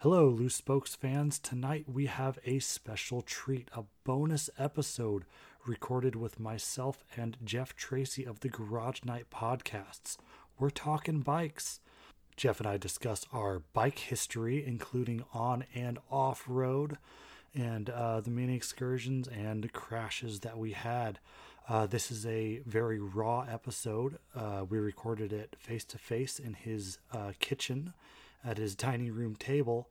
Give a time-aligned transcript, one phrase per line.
[0.00, 1.38] Hello, Loose Spokes fans.
[1.38, 5.24] Tonight we have a special treat, a bonus episode
[5.64, 10.18] recorded with myself and Jeff Tracy of the Garage Night podcasts.
[10.58, 11.80] We're talking bikes.
[12.36, 16.98] Jeff and I discuss our bike history, including on and off road,
[17.54, 21.20] and uh, the many excursions and crashes that we had.
[21.70, 24.18] Uh, this is a very raw episode.
[24.34, 27.94] Uh, we recorded it face to face in his uh, kitchen
[28.46, 29.88] at his dining room table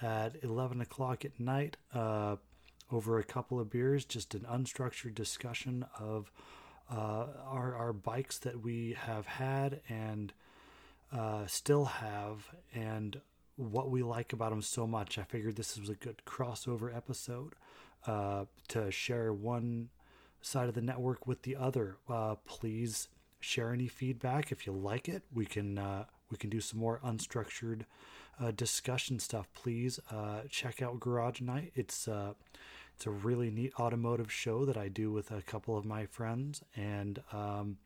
[0.00, 2.36] at 11 o'clock at night uh,
[2.90, 6.32] over a couple of beers, just an unstructured discussion of
[6.90, 10.32] uh, our, our bikes that we have had and
[11.12, 13.20] uh, still have and
[13.56, 15.18] what we like about them so much.
[15.18, 17.54] I figured this was a good crossover episode
[18.06, 19.88] uh, to share one
[20.40, 21.96] side of the network with the other.
[22.08, 23.08] Uh, please
[23.40, 25.24] share any feedback if you like it.
[25.32, 27.82] We can uh, we can do some more unstructured
[28.40, 29.48] uh, discussion stuff.
[29.54, 31.72] Please uh, check out Garage Night.
[31.74, 32.34] It's uh,
[32.94, 36.62] it's a really neat automotive show that I do with a couple of my friends.
[36.74, 37.76] And um,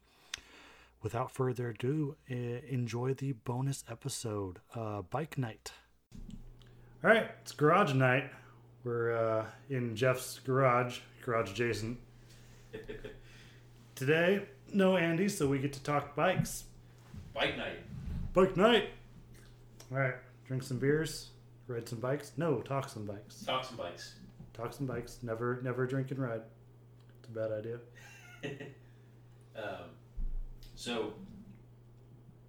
[1.03, 5.73] without further ado, enjoy the bonus episode, uh, Bike Night.
[7.05, 8.31] All right, it's Garage Night.
[8.85, 11.99] We're uh, in Jeff's garage, garage adjacent.
[13.95, 16.65] Today, no Andy, so we get to talk bikes.
[17.35, 17.79] Bike night.
[18.35, 18.91] Bike night.
[19.91, 20.15] All right,
[20.47, 21.31] drink some beers,
[21.67, 22.33] ride some bikes.
[22.39, 23.43] No, talk some bikes.
[23.45, 24.15] Talk some bikes.
[24.55, 25.19] Talk some bikes.
[25.23, 26.41] Never, never drink and ride.
[27.21, 27.79] It's a bad idea.
[29.55, 29.91] Um,
[30.77, 31.13] so,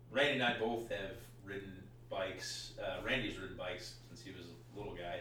[0.09, 2.71] Randy and I both have ridden bikes.
[2.81, 5.19] Uh, Randy's ridden bikes since he was a little guy.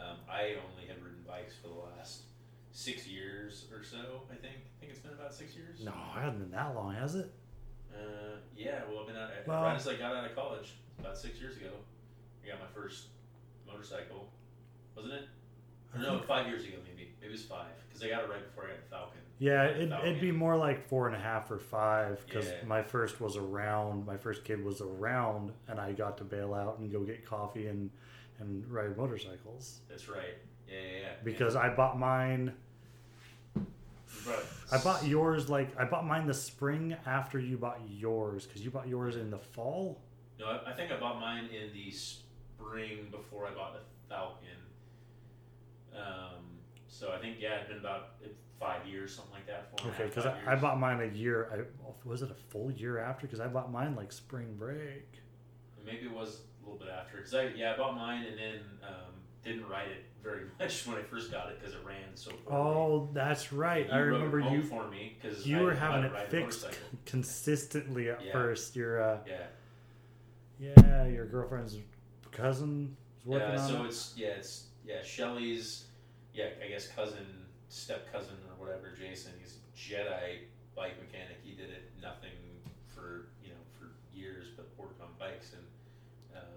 [0.00, 2.22] Um, I only have ridden bikes for the last
[2.72, 4.22] six years or so.
[4.32, 4.54] I think.
[4.56, 5.84] I think it's been about six years.
[5.84, 7.30] No, it hasn't been that long, has it?
[7.94, 8.80] Uh, yeah.
[8.88, 11.56] Well, I've been out Well- right as I got out of college about six years
[11.56, 11.70] ago.
[12.44, 13.08] I got my first
[13.66, 14.30] motorcycle.
[14.96, 15.24] Wasn't it?
[15.94, 17.10] Or no, five years ago maybe.
[17.20, 19.18] Maybe it was five because I got it right before I got the Falcon.
[19.38, 22.64] Yeah, it, it'd be more like four and a half or five because Yeah.
[22.66, 24.04] my first was around.
[24.04, 27.68] My first kid was around, and I got to bail out and go get coffee
[27.68, 27.90] and
[28.40, 30.36] and ride motorcycles That's right.
[30.68, 31.08] Yeah, yeah, yeah.
[31.24, 32.54] because I bought mine.
[34.24, 38.62] Brought- I bought yours like I bought mine the spring after you bought yours because
[38.62, 40.00] you bought yours in the fall.
[40.38, 44.48] No, I, I think I bought mine in the spring before I bought the Falcon.
[45.94, 46.44] Um,
[46.86, 48.16] so I think yeah, it'd been about
[48.60, 49.70] five years, something like that.
[49.86, 51.48] Okay, because I, I bought mine a year.
[51.52, 53.26] I was it a full year after?
[53.26, 55.06] Because I bought mine like spring break.
[55.84, 57.18] Maybe it was a little bit after.
[57.18, 60.96] Cause I yeah, I bought mine and then um, didn't ride it very much when
[60.96, 62.60] I first got it because it ran so poorly.
[62.76, 63.86] Oh, that's right.
[63.86, 64.62] You I remember you.
[64.62, 66.66] for me because You were having it fixed
[67.06, 68.32] consistently at Yeah.
[68.32, 68.76] first.
[68.76, 71.76] Your uh, Yeah, yeah, your girlfriend's
[72.32, 73.60] cousin was working yeah.
[73.62, 73.86] on So it.
[73.86, 75.02] it's yeah, it's yeah.
[75.04, 75.84] Shelly's
[76.34, 77.26] yeah, I guess cousin,
[77.68, 78.92] step cousin or whatever.
[78.98, 80.38] Jason, he's a Jedi
[80.76, 81.38] bike mechanic.
[81.42, 82.30] He did it nothing
[82.86, 85.62] for you know for years, but worked on bikes and.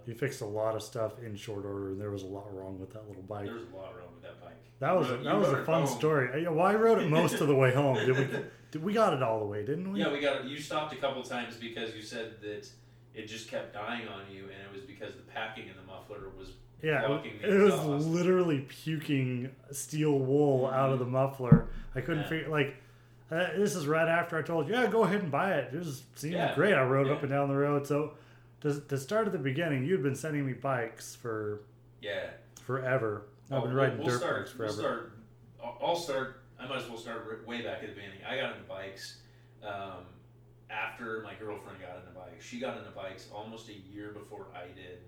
[0.06, 2.80] You fixed a lot of stuff in short order, and there was a lot wrong
[2.80, 3.46] with that little bike.
[3.46, 4.56] there was a lot wrong with that bike.
[4.80, 5.98] That was a, that was a fun home.
[5.98, 6.48] story.
[6.48, 7.96] Well, I rode it most of the way home.
[7.98, 8.28] Did we?
[8.72, 10.00] Did, we got it all the way, didn't we?
[10.00, 10.46] Yeah, we got it.
[10.46, 12.68] You stopped a couple times because you said that
[13.14, 16.30] it just kept dying on you, and it was because the packing in the muffler
[16.38, 16.52] was
[16.82, 21.68] Yeah, it, was literally puking steel wool out of the muffler.
[21.96, 22.30] I couldn't Yeah.
[22.30, 22.76] figure like.
[23.30, 25.74] Uh, this is right after I told you, yeah, go ahead and buy it.
[25.74, 26.54] It was seemed Yeah.
[26.54, 26.74] great.
[26.74, 27.14] I rode Yeah.
[27.14, 27.88] up and down the road.
[27.88, 28.12] So,
[28.62, 31.62] to, to start at the beginning, you'd been sending me bikes for
[32.02, 32.30] yeah.
[32.64, 33.24] forever.
[33.50, 34.74] I've Oh, been we'll- riding we'll dirt start, bikes forever.
[34.74, 35.12] We'll start.
[35.64, 36.38] I'll- I'll start.
[36.60, 38.20] I might as well start way back at the beginning.
[38.28, 39.18] I got into bikes
[39.64, 40.06] um,
[40.70, 42.46] after my girlfriend got into bikes.
[42.46, 45.00] She got into bikes almost a year before I did.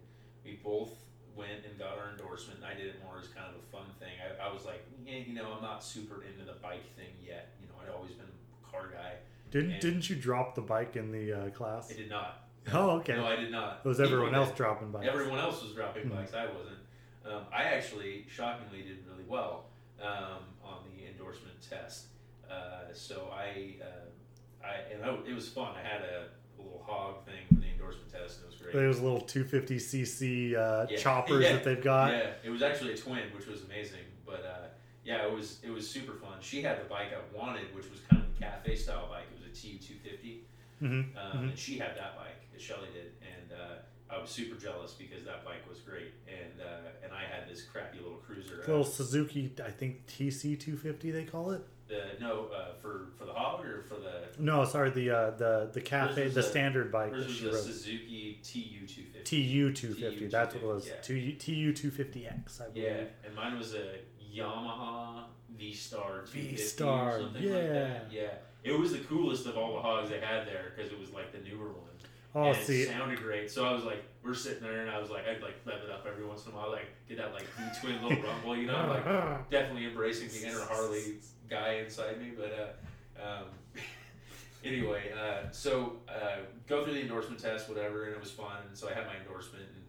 [0.43, 0.91] We both
[1.35, 3.85] went and got our endorsement, and I did it more as kind of a fun
[3.99, 4.13] thing.
[4.21, 7.53] I, I was like, yeah, you know, I'm not super into the bike thing yet.
[7.61, 9.13] You know, I'd always been a car guy.
[9.51, 11.91] Didn't didn't you drop the bike in the uh, class?
[11.91, 12.47] I did not.
[12.73, 13.15] Oh, okay.
[13.17, 13.81] No, I did not.
[13.83, 15.07] it was everyone else dropping bikes.
[15.07, 16.15] Everyone else was dropping Mhm.
[16.17, 16.33] bikes.
[16.33, 16.77] I wasn't.
[17.25, 19.65] Um, I actually, shockingly, did really well
[20.01, 22.07] um, on the endorsement test.
[22.49, 25.73] Uh, so I, uh, I and I, it was fun.
[25.75, 26.27] I had a,
[26.59, 28.39] a little hog thing for the endorsement test.
[28.39, 28.73] And it was great.
[28.73, 30.97] Those little 250cc uh, Yeah.
[30.97, 31.51] choppers Yeah.
[31.53, 32.11] that they've got.
[32.13, 33.99] Yeah, it was actually a twin, which was amazing.
[34.25, 34.67] But uh,
[35.05, 36.37] yeah, it was it was super fun.
[36.41, 39.25] She had the bike I wanted, which was kind of a cafe style bike.
[39.33, 40.43] It was a TU 250.
[40.79, 41.49] hmm Um, Mhm.
[41.49, 45.23] And she had that bike that Shelly did, and uh, I was super jealous because
[45.25, 48.63] that bike was great, and uh, and I had this crappy little cruiser.
[48.63, 51.65] Uh, Little Suzuki, I think TC 250 they call it.
[51.87, 55.69] The no uh, for for the hog or for the No, sorry, the uh, the
[55.73, 57.73] the cafe, the a- standard bike hers that was a.
[57.73, 59.43] Suzuki TU two fifty.
[59.43, 60.27] TU two fifty.
[60.27, 60.85] That's what it was.
[60.85, 62.61] 250, TU two fifty X.
[62.61, 62.85] I believe.
[62.85, 63.97] Yeah, and mine was a
[64.33, 65.25] Yamaha
[65.57, 67.51] V Star or something yeah.
[67.51, 68.01] like.
[68.11, 68.27] Yeah,
[68.63, 71.31] it was the coolest of all the hogs they had there because it was like
[71.31, 71.92] the newer one.
[72.35, 73.51] Oh, and see, it sounded great.
[73.51, 75.91] So I was like, we're sitting there, and I was like, I'd like rev it
[75.91, 78.67] up every once in a while, like get that like V twin little rumble, you
[78.67, 81.15] know, I'm like definitely embracing the inner Harley
[81.49, 82.31] guy inside me.
[82.35, 82.77] But
[83.21, 83.45] uh, um,
[84.63, 86.37] anyway, uh, so uh,
[86.67, 88.57] go through the endorsement test, whatever, and it was fun.
[88.67, 89.83] And so I had my endorsement and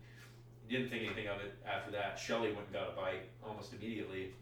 [0.68, 2.18] didn't think anything of it after that.
[2.18, 4.32] Shelly went and got a bike almost immediately.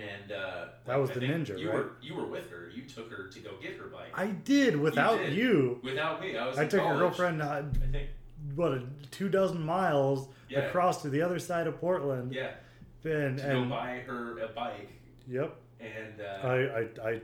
[0.00, 1.74] And uh, That was I the Ninja, you right?
[1.78, 2.70] Were, you were with her.
[2.74, 4.08] You took her to go get her bike.
[4.14, 5.34] I did without did.
[5.34, 5.80] you.
[5.82, 6.58] Without me, I was.
[6.58, 6.98] I took your college.
[7.00, 7.62] girlfriend, uh, I
[7.92, 8.08] think.
[8.54, 10.60] what, a, two dozen miles Yeah.
[10.60, 12.32] across to the other side of Portland.
[12.32, 12.52] Yeah.
[13.04, 14.90] And, To go and buy her a bike,
[15.26, 17.20] yep, and uh, I, I, I,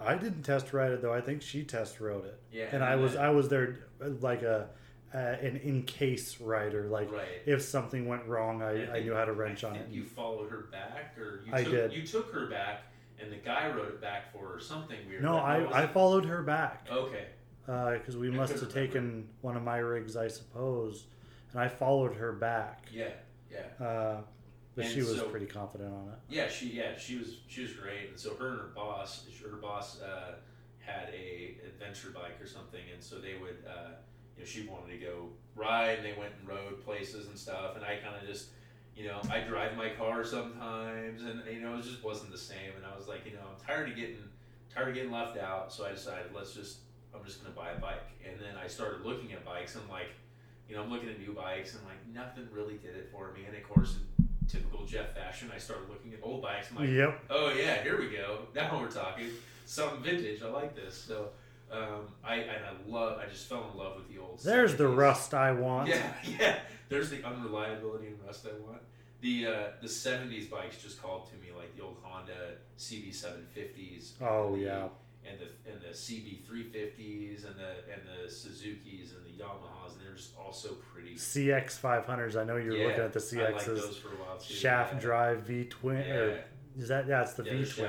[0.00, 1.12] I didn't test ride it though.
[1.12, 2.38] I think she test rode it.
[2.52, 3.86] yeah, and I was I was there
[4.20, 4.68] like a
[5.14, 6.88] uh, an in case rider.
[6.88, 7.26] Like right.
[7.46, 9.88] if something went wrong, I, I think- knew how to wrench I on it.
[9.90, 11.92] You followed her back, or you I took, did.
[11.92, 12.84] You took her back,
[13.20, 15.22] and the guy rode it back for her, or something weird.
[15.22, 17.26] No, Like, I, I followed her back Okay.
[17.68, 21.04] Uh, because we I must have taken one of my rigs, I suppose,
[21.52, 22.86] and I followed her back.
[22.92, 23.08] Yeah.
[23.50, 23.84] Yeah.
[23.84, 24.20] Uh,
[24.76, 26.18] but And she was so- pretty confident on it.
[26.28, 26.48] Yeah.
[26.48, 26.68] She.
[26.68, 26.96] Yeah.
[26.98, 27.38] She was.
[27.48, 28.10] She was great.
[28.10, 29.24] And so her and her boss.
[29.42, 30.34] Her boss uh,
[30.78, 33.56] had a adventure bike or something, and so they would.
[34.36, 37.76] You know, she wanted to go ride, and they went and rode places and stuff,
[37.76, 38.48] and I kind of just.
[38.98, 42.72] You know, I drive my car sometimes, and you know, it just wasn't the same.
[42.76, 44.24] And I was like, you know, I'm tired of getting
[44.74, 45.70] tired of getting left out.
[45.70, 46.78] So I decided, let's just,
[47.14, 48.00] I'm just gonna buy a bike.
[48.26, 49.74] And then I started looking at bikes.
[49.74, 50.08] and like,
[50.66, 53.44] you know, I'm looking at new bikes, and like nothing really did it for me.
[53.46, 56.68] And of course, in typical Jeff fashion, I started looking at old bikes.
[56.70, 57.20] I'm like, Yep.
[57.28, 58.46] oh yeah, here we go.
[58.54, 59.28] Now we're talking
[59.66, 60.40] something vintage.
[60.42, 60.94] I like this.
[60.96, 61.28] So.
[61.70, 63.18] Um, I and I love.
[63.18, 64.40] I just fell in love with the old.
[64.44, 65.88] There's the rust I want.
[65.88, 66.58] Yeah, yeah.
[66.88, 68.82] There's the unreliability and rust I want.
[69.20, 74.12] The uh, the '70s bikes just called to me like the old Honda CB750s.
[74.20, 74.88] Oh the- yeah.
[75.28, 80.14] And the and the CB350s and the and the Suzuki's and the Yamahas and they're
[80.14, 81.16] just all so pretty.
[81.16, 82.36] CX 500s.
[82.40, 83.64] I know you were Yeah, looking at the CXs.
[83.64, 84.54] those for a while too.
[84.54, 85.00] shaft yeah.
[85.00, 85.96] drive V twin.
[85.96, 86.14] Yeah.
[86.14, 86.44] Or
[86.76, 87.06] is that?
[87.06, 87.88] Yeah, it's the yeah, V twin.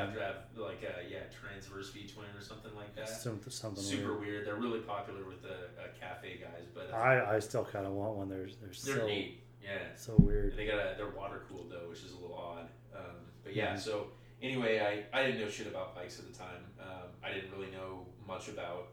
[0.58, 3.10] like uh, yeah transverse V twin or something like that.
[3.10, 4.20] Something, something Super weird.
[4.22, 4.48] weird.
[4.48, 7.94] They're really popular with the uh, cafe guys, but uh, I, I still kind of
[7.94, 8.30] want one.
[8.30, 9.44] They're they're, they're so neat.
[9.64, 9.80] Yeah.
[9.96, 10.56] so weird.
[10.56, 12.70] They got a they're water cooled though, which is a little odd.
[12.96, 13.80] Um, but yeah, Mhm.
[13.80, 14.08] so
[14.42, 14.80] anyway,
[15.14, 16.64] I, I didn't know shit about bikes at the time.
[16.80, 18.90] Um, I didn't really know much about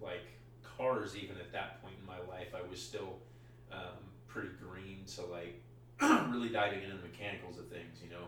[0.00, 0.26] like
[0.76, 2.48] cars even at that point in my life.
[2.56, 3.18] I was still
[3.70, 5.62] um, pretty green to like
[6.32, 7.98] really diving into the mechanicals of things.
[8.02, 8.24] You know,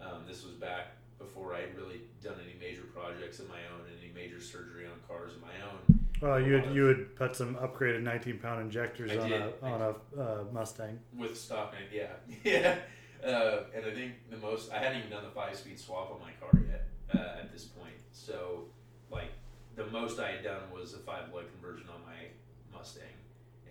[0.00, 3.80] um, this was back before I had really done any major projects of my own,
[4.02, 6.00] any major surgery on cars of my own.
[6.20, 9.40] Well, you had, of- you would put some upgraded 19 pound injectors I on did.
[9.40, 10.98] a on a uh, Mustang.
[11.16, 12.06] with stock yeah,
[12.44, 12.76] yeah.
[13.24, 16.20] Uh, and I think the most I hadn't even done the five speed swap on
[16.20, 17.94] my car yet uh, at this point.
[18.12, 18.64] So
[19.10, 19.30] like
[19.74, 22.28] the most I had done was a five lug conversion on my
[22.76, 23.02] Mustang,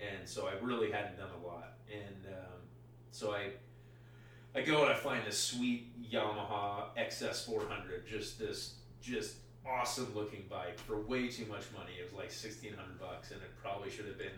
[0.00, 1.74] and so I really hadn't done a lot.
[1.90, 2.58] And um,
[3.10, 3.50] so I
[4.56, 9.36] I go and I find this sweet Yamaha XS 400, just this just
[9.68, 11.92] awesome looking bike for way too much money.
[12.00, 14.28] It was like sixteen hundred bucks, and it probably should have been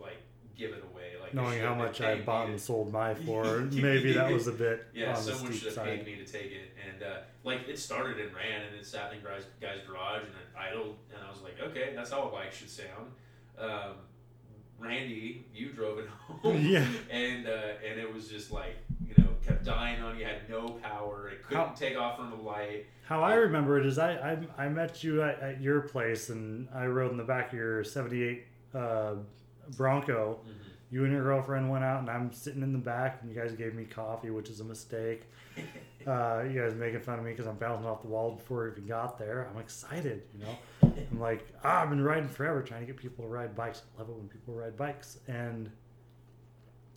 [0.00, 0.16] like
[0.56, 1.12] given away.
[1.20, 4.86] Like Knowing how much I bought and sold my for, maybe that was a bit
[4.94, 8.34] yeah, someone should have paid me to take it, and uh, like it started and
[8.34, 11.40] ran, and it sat in the guy's, guy's garage, and it idled, and I was
[11.42, 13.12] like, okay, that's how a bike should sound.
[13.58, 13.96] Um,
[14.78, 16.86] Randy, you drove it home, Yeah.
[17.10, 17.50] and uh,
[17.88, 18.76] and it was just like
[19.08, 22.30] you know kept dying on you, had no power, it couldn't How- take off from
[22.30, 22.86] the light.
[23.06, 24.12] How I remember it is I
[24.58, 27.54] I, I met you at, at your place and I rode in the back of
[27.58, 28.44] your '78
[28.74, 29.14] uh,
[29.76, 30.40] Bronco.
[30.46, 30.52] Mhm.
[30.90, 33.52] You and your girlfriend went out and I'm sitting in the back and you guys
[33.52, 35.24] gave me coffee, which is a mistake.
[36.06, 38.70] Uh, you guys making fun of me because I'm bouncing off the wall before I
[38.70, 39.48] even got there.
[39.52, 40.56] I'm excited, you know.
[41.10, 43.82] I'm like, ah, I've been riding forever trying to get people to ride bikes.
[43.96, 45.18] I love it when people ride bikes.
[45.26, 45.68] And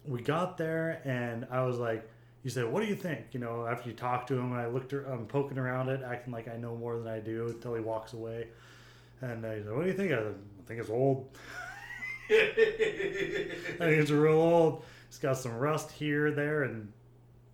[0.09, 2.09] we got there, and I was like,
[2.43, 3.27] you said, what do you think?
[3.31, 6.33] You know, after you talk to him, and I looked, I'm poking around it, acting
[6.33, 8.47] like I know more than I do until he walks away.
[9.21, 10.11] And I said, what do you think?
[10.11, 11.29] I, said, I think it's old.
[12.31, 12.33] I
[13.77, 14.83] think it's real old.
[15.07, 16.91] It's got some rust here, there, and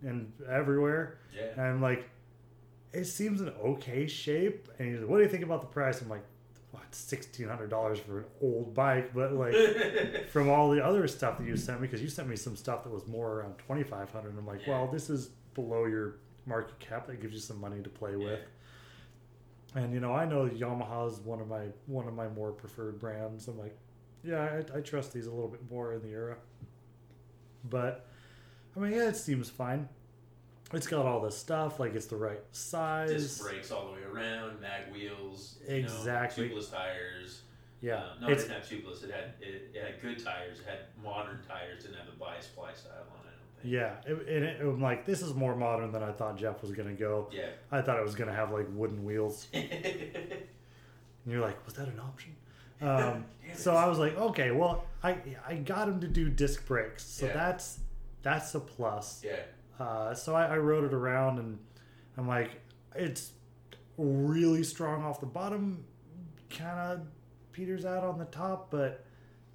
[0.03, 1.17] and everywhere.
[1.35, 1.47] yeah.
[1.53, 2.07] And I'm like,
[2.93, 4.69] it seems in okay shape.
[4.77, 6.01] And he's like, what do you think about the price?
[6.01, 6.23] I'm like,
[6.95, 9.13] sixteen hundred dollars for an old bike?
[9.13, 9.53] But like,
[10.29, 12.83] from all the other stuff that you sent me, because you sent me some stuff
[12.83, 14.37] that was more around twenty five hundred.
[14.37, 14.81] I'm like, Yeah.
[14.81, 17.07] well, this is below your market cap.
[17.07, 18.39] That gives you some money to play with.
[19.75, 22.99] And you know, I know Yamaha is one of my one of my more preferred
[22.99, 23.47] brands.
[23.47, 23.77] I'm like,
[24.23, 26.37] yeah, I, I trust these a little bit more in the era.
[27.69, 28.07] But
[28.75, 29.89] I mean, yeah, it seems fine.
[30.75, 33.09] It's got all the stuff, like it's the right size.
[33.11, 36.49] Disc brakes all the way around, mag wheels, you know, Exactly.
[36.49, 37.41] tubeless tires.
[37.81, 39.03] yeah, Uh, no, it didn't have tubeless.
[39.03, 40.59] It had it, it had good tires.
[40.59, 41.83] It had modern tires.
[41.83, 43.67] Didn't have the bias ply style on it.
[43.67, 43.95] Yeah.
[44.05, 46.93] It, and it, I'm like, this is more modern than I thought Jeff was gonna
[46.93, 47.29] go.
[47.31, 49.47] Yeah, I thought it was gonna have like wooden wheels.
[49.53, 52.35] And you're like, was that an option?
[52.81, 53.23] Um,
[53.55, 55.17] so I was like, okay, well, I
[55.47, 57.33] I got him to do disc brakes, so Yeah.
[57.33, 57.79] that's
[58.21, 59.21] that's a plus.
[59.23, 59.37] yeah.
[59.79, 61.59] Uh, so I, I rode it around, and
[62.17, 62.61] I'm like,
[62.95, 63.31] it's
[63.97, 65.83] really strong off the bottom,
[66.49, 67.01] kind of
[67.51, 69.05] peters out on the top, but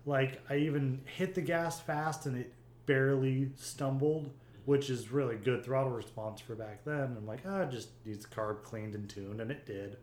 [0.07, 2.53] like I even hit the gas fast and it
[2.87, 4.31] barely stumbled,
[4.65, 7.15] which is really good throttle response for back then.
[7.17, 9.99] I'm like, ah, it just needs carb cleaned and tuned, and it did.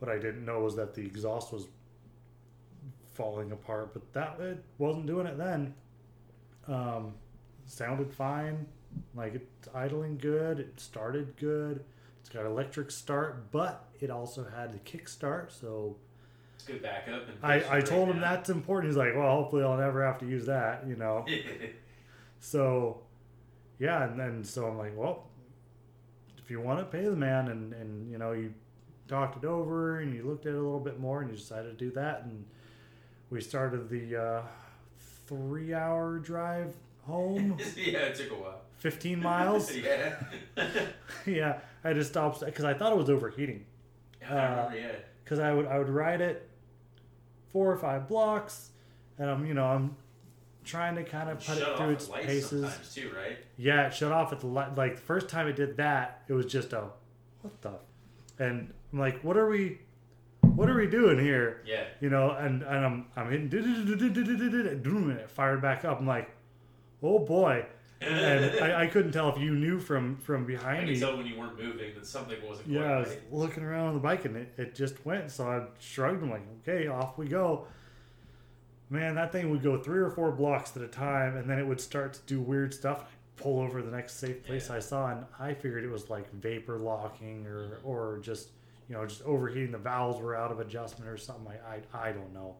[0.00, 1.68] What I didn't know was that the exhaust was
[3.12, 5.74] falling apart, but that it wasn't doing it then.
[6.66, 7.14] Um,
[7.66, 8.66] sounded fine,
[9.14, 10.58] like it's idling good.
[10.60, 11.84] It started good.
[12.20, 15.52] It's got electric start, but it also had the kick start.
[15.52, 15.96] So
[16.56, 17.28] It's good backup.
[17.28, 18.36] And I, I told him that.
[18.36, 18.90] that's important.
[18.92, 21.24] He's like, well, hopefully I'll never have to use that, you know.
[22.40, 23.00] So,
[23.78, 25.24] yeah, and then so I'm like, well,
[26.42, 28.52] if you want to pay the man, and and you know you
[29.08, 31.78] talked it over and you looked at it a little bit more and you decided
[31.78, 32.44] to do that, and
[33.30, 34.42] we started the uh,
[35.26, 36.74] three-hour drive
[37.06, 38.60] home, yeah, it took a while.
[38.78, 39.74] 15 miles.
[39.74, 40.14] yeah.
[41.26, 43.64] yeah, I had to stop because I thought it was overheating.
[44.22, 44.92] I remember, uh, yeah.
[45.22, 46.48] because I would I would ride it
[47.52, 48.70] four or five blocks,
[49.18, 49.96] and I'm you know I'm
[50.64, 52.94] trying to kind of put it through its paces.
[52.94, 53.38] too, right?
[53.56, 54.74] Yeah, it shut off at the light.
[54.76, 56.88] Like the first time it did that, it was just a
[57.42, 57.72] what the,
[58.42, 59.78] and I'm like, what are we,
[60.40, 61.62] what are we doing here?
[61.66, 61.84] Yeah.
[62.00, 63.48] You know, and and I'm I'm hitting
[65.10, 66.00] and it fired back up.
[66.00, 66.30] I'm like,
[67.04, 67.64] oh boy,
[68.00, 71.00] and I, I couldn't tell if you knew from from I behind could me.
[71.00, 73.32] tell when you weren't moving that something wasn't Yeah, I was right.
[73.32, 75.30] looking around on the bike and it, it just went.
[75.30, 76.22] So I shrugged.
[76.22, 77.66] I'm like, okay, off we go.
[78.90, 81.66] Man, that thing would go three or four blocks at a time, and then it
[81.66, 83.00] would start to do weird stuff.
[83.02, 84.76] I'd pull over the next safe place Yeah.
[84.76, 88.48] I saw, and I figured it was like vapor locking or or just
[88.88, 89.72] you know just overheating.
[89.72, 91.52] The valves were out of adjustment or something.
[91.66, 92.56] I I, I don't know.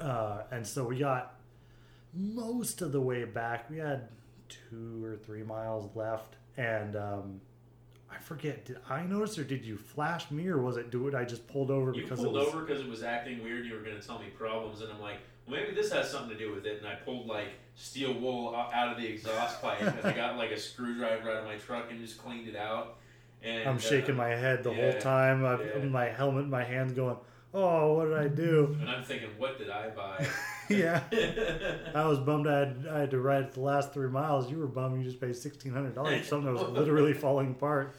[0.00, 1.34] Uh, and so we got
[2.12, 3.70] most of the way back.
[3.70, 4.08] We had
[4.48, 7.40] two or three miles left, and um,
[8.10, 8.64] I forget.
[8.64, 11.14] Did I notice, or did you flash me, or was it do it?
[11.14, 12.48] I just pulled over You because pulled it was.
[12.48, 13.66] over because it was acting weird.
[13.66, 16.30] You were going to tell me problems, and I'm like, well, maybe this has something
[16.30, 16.78] to do with it.
[16.78, 20.50] And I pulled like steel wool out of the exhaust pipe, and I got like
[20.50, 22.96] a screwdriver out of my truck and just cleaned it out.
[23.42, 25.46] And I'm shaking uh, my head the yeah, whole time.
[25.46, 25.84] I've, yeah.
[25.84, 27.16] My helmet, my hands, going,
[27.54, 30.26] "Oh, what did I do?" And I'm thinking, what did I buy?
[30.78, 31.02] yeah,
[31.94, 32.46] I was bummed.
[32.46, 34.50] I had, I had to ride the last three miles.
[34.50, 34.98] You were bummed.
[34.98, 37.94] You just paid sixteen hundred dollars for something that was literally falling apart.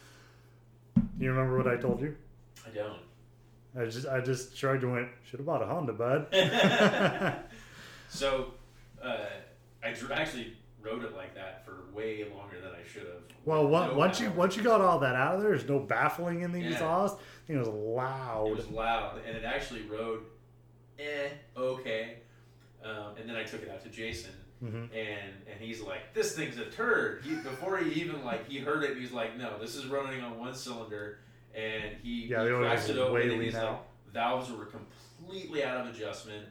[1.20, 2.16] You remember what I told you?
[2.66, 3.00] I don't.
[3.78, 6.28] I just, I just shrugged and went, "Should have bought a Honda, bud."
[8.10, 8.54] So,
[9.02, 9.18] uh,
[9.84, 13.22] I actually rode it like that for way longer than I should have.
[13.46, 16.42] Well, no once you once you got all that out of there, there's no baffling
[16.42, 16.72] in the Yeah.
[16.72, 17.18] exhaust.
[17.48, 18.48] It was loud.
[18.48, 20.22] It was loud, and it actually rode,
[21.00, 22.18] eh, okay.
[22.84, 26.36] Um, and then I took it out to Jason, hmm and and he's like, "This
[26.36, 29.76] thing's a turd." He, before he even like he heard it, he's like, "No, this
[29.76, 31.20] is running on one cylinder,"
[31.54, 33.80] and he Yeah, he cracks it open, and he's like,
[34.12, 36.48] valves were completely out of adjustment.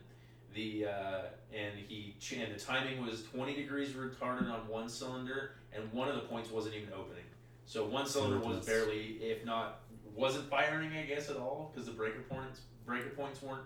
[0.54, 1.20] The uh,
[1.52, 6.14] and he and the timing was 20 degrees retarded on one cylinder, and one of
[6.14, 7.25] the points wasn't even opening.
[7.66, 9.80] So one cylinder was barely, if not,
[10.14, 13.62] wasn't firing, I guess, at all because the breaker points breaker points weren't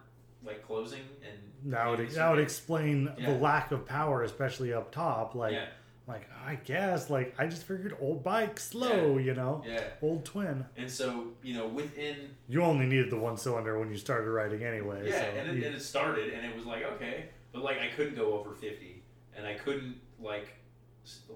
[0.46, 3.32] like closing and That would that would explain Yeah.
[3.32, 5.34] the lack of power, especially up top.
[5.34, 5.66] Like, yeah,
[6.06, 9.82] like I guess, like I just figured old bike, slow, you know, yeah.
[10.02, 10.66] old twin.
[10.76, 12.16] And so you know within
[12.48, 15.08] You only needed the one cylinder when you started riding anyway.
[15.08, 17.78] yeah, so and, it, you- and it started, and it was like okay, but like
[17.78, 19.02] I couldn't go over 50,
[19.36, 20.48] and I couldn't like.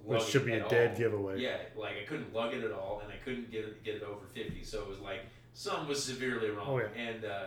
[0.05, 0.97] which should be a dead all.
[0.97, 1.41] giveaway.
[1.41, 4.03] Yeah, like I couldn't lug it at all, and I couldn't get it get it
[4.03, 4.63] over fifty.
[4.65, 5.21] So it was like
[5.55, 6.67] something was severely wrong.
[6.69, 7.03] Oh, yeah.
[7.09, 7.47] And uh,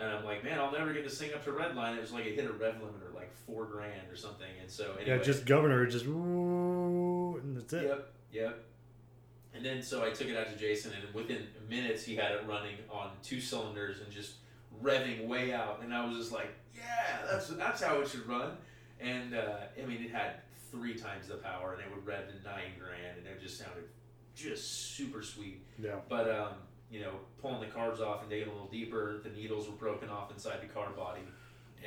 [0.00, 1.96] and I'm like, man, I'll never get this thing up to red line.
[1.96, 4.48] It was like it hit a rev limiter like four grand or something.
[4.60, 7.84] And so anyway, Yeah, just governor, just and that's it.
[7.84, 8.64] yep, yep.
[9.54, 12.44] And then so I took it out to Jason, and within minutes he had it
[12.46, 14.34] running on two cylinders and just
[14.82, 15.80] revving way out.
[15.82, 18.52] And I was just like, yeah, that's that's how it should run.
[19.00, 20.34] And uh, I mean, it had
[20.70, 23.84] three times the power, and it would rev to nine grand, and it just sounded
[24.36, 25.62] just super sweet.
[25.82, 25.96] Yeah.
[26.08, 26.52] But um,
[26.90, 30.08] you know, pulling the carbs off and digging a little deeper, the needles were broken
[30.08, 31.22] off inside the carb body.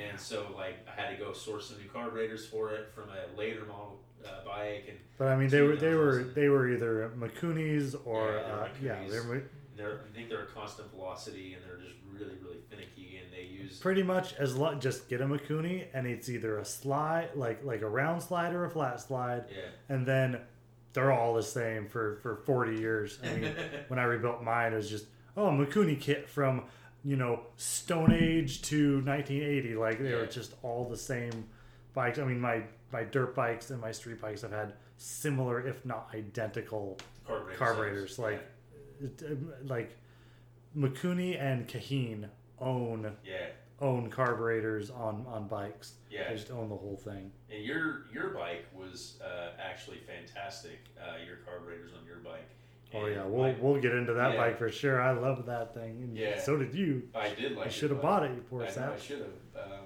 [0.02, 3.38] And so, like, I had to go source some new carburetors for it from a
[3.38, 7.12] later model uh, bike, and But I mean, they were they were they were either
[7.18, 9.44] Mikunis or Yeah, they're uh, yeah, they're
[9.76, 13.44] they're I think they're a constant velocity, and they're just really really finicky, and they
[13.44, 17.64] use pretty much as lo- just get a Mikuni and it's either a slide like
[17.64, 19.70] like a round slide or a flat slide, yeah.
[19.90, 20.40] And then
[20.94, 23.20] they're all the same for for 40 years.
[23.24, 23.56] I mean,
[23.88, 26.64] when I rebuilt mine, it was just oh Mikuni kit from
[27.04, 29.76] you know Stone Age to 1980.
[29.76, 31.48] Like they were just all the same
[31.94, 32.20] bikes.
[32.20, 36.10] I mean my my dirt bikes and my street bikes have had similar, if not
[36.14, 37.58] identical, carburetors.
[37.58, 38.20] carburetors.
[38.20, 38.44] Like
[39.26, 39.98] um, like
[40.78, 43.48] Mikuni and Keihin own yeah
[43.84, 45.94] own carburetors on on bikes.
[46.10, 46.30] yeah.
[46.30, 47.32] They just own the whole thing.
[47.52, 50.80] And your your bike was uh, actually fantastic.
[51.00, 52.48] Uh, your carburetors on your bike.
[52.96, 54.38] Oh yeah, we'll my- we'll get into that Yeah.
[54.42, 55.02] bike for sure.
[55.02, 55.92] I love that thing.
[56.04, 56.40] And Yeah.
[56.40, 57.10] So did you.
[57.14, 57.66] I did like.
[57.66, 58.32] you should have bought it.
[58.36, 59.66] You poor I know I should have.
[59.72, 59.80] Um,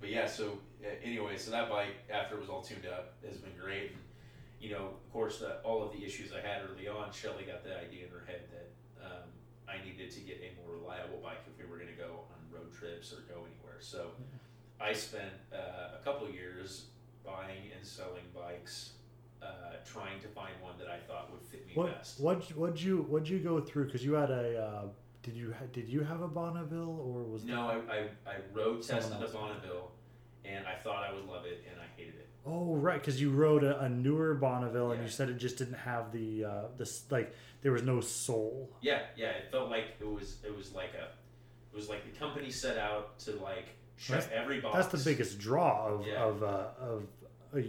[0.00, 3.36] but yeah, so uh, anyway, so that bike after it was all tuned up has
[3.38, 3.90] been great.
[3.90, 4.00] And,
[4.60, 7.64] you know, of course, uh, all of the issues I had early on, Shelly got
[7.64, 8.68] the idea in her head that
[9.04, 9.28] um,
[9.68, 12.23] I needed to get a more reliable bike if we were going to go
[12.78, 13.78] trips or go anywhere.
[13.80, 14.08] So
[14.80, 16.86] I spent uh, a couple years
[17.24, 18.92] buying and selling bikes,
[19.42, 19.46] uh,
[19.84, 22.20] trying to find one that I thought would fit me What best.
[22.20, 23.86] what what'd you what'd you go through?
[23.86, 24.82] Because you had a uh,
[25.22, 28.82] did you ha- did you have a Bonneville or was No, I, I, I road
[28.82, 29.28] tested a.
[29.28, 29.90] Bonneville,
[30.44, 32.28] and I thought I would love it, and I hated it.
[32.46, 35.78] Oh right, because you rode a, a newer Bonneville and you said it just didn't
[35.78, 38.70] have the uh, this like there was no soul.
[38.82, 41.08] Yeah, yeah, it felt like it was it was like a
[41.74, 43.66] it was like the company set out to like
[43.98, 44.76] check every box.
[44.88, 46.24] That's the biggest draw of Yeah.
[46.24, 47.02] of uh, of
[47.56, 47.64] a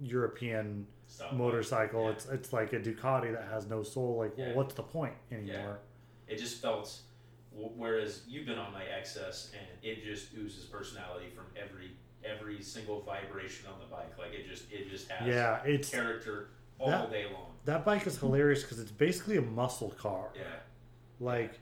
[0.00, 1.32] European stuff.
[1.32, 2.04] motorcycle.
[2.04, 2.10] Yeah.
[2.10, 4.18] It's it's like a Ducati that has no soul.
[4.18, 5.80] Like, well, what's the point anymore?
[6.28, 7.00] It just felt.
[7.54, 11.90] Whereas you've been on my XS and it just oozes personality from every
[12.24, 14.16] every single vibration on the bike.
[14.18, 17.52] Like it just it just has Yeah, it's character all That- day long.
[17.66, 20.30] that bike is hilarious because it's basically a muscle car.
[20.34, 20.42] Yeah,
[21.20, 21.58] Like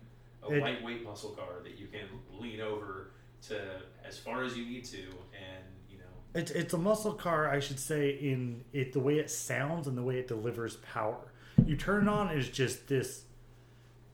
[0.49, 2.07] a It- lightweight muscle car that you can
[2.39, 3.11] lean over
[3.43, 7.49] to as far as you need to, and you know it's it's a muscle car,
[7.49, 11.33] I should say, in it the way it sounds and the way it delivers power.
[11.67, 13.25] You turn it on, it's just this.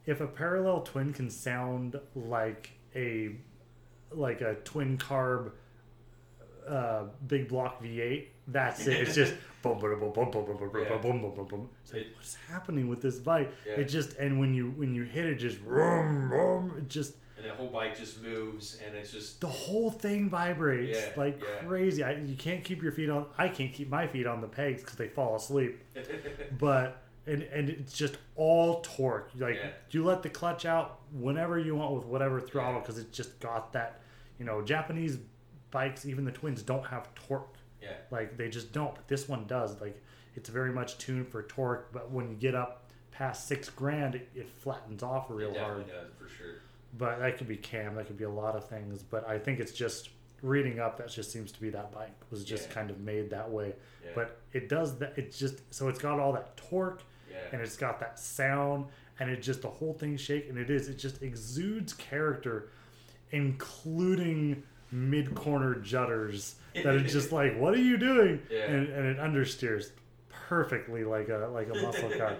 [0.04, 3.36] If a parallel twin can sound like a
[4.12, 5.52] like a twin carb
[6.68, 9.00] uh, big block V8, that's it.
[9.00, 10.96] It's just boom, boom, boom, boom, boom, boom, boom, yeah.
[10.98, 11.68] boom, boom, boom, boom.
[11.82, 13.52] It's what's happening with this bike?
[13.66, 13.74] Yeah.
[13.74, 17.46] It just and when you when you hit it, just vroom, vroom, it just and
[17.46, 21.66] the whole bike just moves and it's just the whole thing vibrates yeah, like yeah.
[21.66, 22.02] crazy.
[22.02, 23.26] I, you can't keep your feet on.
[23.37, 25.82] I can't keep my feet on the pegs because they fall asleep.
[26.59, 29.30] but and and it's just all torque.
[29.37, 29.70] Like yeah.
[29.90, 33.72] you let the clutch out whenever you want with whatever throttle because it's just got
[33.72, 34.00] that.
[34.38, 35.18] You know, Japanese
[35.70, 38.94] bikes, even the twins, don't have torque yeah, Like they just don't.
[38.94, 39.80] But this one does.
[39.80, 40.02] Like
[40.34, 41.92] it's very much tuned for torque.
[41.92, 45.86] But when you get up past six grand, it, it flattens off real it hard.
[45.88, 46.56] does for sure.
[46.98, 47.94] But that could be cam.
[47.96, 49.02] That could be a lot of things.
[49.02, 50.10] But I think it's just
[50.42, 50.98] reading up.
[50.98, 52.74] That just seems to be that bike was just Yeah.
[52.74, 53.74] kind of made that way.
[54.04, 55.14] Yeah, But it does that.
[55.16, 58.86] It's just so it's got all that torque yeah, and it's got that sound
[59.18, 62.68] and it just the whole thing shake and it is it just exudes character,
[63.50, 64.62] including
[64.92, 68.70] mid corner jutters that it's just like what are you doing Yeah.
[68.70, 69.90] and, and it understeers
[70.48, 72.36] perfectly like a like a muscle car.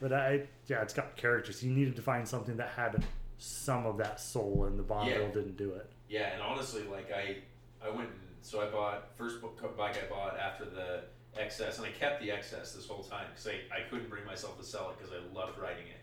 [0.00, 1.62] But I, yeah, it's got characters.
[1.62, 3.04] You needed to find something that had
[3.36, 5.32] some of that soul, and the Bonneville Yeah.
[5.34, 5.90] didn't do it.
[6.08, 7.36] yeah, and honestly, like I,
[7.84, 11.02] I went and so I bought first book bike I bought after the
[11.38, 14.58] XS, and I kept the XS this whole time because I, I couldn't bring myself
[14.58, 16.00] to sell it because I loved riding it.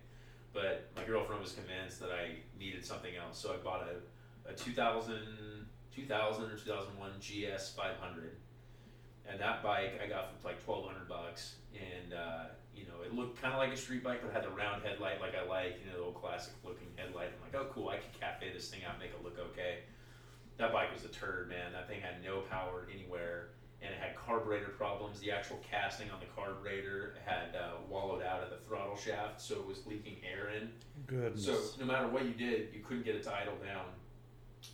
[0.53, 3.81] But my girlfriend was convinced that I needed something else, so I bought
[4.47, 5.65] a, a 2000,
[5.97, 8.37] 2000 or 2001 GS 500.
[9.29, 11.55] And that bike I got for like 1200 bucks.
[11.73, 14.53] And, uh, you know, it looked kind of like a street bike, but had the
[14.55, 17.29] round headlight like I like, you know, the old classic looking headlight.
[17.33, 19.79] I'm like, oh, cool, I can cafe this thing out, make it look okay.
[20.57, 21.73] That bike was a turd, man.
[21.73, 23.49] That thing had no power anywhere,
[23.81, 25.19] and it had carburetor problems.
[25.19, 29.55] The actual casting on the carburetor had uh, wallowed out at the throttle shaft, so
[29.55, 30.69] it was leaking air in.
[31.05, 31.45] Goodness.
[31.45, 33.85] So no matter what you did, you couldn't get it to idle down.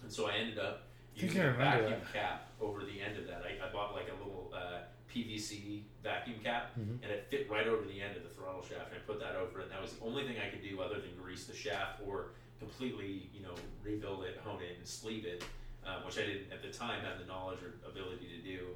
[0.03, 3.43] And so I ended up using a vacuum cap over the end of that.
[3.45, 4.79] I, I bought like a little uh,
[5.13, 7.03] PVC vacuum cap, Mhm.
[7.03, 8.91] and it fit right over the end of the throttle shaft.
[8.91, 10.81] And I put that over it, and that was the only thing I could do
[10.81, 12.27] other than grease the shaft or
[12.59, 15.43] completely, you know, rebuild it, hone it, and sleeve it,
[15.85, 18.67] um, which I didn't at the time have the knowledge or ability to do.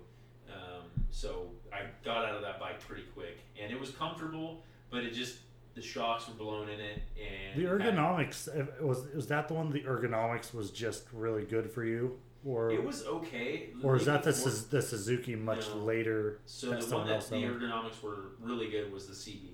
[0.51, 5.03] Um, so I got out of that bike pretty quick, and it was comfortable, but
[5.03, 5.39] it just
[5.75, 9.47] the shocks were blown in it, and The it had- ergonomics uh, was was that
[9.47, 9.71] the one?
[9.71, 13.69] The ergonomics was just really good for you, or it was okay.
[13.83, 14.31] or is that the
[14.71, 15.77] the Suzuki much No.
[15.77, 16.39] later?
[16.45, 19.49] So the one that the ergonomics were really good was the CB.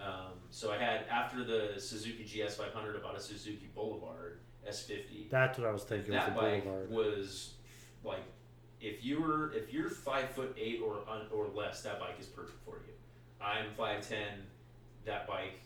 [0.00, 5.28] Um, so I had after the Suzuki GS 500, I bought a Suzuki Boulevard S50.
[5.30, 6.12] That's what I was thinking.
[6.12, 6.90] that was the bike Boulevard.
[6.90, 7.54] was
[8.02, 8.22] like
[8.80, 11.00] if you were if you're five foot eight or
[11.32, 12.94] or less, that bike is perfect for you.
[13.44, 14.46] I'm five ten.
[15.04, 15.60] That bike,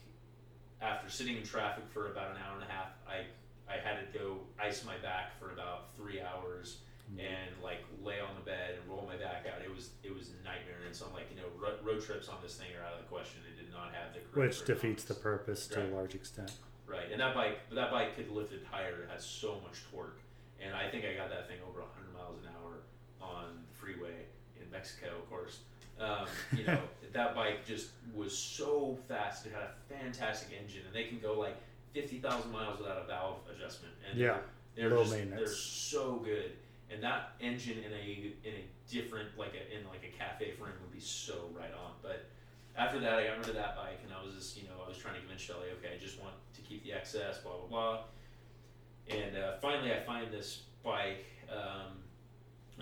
[0.82, 3.26] after sitting in traffic for about an hour and a half, I
[3.68, 6.78] I had to go ice my back for about three hours
[7.08, 7.20] Mm-hmm.
[7.24, 9.64] and like lay on the bed and roll my back out.
[9.64, 10.84] It was it was a nightmare.
[10.84, 13.00] And so I'm like, you know, road, road trips on this thing are out of
[13.00, 13.40] the question.
[13.48, 16.52] It did not have the which defeats the purpose to a large extent.
[16.86, 19.04] Right, and that bike, that bike could lift it higher.
[19.04, 20.20] It has so much torque,
[20.60, 22.84] and I think I got that thing over 100 miles an hour
[23.20, 24.28] on the freeway
[24.60, 25.60] in Mexico, of course.
[25.98, 26.26] Um,
[26.56, 26.78] you know,
[27.14, 29.46] that bike just was so fast.
[29.46, 31.56] It had a fantastic engine, and they can go like
[32.02, 33.94] 50,000 miles without a valve adjustment.
[34.08, 34.38] And Yeah,
[34.76, 36.52] they're, just, they're so good.
[36.90, 40.72] And that engine in a in a different like a in like a cafe frame
[40.80, 41.92] would be so right on.
[42.02, 42.24] But
[42.76, 44.88] after that, I got rid of that bike, and I was just, you know, I
[44.88, 47.68] was trying to convince Shelly, okay, I just want to keep the XS, blah blah
[47.68, 47.98] blah.
[49.10, 51.98] And uh, finally, I find this bike um,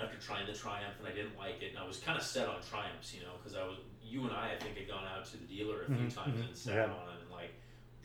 [0.00, 2.46] after trying the Triumph, and I didn't like it, and I was kind of set
[2.48, 5.24] on Triumphs, you know, because I was, you and I, I think, had gone out
[5.26, 6.84] to the dealer a few Mhm, times mhm, and sat yeah.
[6.84, 7.15] on like,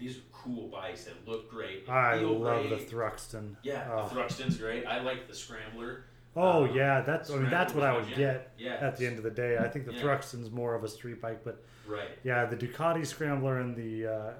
[0.01, 1.87] these are cool bikes that look great.
[1.87, 2.75] I love the.
[2.77, 3.55] Thruxton.
[3.63, 4.07] Yeah, Oh.
[4.09, 4.85] the Thruxton's great.
[4.85, 6.05] I like the Scrambler.
[6.35, 9.17] Oh Um, yeah, that's I mean that's what I would get Yeah, at the end
[9.17, 9.57] of the day.
[9.57, 10.01] I think the Yeah.
[10.01, 12.07] Thruxton's more of a street bike, but right.
[12.23, 14.33] yeah, the Ducati Scrambler and the uh,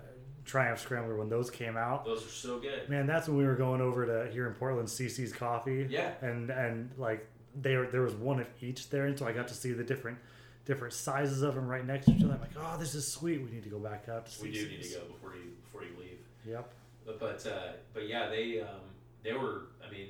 [0.45, 2.89] Triumph Scrambler when those came out, Those are so good.
[2.89, 5.85] man, that's when we were going over to here in Portland, CC's Coffee.
[5.89, 6.11] Yeah.
[6.21, 9.53] and and like there there was one of each there, and so I got to
[9.53, 10.17] see the different
[10.65, 12.33] different sizes of them right next to each other.
[12.33, 13.41] I'm like, oh, this is sweet.
[13.41, 14.29] We need to go back up.
[14.29, 16.19] to We do need to go before you before you leave.
[16.45, 16.71] Yep.
[17.05, 18.87] But but, uh, but yeah, they um,
[19.23, 19.67] they were.
[19.85, 20.09] I mean,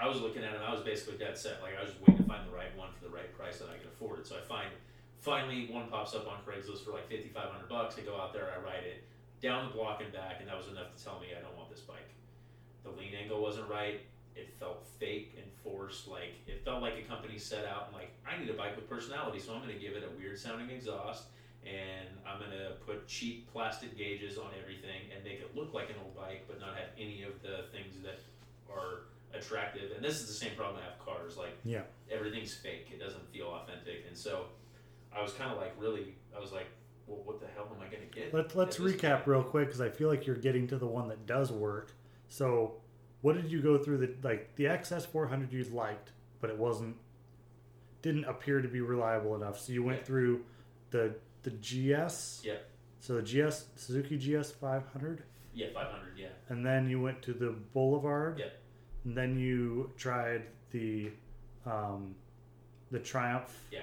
[0.00, 0.62] I was looking at them.
[0.66, 1.60] I was basically dead set.
[1.62, 3.68] Like I was just waiting to find the right one for the right price that
[3.68, 4.26] I could afford it.
[4.26, 4.70] So I find
[5.20, 7.96] finally one pops up on Craigslist for like fifty five hundred bucks.
[7.98, 9.04] I go out there, I ride it
[9.40, 11.70] down the block and back, and that was enough to tell me I don't want
[11.70, 12.08] this bike.
[12.84, 14.00] The lean angle wasn't right.
[14.38, 16.08] It felt fake and forced.
[16.08, 18.88] Like it felt like a company set out and like I need a bike with
[18.88, 21.24] personality, so I'm going to give it a weird sounding exhaust
[21.66, 25.96] and I'm gonna put cheap plastic gauges on everything and make it look like an
[26.02, 28.20] old bike, but not have any of the things that
[28.72, 29.92] are attractive.
[29.94, 31.36] And this is the same problem I have cars.
[31.36, 31.82] Like Yeah.
[32.10, 34.04] everything's fake; it doesn't feel authentic.
[34.06, 34.46] And so
[35.12, 36.66] I was kind of like, really, I was like,
[37.06, 38.32] well, what the hell am I gonna get?
[38.32, 39.26] Let, let's recap point?
[39.26, 41.92] real quick because I feel like you're getting to the one that does work.
[42.28, 42.74] So,
[43.22, 43.98] what did you go through?
[43.98, 46.96] The like the XS 400 you liked, but it wasn't
[48.02, 49.58] didn't appear to be reliable enough.
[49.58, 50.04] So you went Yeah.
[50.04, 50.44] through
[50.90, 52.42] the the GS.
[52.44, 52.58] Yeah.
[53.00, 55.22] So the GS Suzuki GS 500,
[55.54, 56.16] Yeah, 500.
[56.18, 58.38] Yeah, and then you went to the Boulevard.
[58.38, 58.46] Yeah.
[59.04, 61.12] And then you tried the
[61.64, 62.14] um,
[62.90, 63.66] the Triumph.
[63.70, 63.80] Yeah.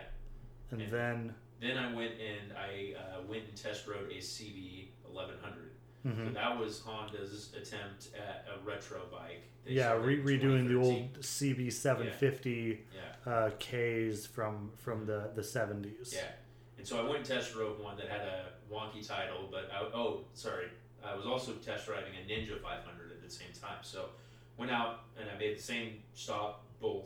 [0.71, 4.89] And And- then then I went and I uh, went and test rode a CB
[5.09, 5.71] 1100.
[6.05, 6.33] So mhm.
[6.35, 9.41] that was Honda's attempt at a retro bike.
[9.65, 12.83] They yeah, re- redoing the old CB 750.
[12.93, 13.31] Yeah.
[13.31, 16.13] uh, K's from from the the seventies.
[16.15, 16.29] Yeah.
[16.77, 19.81] And so I went and test drove one that had a wonky title, but I,
[19.97, 20.67] oh, sorry,
[21.03, 23.79] I was also test driving a Ninja 500 at the same time.
[23.81, 24.09] So
[24.57, 27.05] went out and I made the same stop both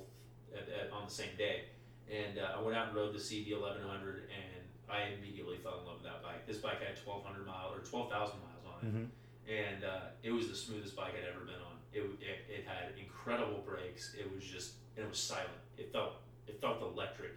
[0.53, 1.65] at, at, on the same day,
[2.12, 4.59] and uh, I went out and rode the CB 1100, and
[4.89, 6.45] I immediately fell in love with that bike.
[6.45, 9.03] This bike had 1,200 miles or 12,000 miles on it, hmm
[9.47, 11.77] and uh, it was the smoothest bike I'd ever been on.
[11.91, 14.15] It, it, it had incredible brakes.
[14.19, 15.49] It was just it was silent.
[15.77, 16.11] It felt
[16.47, 17.31] it felt electric,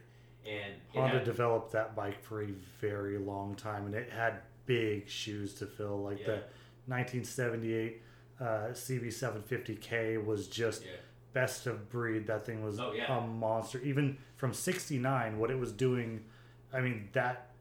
[0.44, 2.48] and it Honda had- developed that bike for a
[2.80, 6.02] very long time, and it had big shoes to fill.
[6.02, 6.42] Like the
[6.86, 8.02] 1978
[8.40, 10.90] uh, CB750K was just yeah.
[11.32, 12.26] best of breed.
[12.26, 13.16] That thing was Oh, yeah.
[13.16, 13.80] a monster.
[13.80, 16.24] Even from '69, what it was doing,
[16.72, 17.52] I mean that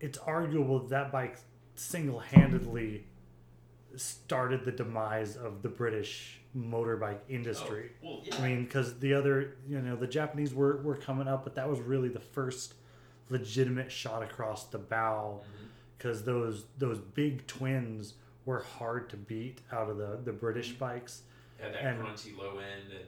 [0.00, 1.36] it's arguable that bike
[1.80, 3.04] single-handedly
[3.96, 7.90] started the demise of the British motorbike industry.
[8.04, 8.36] Oh, well, yeah.
[8.36, 11.68] I mean, because the other, you know, the Japanese were, were coming up, but that
[11.68, 12.74] was really the first
[13.30, 15.40] legitimate shot across the bow.
[15.96, 18.14] Because those those big twins
[18.46, 20.78] were hard to beat out of the the British Mhm.
[20.78, 21.22] bikes.
[21.60, 23.04] had that and- grunty low end, and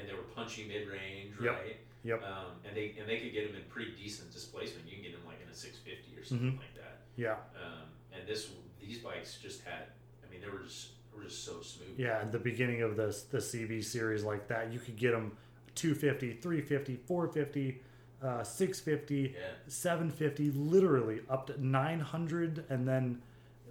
[0.00, 1.52] and they were punchy mid range, Yep.
[1.54, 1.76] right?
[2.02, 2.22] Yep.
[2.24, 4.84] Um, and they and they could get them in pretty decent displacement.
[4.88, 6.58] You can get them like in a 650 or something Mhm.
[6.58, 6.98] like that.
[7.16, 8.50] Yeah, Um, and this
[8.80, 9.86] these bikes just had.
[10.26, 11.98] I mean, they were just they were just so smooth.
[11.98, 12.20] yeah.
[12.20, 15.32] At the beginning of the the CB series like that, you could get them
[15.74, 17.82] 250, 350, 450,
[18.22, 19.34] uh, 650.
[19.34, 19.40] Yeah.
[19.66, 23.22] 750 literally up to 900 and then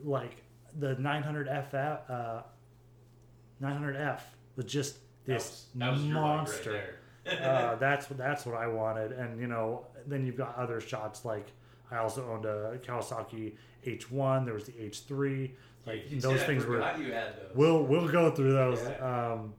[0.04, 0.44] like
[0.78, 2.42] the 900F, uh,
[3.62, 4.20] 900F
[4.56, 6.72] was just That this was, that was monster.
[6.72, 6.84] right
[7.26, 11.26] uh, that's what that's what I wanted, and you know, then you've got other shots
[11.26, 11.48] like
[11.94, 13.54] I also owned a Kawasaki
[13.86, 14.46] H1.
[14.46, 15.52] There was the H3.
[15.86, 16.78] Like You- those things were.
[16.98, 17.56] you had those.
[17.56, 18.82] We'll we'll go through those.
[18.82, 19.32] Yeah.
[19.34, 19.54] Um,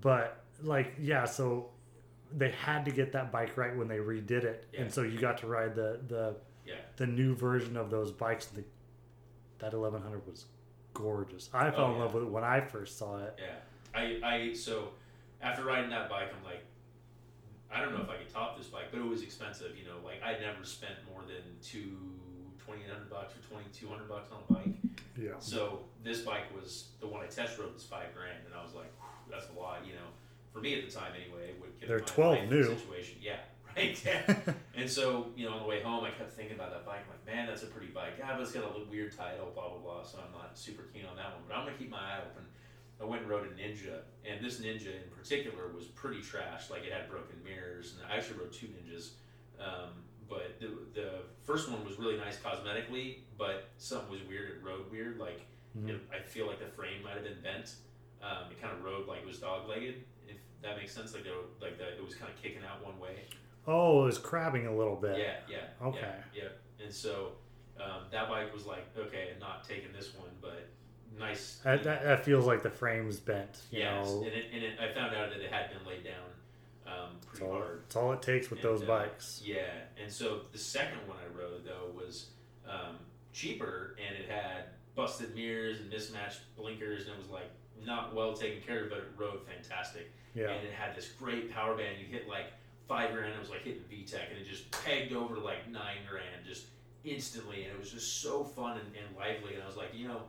[0.00, 1.70] but like yeah, so
[2.36, 4.82] they had to get that bike right when they redid it, Yeah.
[4.82, 6.34] and so you got to ride the the
[6.66, 6.74] yeah.
[6.96, 8.46] the new version of those bikes.
[8.46, 8.64] The,
[9.58, 10.44] that 1100 was
[10.92, 11.48] gorgeous.
[11.54, 13.38] I fell Oh, in love with it when I first saw it.
[13.38, 14.88] Yeah, I, I so
[15.40, 16.64] after riding that bike, I'm like,
[17.72, 19.76] I don't know if I could top this bike, but it was expensive.
[19.76, 21.96] You know, like I never spent more than two
[22.58, 24.74] twenty eight hundred bucks or twenty two hundred bucks on a bike.
[25.16, 25.38] Yeah.
[25.38, 28.74] So this bike was the one I test rode was five grand, and I was
[28.74, 28.92] like,
[29.30, 29.80] that's a lot.
[29.86, 30.08] You know,
[30.52, 31.50] for me at the time anyway.
[31.50, 32.64] it Would give They're my 12 life new.
[32.64, 33.16] situation.
[33.20, 33.36] Yeah,
[33.76, 33.98] right.
[34.04, 34.36] Yeah.
[34.76, 37.00] and so you know, on the way home, I kept thinking about that bike.
[37.04, 38.14] I'm like, man, that's a pretty bike.
[38.18, 40.02] Yeah, but it's got a little weird title, blah blah blah.
[40.04, 42.44] So I'm not super keen on that one, but I'm gonna keep my eye open.
[43.00, 46.70] I went and rode a Ninja, and this Ninja in particular was pretty trash.
[46.70, 49.10] Like it had broken mirrors, and I actually rode two Ninjas.
[49.60, 49.90] Um,
[50.28, 51.10] but the, the
[51.44, 54.50] first one was really nice cosmetically, but something was weird.
[54.50, 55.18] It rode weird.
[55.18, 55.40] Like
[55.78, 55.90] Mhm.
[55.90, 57.74] it, I feel like the frame might have been bent.
[58.22, 61.12] Um, it kind of rode like it was dog legged, if that makes sense.
[61.14, 63.24] Like the, like the, it was kind of kicking out one way.
[63.66, 65.18] Oh, it was crabbing a little bit.
[65.18, 65.86] Yeah, yeah.
[65.86, 66.00] Okay.
[66.34, 66.84] Yeah, yeah.
[66.84, 67.32] And so
[67.78, 70.66] um, that bike was like, okay, and not taking this one, but
[71.18, 71.60] nice.
[71.64, 73.62] That, that, that feels like the frame's bent.
[73.70, 76.26] Yes, know, and, it, and it, I found out that it had been laid down
[76.86, 77.82] um, it's pretty all, hard.
[77.86, 79.42] it's all it takes with And, those uh, bikes.
[79.44, 79.64] Yeah,
[80.00, 82.26] and so the second one I rode though was
[82.68, 82.96] um,
[83.32, 87.50] cheaper, and it had busted mirrors and mismatched blinkers, and it was like
[87.84, 90.10] not well taken care of, but it rode fantastic.
[90.34, 90.50] Yeah.
[90.50, 91.96] And it had this great power band.
[91.98, 92.46] You hit like
[92.88, 96.46] five grand, it was like hitting VTEC, and it just pegged over like nine grand
[96.46, 96.66] just
[97.04, 99.54] instantly, and it was just so fun and, and lively.
[99.54, 100.22] And I was like, you know,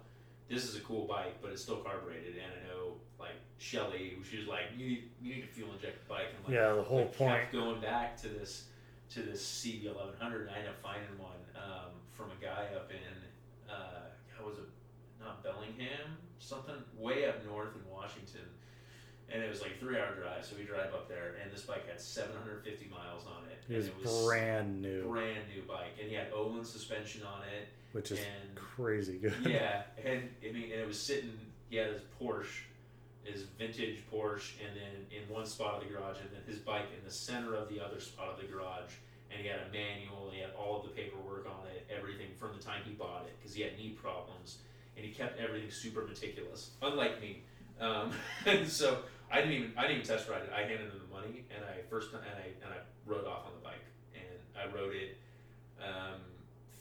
[0.50, 4.38] this is a cool bike, but it's still carbureted, and I know like Shelly, she
[4.38, 6.28] was like, you need you need a fuel injected bike.
[6.30, 7.40] And I'm like, Yeah, the whole I point.
[7.42, 8.66] kept going back to this
[9.10, 13.72] to this CB1100 and I ended up finding one um, from a guy up in
[13.72, 14.68] uh, how was it
[15.20, 18.46] not Bellingham something way up north in Washington
[19.32, 21.62] and it was like a three hour drive so we drive up there and this
[21.62, 25.96] bike had 750 miles on it It was, it was brand new, brand new bike
[26.00, 29.34] and he had Öhlins suspension on it which is and crazy good.
[29.46, 31.32] yeah, and I mean, and it was sitting.
[31.70, 32.62] He had his Porsche,
[33.24, 36.86] his vintage Porsche, and then in one spot of the garage, and then his bike
[36.98, 38.94] in the center of the other spot of the garage.
[39.32, 40.30] And he had a manual.
[40.32, 43.36] He had all of the paperwork on it, everything from the time he bought it,
[43.40, 44.60] because he had knee problems,
[44.96, 47.42] and he kept everything super meticulous, unlike me.
[47.82, 48.12] Um,
[48.46, 49.00] and so
[49.32, 50.52] I didn't even I didn't even test ride it.
[50.56, 53.52] I handed him the money, and I first and I and I rode off on
[53.54, 53.84] the bike,
[54.16, 55.18] and I rode it.
[55.82, 56.22] Um,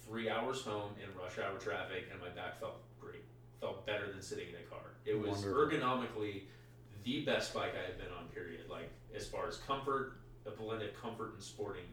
[0.06, 3.24] three hours home in rush hour traffic, and my back felt great.
[3.60, 4.94] Felt better than sitting in a car.
[5.04, 5.78] It was Wonderful.
[5.78, 6.42] ergonomically
[7.04, 8.26] the best bike I have been on.
[8.28, 8.60] Period.
[8.70, 11.84] Like as far as comfort, a blend of comfort and sporting,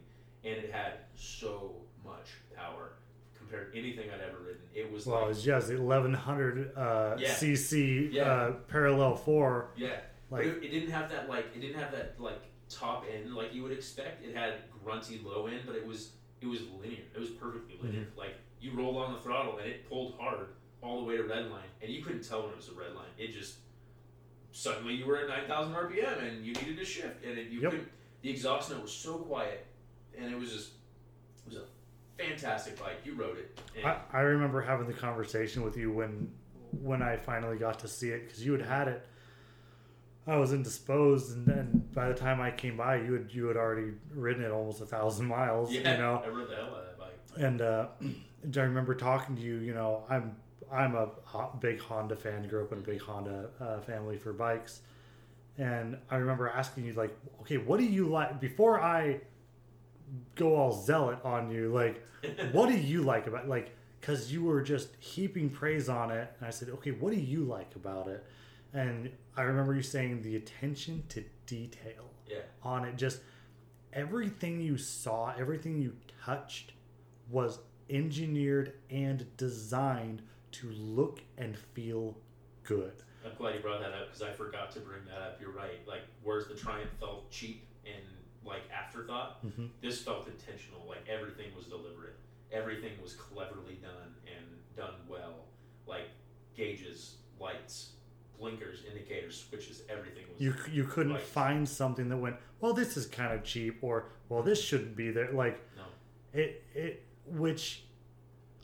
[0.44, 2.94] and it had so much power
[3.38, 4.62] compared to anything I'd ever ridden.
[4.74, 7.30] It was Well, like it's just 1100 uh, Yeah.
[7.34, 8.24] cc Yeah.
[8.24, 9.70] uh, parallel four.
[9.76, 10.00] yeah,
[10.34, 13.54] Like it, it didn't have that like it didn't have that like top end like
[13.54, 14.26] you would expect.
[14.26, 17.04] It had grunty low end, but it was it was linear.
[17.16, 17.88] It was perfectly mm-hmm.
[17.88, 18.08] linear.
[18.18, 20.48] Like you rolled on the throttle and it pulled hard
[20.82, 22.94] all the way to red line, and you couldn't tell when it was a red
[22.96, 23.12] line.
[23.18, 23.58] It just
[24.52, 27.62] suddenly you were at nine thousand RPM and you needed to shift, and it, you
[27.62, 27.72] Yep.
[27.72, 27.90] couldn't.
[28.22, 29.66] The exhaust note was so quiet,
[30.18, 30.72] and it was just
[31.46, 31.66] it was a
[32.18, 33.00] fantastic bike.
[33.04, 33.60] You rode it.
[33.86, 36.32] I, I remember having the conversation with you when
[36.82, 39.06] when I finally got to see it because you had had it.
[40.26, 43.58] I was indisposed, and then by the time I came by, you had you had
[43.58, 45.72] already ridden it almost a thousand miles.
[45.72, 47.20] yeah, You know, I rode the hell out of that bike.
[47.38, 47.88] and uh,
[48.58, 49.58] I remember talking to you.
[49.58, 50.36] You know, I'm
[50.72, 51.10] I'm a
[51.60, 52.48] big Honda fan.
[52.48, 54.82] Grew up in a big Honda uh, family for bikes,
[55.58, 58.40] and I remember asking you like, okay, what do you like?
[58.40, 59.20] Before I
[60.36, 62.02] go all zealot on you, like,
[62.52, 63.76] what do you like about like?
[64.00, 67.44] Because you were just heaping praise on it, and I said, okay, what do you
[67.44, 68.24] like about it?
[68.74, 72.42] And I remember you saying the attention to detail Yeah.
[72.64, 72.96] on it.
[72.96, 73.22] Just
[73.92, 76.74] everything you saw, everything you touched
[77.30, 77.60] was
[77.90, 82.18] engineered and designed to look and feel
[82.64, 82.94] good.
[83.26, 85.42] I'm glad you brought that up because I forgot to bring that up.
[85.42, 85.86] You're right.
[85.88, 88.04] Like, whereas the Triumph felt cheap and
[88.44, 89.70] like afterthought, Mhm.
[89.82, 90.86] this felt intentional.
[90.86, 92.16] Like everything was deliberate.
[92.52, 95.46] Everything was cleverly done and done well.
[95.86, 96.10] Like
[96.54, 97.94] gauges, lights,
[98.40, 99.84] blinkers, indicators, switches.
[99.90, 100.42] Everything was.
[100.42, 104.44] You you couldn't find something that went, well, this is kind of cheap, or well,
[104.44, 105.32] this shouldn't be there.
[105.32, 105.84] Like no.
[106.34, 107.84] it it which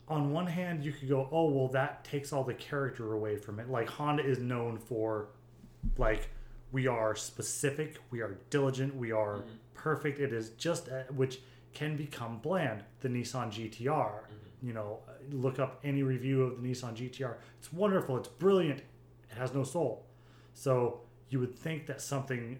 [0.08, 3.60] on one hand, you could go, oh, well, that takes all the character away from
[3.60, 3.70] it.
[3.70, 5.28] Like, Honda is known for,
[5.98, 6.28] like,
[6.72, 9.44] we are specific, we are diligent, we are Mhm.
[9.74, 10.18] perfect.
[10.18, 11.40] It is just, uh, which
[11.74, 12.82] can become bland.
[13.02, 14.24] The Nissan GTR,
[14.60, 14.98] you know,
[15.30, 17.36] look up any review of the Nissan GTR.
[17.60, 18.82] It's wonderful, it's brilliant,
[19.30, 20.06] it has no soul.
[20.54, 22.58] So, you would think that something,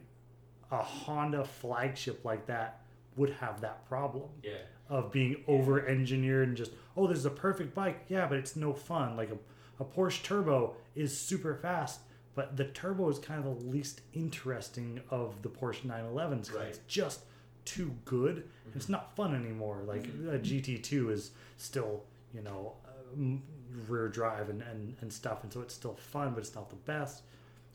[0.70, 2.80] a Honda flagship like that,
[3.16, 4.52] would have that problem Yeah.
[4.88, 8.54] of being over engineered and just oh this is a perfect bike yeah but it's
[8.56, 12.00] no fun like a, a porsche turbo is super fast
[12.36, 16.54] but the turbo is kind of the least interesting of the porsche 911s.
[16.54, 16.68] Right.
[16.68, 17.20] it's just
[17.64, 22.74] too good it's not fun anymore like a gt2 is still you know
[23.14, 23.42] um,
[23.88, 26.76] rear drive and, and, and stuff and so it's still fun but it's not the
[26.76, 27.22] best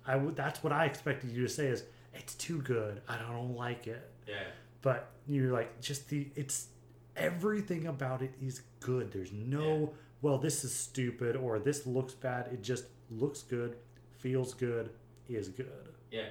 [0.05, 3.55] i would that's what i expected you to say is it's too good i don't
[3.55, 4.35] like it Yeah.
[4.81, 6.67] but you're like just the it's
[7.15, 9.85] everything about it is good there's no Yeah.
[10.21, 13.77] well this is stupid or this looks bad it just looks good
[14.19, 14.89] feels good
[15.29, 16.27] is good Yeah,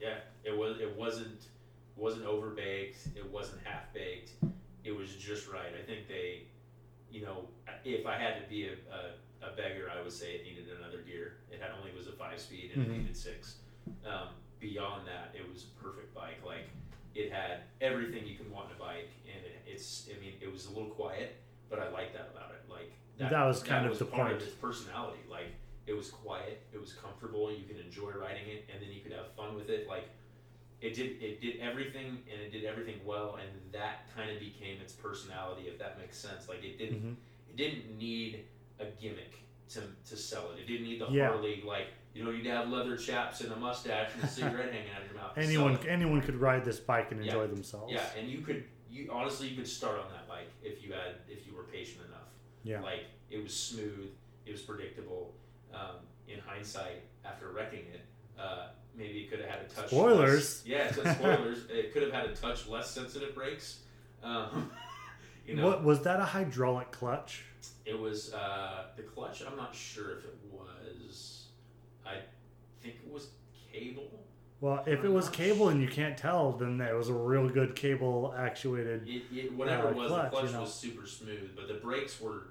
[0.00, 0.18] yeah.
[0.44, 0.78] It was.
[0.80, 1.48] It wasn't.
[1.96, 3.08] wasn't over baked.
[3.16, 4.30] It wasn't half baked.
[4.84, 5.72] It was just right.
[5.76, 6.42] I think they,
[7.16, 7.48] you know,
[7.84, 10.98] if I had to be a, a, a beggar, I would say it needed another
[10.98, 11.38] gear.
[11.50, 12.90] It had only was a five speed and Mhm.
[12.90, 13.56] it needed six.
[14.04, 14.28] Um,
[14.60, 16.40] beyond that, it was a perfect bike.
[16.44, 16.68] Like
[17.14, 20.08] it had everything you can want in a bike, and it, it's.
[20.14, 21.36] I mean, it was a little quiet,
[21.70, 22.62] but I like that about it.
[22.70, 24.42] Like That was kind of was the part point.
[24.42, 25.20] of its personality.
[25.30, 25.48] Like
[25.86, 29.12] it was quiet, it was comfortable, you could enjoy riding it, and then you could
[29.12, 29.88] have fun with it.
[29.88, 30.08] Like
[30.80, 34.80] it did, it did everything, and it did everything well, and that kind of became
[34.80, 36.48] its personality, if that makes sense.
[36.48, 37.16] Like it didn't, Mhm.
[37.50, 38.44] it didn't need
[38.78, 40.60] a gimmick to to sell it.
[40.60, 41.28] It didn't need the Yeah.
[41.30, 44.72] Harley like you don't need to have leather chaps and a mustache and a cigarette
[44.72, 45.36] hanging out of your mouth.
[45.36, 47.32] anyone anyone could ride this bike and Yeah.
[47.32, 50.82] enjoy themselves Yeah, and you could, you honestly, you could start on that bike if
[50.84, 52.28] you had, if you were patient enough.
[52.62, 52.80] Yeah.
[52.80, 54.10] Like it was smooth,
[54.44, 55.34] it was predictable.
[55.72, 55.96] Um,
[56.28, 58.00] in hindsight, after wrecking it,
[58.38, 59.88] uh, maybe it could have had a touch.
[59.88, 60.32] Spoilers.
[60.34, 61.58] Less, yeah, so spoilers.
[61.70, 63.80] it could have had a touch less sensitive brakes.
[64.22, 64.70] Um,
[65.46, 67.44] you know, what was that a hydraulic clutch
[67.84, 69.42] it was uh, the clutch.
[69.48, 71.44] I'm not sure if it was.
[72.04, 72.16] I
[72.82, 73.28] think it was
[73.72, 74.24] cable.
[74.60, 77.12] well if it I'm was not cable and you can't tell then it was a
[77.14, 80.60] real good cable actuated It, it, whatever Uh, it was, clutch, the clutch you know.
[80.62, 82.48] was super smooth, but the brakes were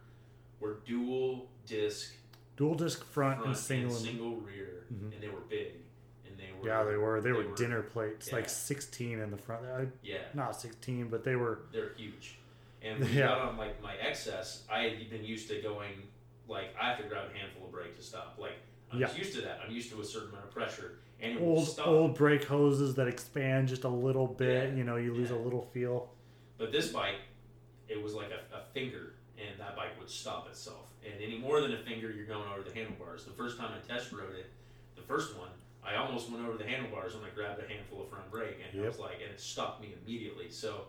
[0.59, 2.13] were dual disc
[2.57, 5.13] dual disc front, front and single, and in- single rear, Mhm.
[5.13, 5.73] and they were big,
[6.61, 9.65] were yeah they were they, they were, were- dinner plates like 16 in the front
[9.65, 12.37] uh, yeah not 16 but they were they're huge.
[12.81, 13.27] And when Yeah.
[13.27, 15.91] got on like my XS, I had been used to going
[16.47, 18.35] like I have to grab a handful of brake to stop.
[18.39, 18.53] Like
[18.91, 19.13] I'm Yeah.
[19.15, 19.59] used to that.
[19.65, 21.87] I'm used to a certain amount of pressure, and old stop.
[21.87, 24.75] old brake hoses that expand just a little bit Yeah.
[24.75, 25.37] you know you lose Yeah.
[25.37, 26.11] a little feel
[26.59, 27.15] But this bike,
[27.89, 30.87] it was like a, a finger, and that bike would stop itself.
[31.03, 33.25] And any more than a finger, you're going over the handlebars.
[33.25, 34.49] The first time I test rode it,
[34.95, 35.49] the first one,
[35.85, 38.79] I almost went over the handlebars when I grabbed a handful of front brake, and
[38.79, 38.91] I Yep.
[38.93, 40.49] was like, and it stopped me immediately.
[40.49, 40.85] So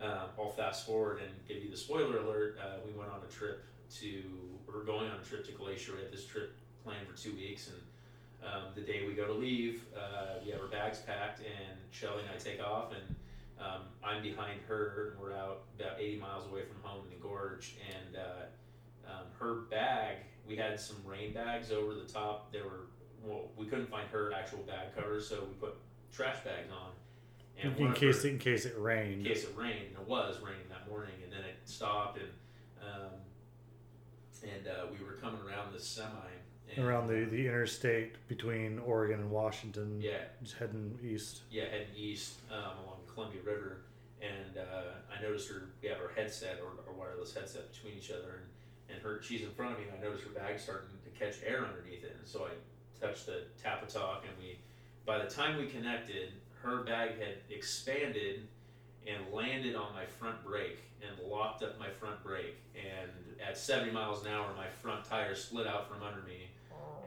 [0.00, 2.58] um, I'll fast forward and give you the spoiler alert.
[2.62, 3.64] Uh, we went on a trip
[4.00, 5.92] to, we we're going on a trip to Glacier.
[5.96, 9.32] We had this trip planned for two weeks, and um, the day we go to
[9.32, 13.16] leave, uh, we have our bags packed, and Shelly and I take off, and
[13.58, 17.22] um, I'm behind her, and we're out about 80 miles away from home in the
[17.22, 17.76] gorge.
[17.88, 22.52] And uh, um, her bag, we had some rain bags over the top.
[22.52, 22.86] They were,
[23.24, 25.76] well, we couldn't find her actual bag covers, so we put
[26.12, 26.90] trash bags on.
[27.60, 29.26] And in case her- it, in case it rained.
[29.26, 32.28] in case it rained, and it was raining that morning, and then it stopped, and
[32.82, 33.12] um,
[34.42, 36.08] and uh, we were coming around this semi.
[36.76, 41.94] And, around the, the interstate between Oregon and Washington yeah, just heading east yeah, heading
[41.94, 43.82] east um, along the Columbia River,
[44.20, 45.68] and uh, I noticed her.
[45.82, 49.42] We have our headset or our wireless headset between each other, and, and her she's
[49.42, 52.16] in front of me, and I noticed her bag starting to catch air underneath it,
[52.18, 52.50] and so I
[53.04, 54.58] touched the tap talk, and we.
[55.06, 56.30] By the time we connected,
[56.62, 58.48] her bag had expanded
[59.06, 63.10] and landed on my front brake and locked up my front brake, and
[63.46, 66.48] at 70 miles an hour, my front tire slid out from under me,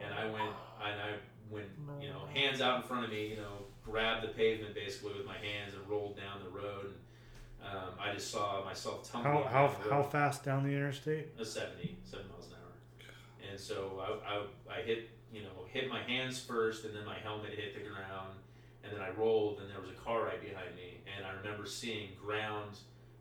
[0.00, 1.14] and I went and I
[1.50, 1.66] went
[2.00, 5.26] you know hands out in front of me, you know, grabbed the pavement basically with
[5.26, 6.86] my hands and rolled down the road.
[6.86, 9.42] And, um, I just saw myself tumbling.
[9.44, 13.50] how how, how fast down the interstate A 70, 70 miles an hour.
[13.50, 17.18] And so I, I, I hit, you know, hit my hands first, and then my
[17.18, 18.34] helmet hit the ground,
[18.82, 21.66] and then I rolled, and there was a car right behind me, and I remember
[21.66, 22.78] seeing ground,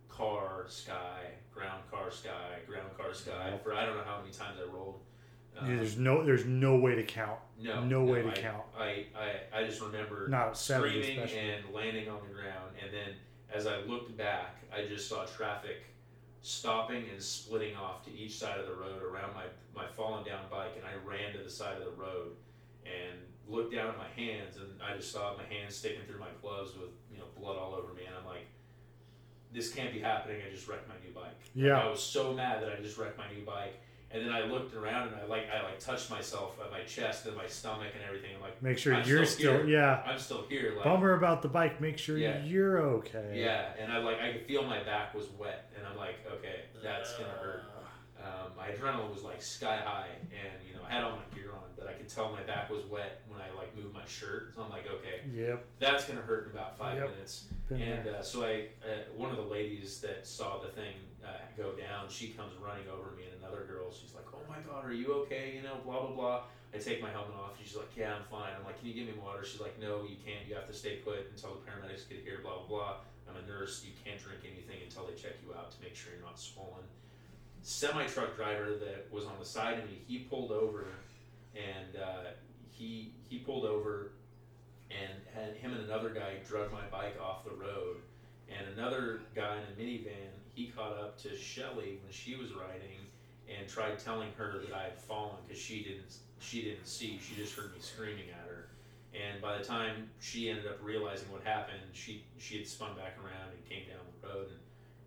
[0.10, 4.58] car, sky, ground, car, sky, ground, car, sky for I don't know how many times
[4.60, 5.02] I rolled.
[5.60, 7.40] Um, there's no there's no way to count.
[7.60, 8.64] No, no way to I, count.
[8.78, 11.40] I, I, I just remember not screaming especially.
[11.40, 13.16] and landing on the ground, and then
[13.54, 15.84] as I looked back, I just saw traffic
[16.48, 19.44] stopping and splitting off to each side of the road around my
[19.76, 22.32] my fallen down bike, and I ran to the side of the road
[22.86, 26.32] and looked down at my hands, and I just saw my hands sticking through my
[26.42, 28.48] gloves with you know blood all over me, and I'm like,
[29.54, 30.42] this can't be happening.
[30.46, 31.38] I just wrecked my new bike.
[31.54, 31.82] Yeah.
[31.82, 33.82] I was so mad that I just wrecked my new bike.
[34.10, 37.26] And then I looked around and I like I like touched myself at my chest
[37.26, 38.32] and my stomach and everything.
[38.36, 40.02] I'm like, Make sure I'm you're still still, yeah.
[40.06, 40.74] I'm still here.
[40.76, 41.82] Like, Bummer about the bike.
[41.82, 42.42] Make sure Yeah.
[42.46, 43.34] you're okay.
[43.36, 46.62] Yeah, and I like I could feel my back was wet, and I'm like, okay,
[46.82, 47.64] that's gonna hurt.
[48.24, 51.37] Um, my adrenaline was like sky high, and you know I had all my
[51.78, 54.54] but I could tell my back was wet when I like moved my shirt.
[54.56, 55.64] So I'm like, okay, Yep.
[55.80, 57.10] that's gonna hurt in about five Yep.
[57.12, 57.46] minutes.
[57.70, 61.30] Been And uh, so I, uh, one of the ladies that saw the thing uh,
[61.56, 64.86] go down, she comes running over me, and another girl, she's like, "Oh my God,
[64.86, 66.42] are you okay?" You know, blah blah blah.
[66.74, 67.58] I take my helmet off.
[67.62, 70.04] She's like, "Yeah, I'm fine." I'm like, "Can you give me water?" She's like, "No,
[70.08, 70.48] you can't.
[70.48, 72.94] You have to stay put until the paramedics get here." Blah blah blah.
[73.28, 73.84] I'm a nurse.
[73.84, 76.84] You can't drink anything until they check you out to make sure you're not swollen.
[77.62, 80.86] Semi truck driver that was on the side of me, he pulled over,
[81.56, 82.30] and uh,
[82.70, 84.12] he he pulled over
[84.92, 87.98] and had him and another guy drug my bike off the road.
[88.50, 93.08] And another guy in a minivan, he caught up to Shelly when she was riding
[93.48, 97.20] and tried telling her that I had fallen because she didn't she didn't see.
[97.22, 98.68] She just heard me screaming at her.
[99.14, 103.18] And by the time she ended up realizing what happened, she she had spun back
[103.18, 104.48] around and came down the road.
[104.50, 104.60] And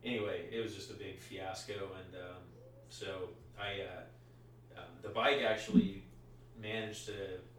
[0.05, 1.73] anyway, it was just a big fiasco.
[1.73, 2.43] And um,
[2.89, 6.03] so I uh, um, the bike actually
[6.61, 7.15] managed to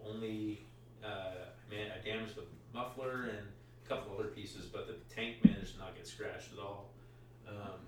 [0.07, 0.65] only
[1.03, 2.43] uh, man, I damaged the
[2.73, 3.47] muffler and
[3.85, 6.91] a couple other pieces, but the tank managed to not get scratched at all.
[7.47, 7.79] Um,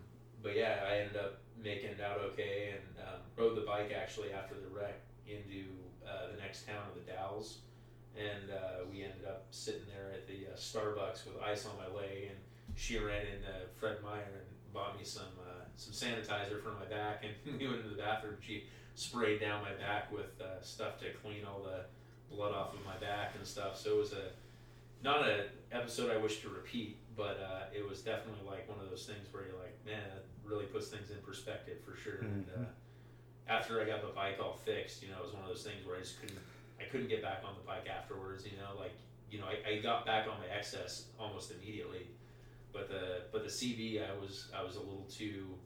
[0.42, 4.34] but yeah, I ended up making it out okay and um, rode the bike actually
[4.34, 5.66] after the wreck into
[6.08, 7.60] uh, the next town of the Dalles.
[8.16, 11.90] And uh, we ended up sitting there at the uh, Starbucks with ice on my
[11.96, 12.38] leg, and
[12.76, 17.24] she ran into Fred Meyer and bought me some uh, some sanitizer for my back,
[17.26, 18.36] and we went into the bathroom.
[18.40, 21.86] She sprayed down my back with uh, stuff to clean all the
[22.34, 23.78] blood off of my back and stuff.
[23.78, 24.32] So it was a
[25.04, 28.90] not an episode I wish to repeat, but uh, it was definitely like one of
[28.90, 32.20] those things where you're like, man, that really puts things in perspective for sure.
[32.22, 32.64] And Mhm.
[32.64, 32.68] uh,
[33.48, 35.86] after I got the bike all fixed, you know, it was one of those things
[35.86, 36.40] where I just couldn't,
[36.80, 38.46] I couldn't get back on the bike afterwards.
[38.46, 38.94] You know, like
[39.30, 42.08] you know, I, I got back on my XS almost immediately,
[42.72, 45.58] but the but the CV, I was I was a little too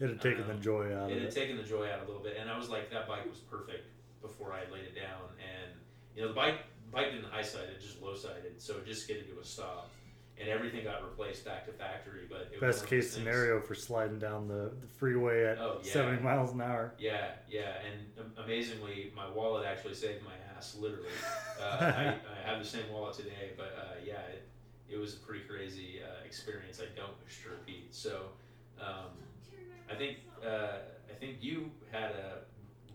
[0.00, 1.32] It had taken the Um, joy out it of had it.
[1.32, 3.86] taken the joy out a little bit, and I was like, that bike was perfect
[4.20, 5.28] before I laid it down.
[5.38, 5.70] And
[6.16, 9.04] you know, the bike bike didn't high side; it just low sided, so it just
[9.04, 9.90] skidded to a stop,
[10.38, 12.22] and everything got replaced back to factory.
[12.28, 15.92] But it Best case scenario for sliding down the, the freeway at Oh, yeah.
[15.92, 16.94] 70 miles an hour.
[16.98, 20.76] Yeah, yeah, and am- amazingly, my wallet actually saved my ass.
[20.78, 21.08] Literally,
[21.60, 24.48] uh, I, I have the same wallet today, but uh, yeah, it,
[24.90, 26.80] it was a pretty crazy uh, experience.
[26.80, 27.94] I don't wish to repeat.
[27.94, 28.26] So,
[28.80, 29.10] um,
[29.92, 30.78] I think uh,
[31.10, 32.38] I think you had a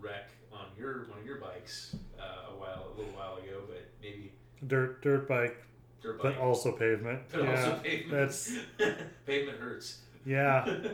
[0.02, 3.86] wreck on your one of your bikes uh, a while, a little while ago, but
[4.02, 4.32] maybe
[4.66, 5.64] Dirt dirt bike,
[6.02, 7.22] dirt but also pavement.
[7.32, 8.12] But yeah, also pavement.
[8.12, 8.52] that's
[9.26, 10.00] pavement hurts.
[10.26, 10.66] yeah.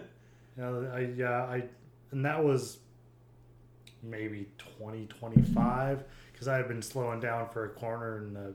[0.55, 1.63] Yeah, I yeah I
[2.11, 2.77] and that was
[4.03, 8.53] maybe twenty twenty five because I had been slowing down for a corner and the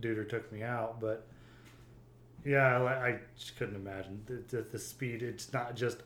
[0.00, 1.26] duder took me out but
[2.44, 6.02] yeah I, I just couldn't imagine the, the, the speed it's not just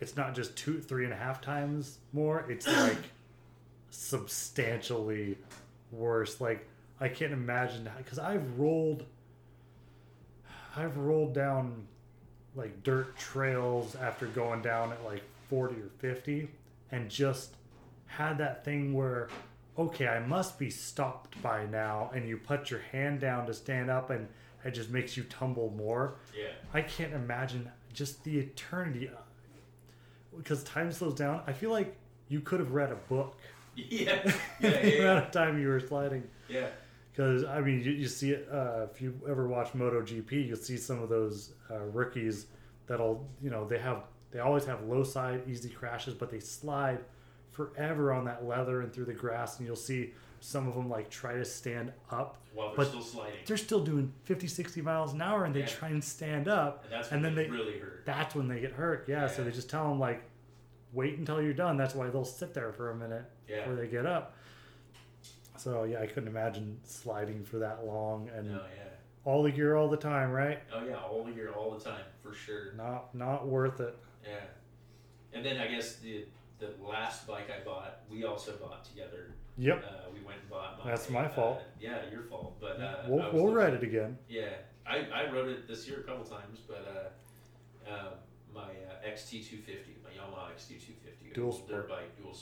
[0.00, 2.44] it's not just two three and a half times more.
[2.48, 2.98] It's like
[3.90, 5.38] substantially
[5.92, 6.40] worse.
[6.40, 6.66] Like
[7.00, 9.04] I can't imagine because I've rolled
[10.76, 11.86] I've rolled down
[12.54, 16.48] like dirt trails after going down at like 40 or 50
[16.90, 17.54] and just
[18.06, 19.28] had that thing where
[19.78, 23.90] okay i must be stopped by now and you put your hand down to stand
[23.90, 24.26] up and
[24.64, 26.14] it just makes you tumble more.
[26.36, 26.48] Yeah.
[26.72, 29.10] i can't imagine just the eternity
[30.36, 31.96] because time slows down i feel like
[32.28, 33.36] you could have read a book
[33.76, 34.20] Yeah.
[34.24, 34.32] Yeah.
[34.60, 34.70] Yeah.
[34.80, 36.68] the amount of time you were sliding yeah.
[37.12, 40.76] because I mean, you, you see it uh, if you ever watch MotoGP, you'll see
[40.78, 42.46] some of those uh, rookies
[42.86, 47.00] that'll you know they have they always have low side easy crashes, but they slide
[47.50, 51.10] forever on that leather and through the grass, and you'll see some of them like
[51.10, 52.36] try to stand up.
[52.54, 53.40] While they're But still sliding.
[53.46, 55.66] They're still doing 50, 60 miles an hour, and they Yeah.
[55.66, 56.84] try and stand up.
[56.84, 58.02] And that's and when then they they- really hurt.
[58.06, 59.08] That's when they get hurt.
[59.08, 60.22] Yeah, so they just tell them like,
[60.92, 61.76] wait until you're done.
[61.76, 63.58] That's why they'll sit there for a minute Yeah.
[63.60, 64.34] before they get up.
[65.56, 68.88] So yeah, I couldn't imagine sliding for that long and No, yeah.
[69.24, 70.62] all the gear all the time, right?
[70.72, 72.72] Oh yeah, all the year, all the time, for sure.
[72.74, 73.96] Not not worth it.
[74.24, 74.40] Yeah.
[75.32, 76.26] And then I guess the
[76.58, 79.34] the last bike I bought, we also bought together.
[79.58, 80.84] Yep, Uh, we went and bought.
[80.84, 81.62] My, That's my uh, fault.
[81.80, 82.56] yeah, your fault.
[82.60, 84.18] But uh, we'll we'll ride it again.
[84.28, 84.50] Yeah,
[84.86, 88.10] I, I rode it this year a couple times, but uh, uh,
[88.54, 91.70] my uh, XT250, my Yamaha XT250, Dual sport.
[91.70, 92.36] dirt bike, dual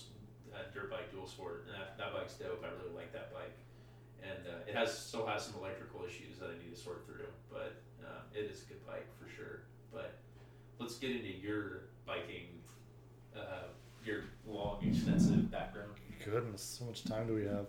[0.53, 2.63] uh, dirt bike, dual sport, and that, that bike's dope.
[2.65, 3.55] I really like that bike,
[4.23, 7.27] and uh, it has still has some electrical issues that I need to sort through,
[7.51, 9.61] but uh, it is a good bike for sure.
[9.93, 10.19] But
[10.81, 12.47] let's get into your biking,
[13.37, 13.71] uh,
[14.05, 15.91] your long, extensive background,
[16.25, 17.67] Goodness, how much time do we have?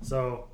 [0.00, 0.46] So,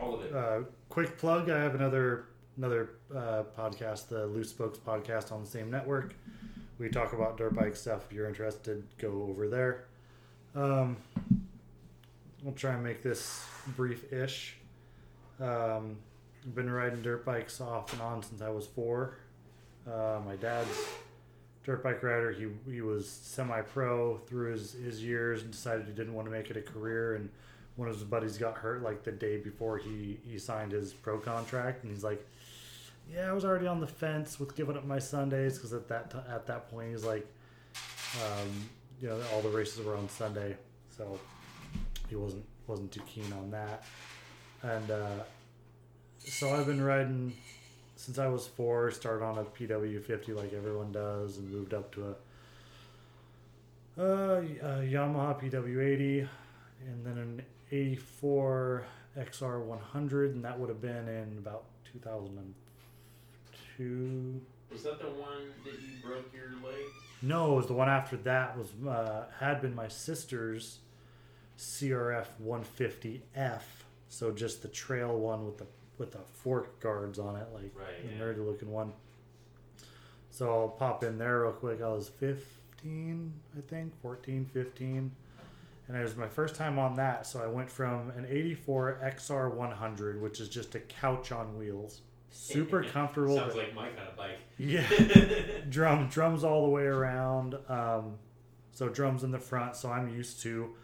[0.00, 0.34] all of it.
[0.34, 2.26] uh, quick plug: I have another
[2.56, 6.14] another uh, podcast, the Loose Spokes podcast, on the same network.
[6.78, 8.06] We talk about dirt bike stuff.
[8.08, 9.84] If you're interested, go over there.
[10.54, 10.96] Um,
[12.42, 13.44] we'll try and make this
[13.76, 14.56] brief-ish.
[15.40, 15.96] Um,
[16.44, 19.18] I've been riding dirt bikes off and on since I was four.
[19.86, 20.68] Uh, my dad's
[21.68, 22.32] dirt bike rider.
[22.32, 26.50] He he was semi-pro through his, his years and decided he didn't want to make
[26.50, 27.14] it a career.
[27.14, 27.28] And
[27.76, 31.18] one of his buddies got hurt like the day before he he signed his pro
[31.18, 32.26] contract, and he's like,
[33.12, 36.10] "Yeah, I was already on the fence with giving up my Sundays because at that
[36.10, 37.26] t- at that point he's like,
[38.24, 38.48] um,
[39.02, 40.56] you know, all the races were on Sunday,
[40.96, 41.20] so
[42.08, 43.84] he wasn't wasn't too keen on that.
[44.62, 45.22] And uh,
[46.18, 47.34] so I've been riding
[47.98, 48.90] since I was four.
[48.92, 52.14] Started on a PW50 like everyone does, and moved up to
[53.98, 56.28] a, uh, a Yamaha PW80,
[56.86, 57.42] and then an
[57.72, 58.84] 84
[59.18, 64.40] XR100, and that would have been in about 2002.
[64.70, 66.84] Was that the one that you broke your leg?
[67.20, 70.78] No, it was the one after that was uh, had been my sister's
[71.58, 73.62] CRF 150F.
[74.08, 75.66] So just the trail one with the
[75.98, 78.20] with the fork guards on it, like Right, the yeah.
[78.20, 78.92] nerdy looking one.
[80.30, 81.82] So I'll pop in there real quick.
[81.82, 85.10] I was 15, I think, 14, 15.
[85.88, 87.26] And it was my first time on that.
[87.26, 92.02] So I went from an 84 XR 100, which is just a couch on wheels.
[92.30, 93.36] Super comfortable.
[93.36, 94.38] Sounds but- like my kind of bike.
[94.58, 94.86] yeah
[95.70, 98.14] drum drums all the way around um,
[98.72, 100.74] so drums in the front so i'm used to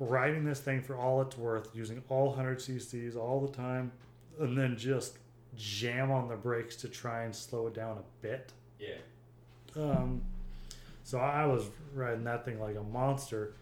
[0.00, 3.92] riding this thing for all it's worth using all 100 cc's all the time
[4.40, 5.18] and then just
[5.56, 8.94] jam on the brakes to try and slow it down a bit yeah.
[9.76, 10.22] um,
[11.10, 13.54] so I was riding that thing like a monster.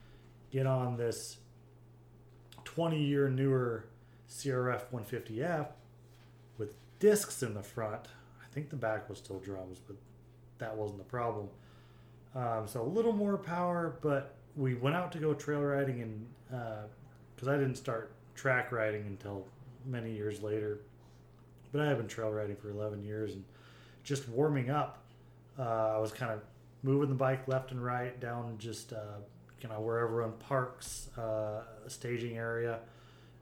[0.51, 1.39] Get on this
[2.65, 3.87] 20 year newer
[4.31, 5.69] CRF 150F
[6.59, 6.69] with
[6.99, 8.09] discs in the front.
[8.43, 9.97] I think the back was still drums, but
[10.59, 11.49] that wasn't the problem.
[12.35, 16.27] Um, so a little more power, but we went out to go trail riding and
[17.35, 19.47] because I didn't start track riding until
[19.85, 20.81] many years later,
[21.73, 23.45] but I have been trail riding for 11 years and
[24.05, 25.03] just warming up.
[25.59, 26.41] Uh, I was kind of
[26.83, 29.19] moving the bike left and right down just uh,
[29.61, 32.81] you know where everyone parks, uh, staging area,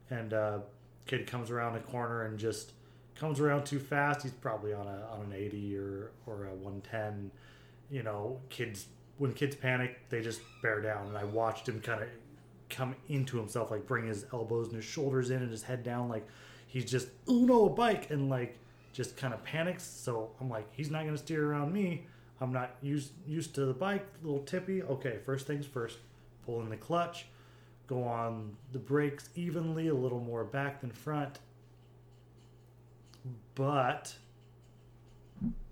[0.09, 0.59] and uh,
[1.05, 2.73] kid comes around a corner and just
[3.15, 4.23] comes around too fast.
[4.23, 7.31] He's probably on a on an 80 or or a 110.
[7.89, 11.07] You know, kids when kids panic, they just bear down.
[11.07, 12.09] And I watched him kind of
[12.69, 16.09] come into himself, like bring his elbows and his shoulders in and his head down,
[16.09, 16.27] like
[16.67, 18.57] he's just oh no a bike and like
[18.93, 19.83] just kind of panics.
[19.83, 22.05] So I'm like, he's not gonna steer around me.
[22.39, 24.83] I'm not used used to the bike, a little tippy.
[24.83, 25.97] Okay, first things first,
[26.45, 27.25] pull in the clutch,
[27.87, 31.39] go on the brakes evenly, a little more back than front.
[33.55, 34.15] But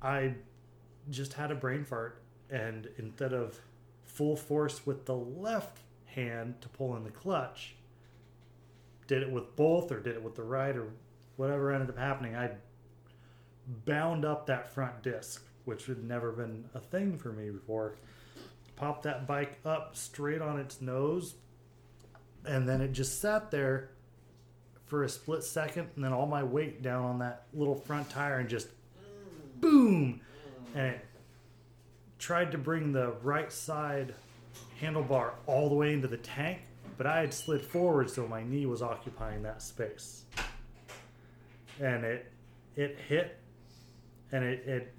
[0.02, 0.34] I
[1.10, 3.60] just had a brain fart, and instead of
[4.04, 5.80] full force with the left
[6.16, 7.76] hand to pull in the clutch,
[9.08, 10.88] did it with both or did it with the right or
[11.36, 12.36] whatever ended up happening.
[12.36, 12.52] I
[13.86, 17.96] bound up that front disc, which had never been a thing for me before.
[18.76, 21.36] Popped that bike up straight on its nose,
[22.46, 23.90] and then it just sat there
[24.86, 28.40] for a split second, and then all my weight down on that little front tire,
[28.40, 28.68] and just
[29.60, 30.20] boom,
[30.74, 31.06] and it
[32.20, 34.14] tried to bring the right side
[34.82, 36.60] handlebar all the way into the tank,
[36.98, 40.24] but I had slid forward, so my knee was occupying that space,
[41.80, 42.32] and it
[42.76, 43.38] it hit,
[44.32, 44.94] and it it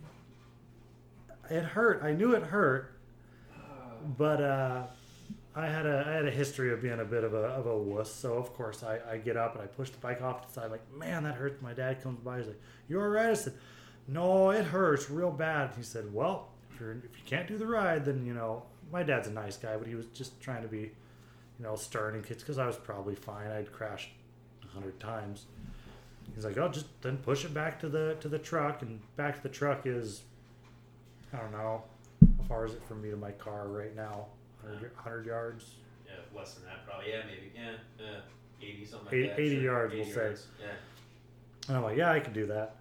[1.51, 2.03] it hurt.
[2.03, 2.99] I knew it hurt,
[4.17, 4.87] but uh,
[5.55, 7.77] I had a I had a history of being a bit of a of a
[7.77, 8.13] wuss.
[8.13, 10.61] So of course I, I get up and I push the bike off to the
[10.61, 10.71] side.
[10.71, 11.63] Like man, that hurts.
[11.63, 12.39] My dad comes by.
[12.39, 13.55] He's like, "You all right?" I said,
[14.07, 18.05] "No, it hurts real bad." He said, "Well, if if you can't do the ride,
[18.05, 20.79] then you know." My dad's a nice guy, but he was just trying to be,
[20.79, 23.49] you know, stern and kids because I was probably fine.
[23.51, 24.11] I'd crashed
[24.65, 25.47] a hundred times.
[26.35, 29.37] He's like, "Oh, just then push it back to the to the truck, and back
[29.37, 30.23] to the truck is,
[31.33, 31.83] I don't know,
[32.39, 34.27] how far is it from me to my car right now?
[34.63, 35.75] 100, 100 yards.
[36.07, 37.11] Yeah, less than that probably.
[37.11, 37.53] Yeah, maybe.
[37.55, 38.21] Yeah, yeah.
[38.61, 39.41] 80 something like Eight- that.
[39.41, 39.63] 80 sure.
[39.65, 40.35] yards, we'll say.
[40.61, 40.67] Yeah.
[41.69, 42.77] And I'm like, yeah, I can do that.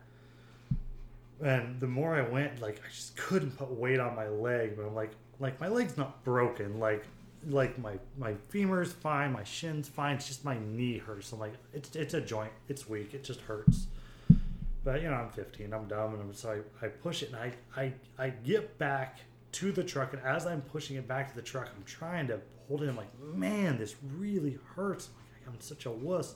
[1.43, 4.75] And the more I went, like I just couldn't put weight on my leg.
[4.77, 6.79] But I'm like, like my leg's not broken.
[6.79, 7.05] Like,
[7.47, 10.15] like my my femur's fine, my shin's fine.
[10.15, 11.31] It's just my knee hurts.
[11.31, 12.51] I'm like, it's it's a joint.
[12.67, 13.13] It's weak.
[13.13, 13.87] It just hurts.
[14.83, 15.73] But you know, I'm 15.
[15.73, 19.19] I'm dumb, and I'm, so I, I push it, and I, I I get back
[19.53, 22.39] to the truck, and as I'm pushing it back to the truck, I'm trying to
[22.67, 22.89] hold it.
[22.89, 25.07] I'm like, man, this really hurts.
[25.07, 26.35] I'm, like, I'm such a wuss.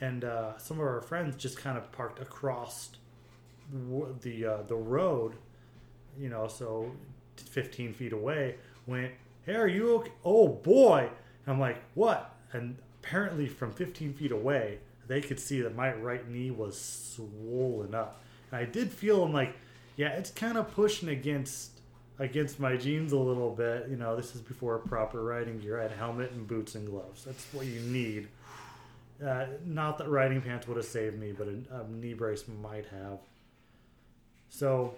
[0.00, 2.90] And uh, some of our friends just kind of parked across
[4.20, 5.34] the uh, the road,
[6.18, 6.90] you know, so
[7.36, 8.56] 15 feet away.
[8.86, 9.12] Went,
[9.46, 10.12] hey, are you okay?
[10.24, 11.08] Oh boy!
[11.46, 12.34] I'm like, what?
[12.52, 17.94] And apparently, from 15 feet away, they could see that my right knee was swollen
[17.94, 18.22] up.
[18.50, 19.56] And I did feel I'm like,
[19.96, 21.80] yeah, it's kind of pushing against
[22.18, 23.88] against my jeans a little bit.
[23.88, 25.78] You know, this is before proper riding gear.
[25.78, 27.24] I had helmet and boots and gloves.
[27.24, 28.28] That's what you need.
[29.24, 32.86] Uh, not that riding pants would have saved me, but a, a knee brace might
[32.86, 33.18] have.
[34.48, 34.94] So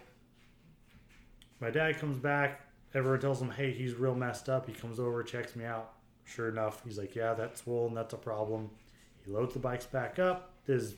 [1.64, 2.60] my dad comes back.
[2.92, 4.68] Everyone tells him, hey, he's real messed up.
[4.68, 5.94] He comes over, checks me out.
[6.24, 7.94] Sure enough, he's like, yeah, that's swollen.
[7.94, 8.70] That's a problem.
[9.24, 10.52] He loads the bikes back up.
[10.66, 10.94] This is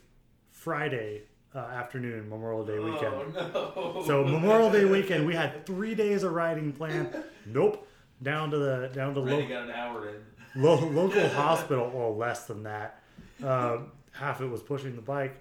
[0.51, 1.23] Friday
[1.55, 3.37] uh, afternoon, Memorial Day weekend.
[3.37, 4.05] Oh no!
[4.07, 7.17] So Memorial Day weekend, we had three days of riding planned.
[7.47, 7.89] Nope,
[8.23, 10.17] down to the down to Randy lo- got an hour in.
[10.63, 11.91] lo- local hospital.
[11.95, 13.03] Well, less than that.
[13.43, 15.37] Um, half it was pushing the bike,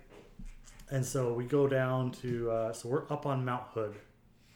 [0.90, 2.50] and so we go down to.
[2.52, 3.96] Uh, so we're up on Mount Hood,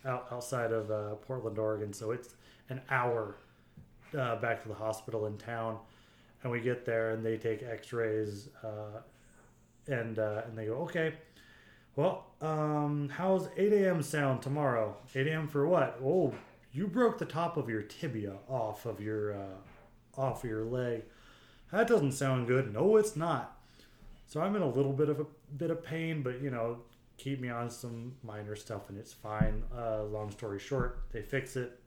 [0.05, 1.93] out outside of uh, Portland, Oregon.
[1.93, 2.35] So it's
[2.69, 3.35] an hour
[4.17, 5.77] uh, back to the hospital in town,
[6.43, 9.01] and we get there and they take X-rays, uh,
[9.87, 11.13] and uh, and they go okay.
[11.95, 14.01] Well, um, how's 8 a.m.
[14.01, 14.95] sound tomorrow?
[15.13, 15.47] 8 a.m.
[15.47, 15.99] for what?
[16.03, 16.33] Oh,
[16.71, 21.03] you broke the top of your tibia off of your uh, off of your leg.
[21.71, 22.73] That doesn't sound good.
[22.73, 23.57] No, it's not.
[24.27, 25.25] So I'm in a little bit of a
[25.57, 26.77] bit of pain, but you know,
[27.19, 29.63] keep me on some minor stuff and it's fine.
[29.77, 31.79] Uh, long story short, they fix it.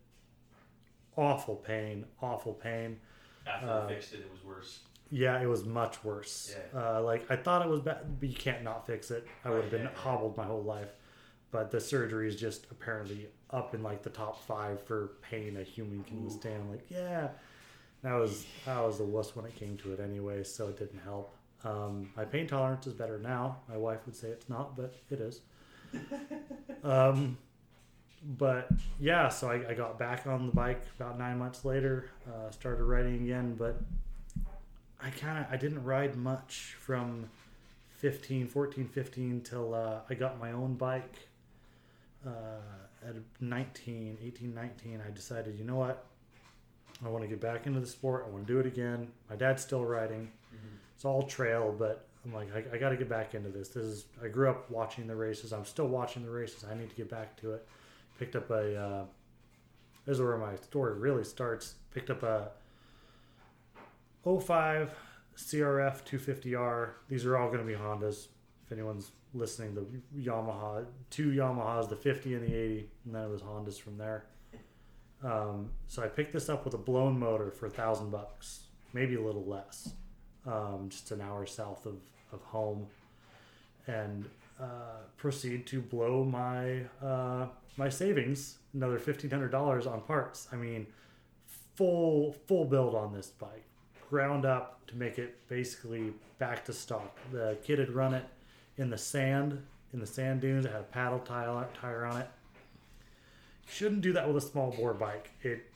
[1.16, 2.98] Awful pain, awful pain.
[3.46, 4.80] After Uh, they fixed it, it was worse.
[5.10, 6.54] Yeah, it was much worse.
[6.74, 6.80] Yeah.
[6.96, 9.26] Uh, like I thought it was bad, but you can't not fix it.
[9.44, 9.98] I would have been Yeah, yeah.
[9.98, 10.94] hobbled my whole life.
[11.50, 15.62] But the surgery is just apparently up in like the top five for pain a
[15.62, 16.24] human can Ooh.
[16.24, 16.70] withstand.
[16.70, 17.28] Like, yeah,
[18.02, 21.00] that was that was the worst when it came to it anyway, so it didn't
[21.00, 21.36] help.
[21.64, 23.58] Um, my pain tolerance is better now.
[23.68, 25.40] My wife would say it's not, but it is.
[26.84, 27.38] um,
[28.38, 28.68] but
[29.00, 32.10] yeah, so I, I got back on the bike about nine months later.
[32.26, 33.80] Uh, started riding again, but
[35.00, 37.28] I kind of I didn't ride much from
[37.98, 41.28] 15, 14, 15 till uh, I got my own bike.
[42.26, 42.60] Uh,
[43.06, 46.06] at 19, 18, 19, I decided, you know what?
[47.04, 48.24] I want to get back into the sport.
[48.26, 49.08] I want to do it again.
[49.28, 50.30] My dad's still riding.
[51.02, 53.70] It's all trail, but I'm like, I, I got to get back into this.
[53.70, 55.52] This is I grew up watching the races.
[55.52, 56.64] I'm still watching the races.
[56.64, 57.66] I need to get back to it.
[58.20, 58.76] Picked up a.
[58.76, 59.04] Uh,
[60.06, 61.74] this is where my story really starts.
[61.92, 62.50] Picked up a
[64.24, 64.94] 05
[65.36, 66.90] CRF 250R.
[67.08, 68.28] These are all going to be Hondas.
[68.64, 69.84] If anyone's listening, the
[70.16, 74.26] Yamaha, two Yamahas, the 50 and the 80, and then it was Hondas from there.
[75.24, 79.16] Um, so I picked this up with a blown motor for a thousand bucks, maybe
[79.16, 79.94] a little less,
[80.46, 81.96] um, just an hour south of,
[82.32, 82.86] of home,
[83.86, 84.28] and
[84.60, 90.48] uh, proceed to blow my uh, my savings another fifteen hundred dollars on parts.
[90.52, 90.86] I mean,
[91.74, 93.64] full full build on this bike,
[94.10, 97.16] ground up to make it basically back to stock.
[97.32, 98.24] The kid had run it
[98.76, 99.62] in the sand
[99.92, 100.64] in the sand dunes.
[100.64, 102.28] It had a paddle tire tire on it.
[103.66, 105.30] You shouldn't do that with a small bore bike.
[105.42, 105.70] It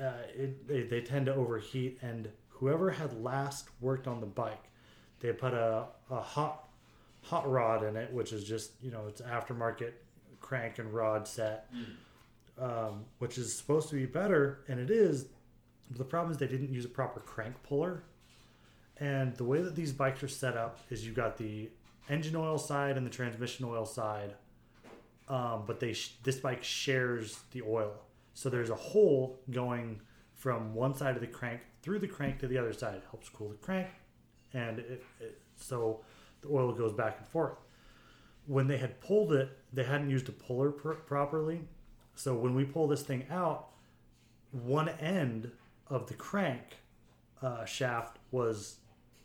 [0.00, 4.64] uh, it they, they tend to overheat, and whoever had last worked on the bike,
[5.20, 6.68] they put a, a hot
[7.22, 9.92] hot rod in it, which is just you know it's aftermarket
[10.40, 11.68] crank and rod set,
[12.60, 15.26] um, which is supposed to be better, and it is.
[15.88, 18.02] But the problem is they didn't use a proper crank puller,
[18.98, 21.70] and the way that these bikes are set up is you got the
[22.08, 24.34] engine oil side and the transmission oil side,
[25.28, 27.92] um, but they sh- this bike shares the oil,
[28.34, 30.00] so there's a hole going
[30.34, 32.96] from one side of the crank through the crank to the other side.
[32.96, 33.86] It helps cool the crank,
[34.52, 36.00] and it, it, so
[36.42, 37.54] the oil goes back and forth.
[38.48, 41.60] When they had pulled it, they hadn't used a puller pr- properly.
[42.16, 43.68] So when we pull this thing out,
[44.50, 45.52] one end
[45.88, 46.78] of the crank
[47.40, 48.78] uh, shaft was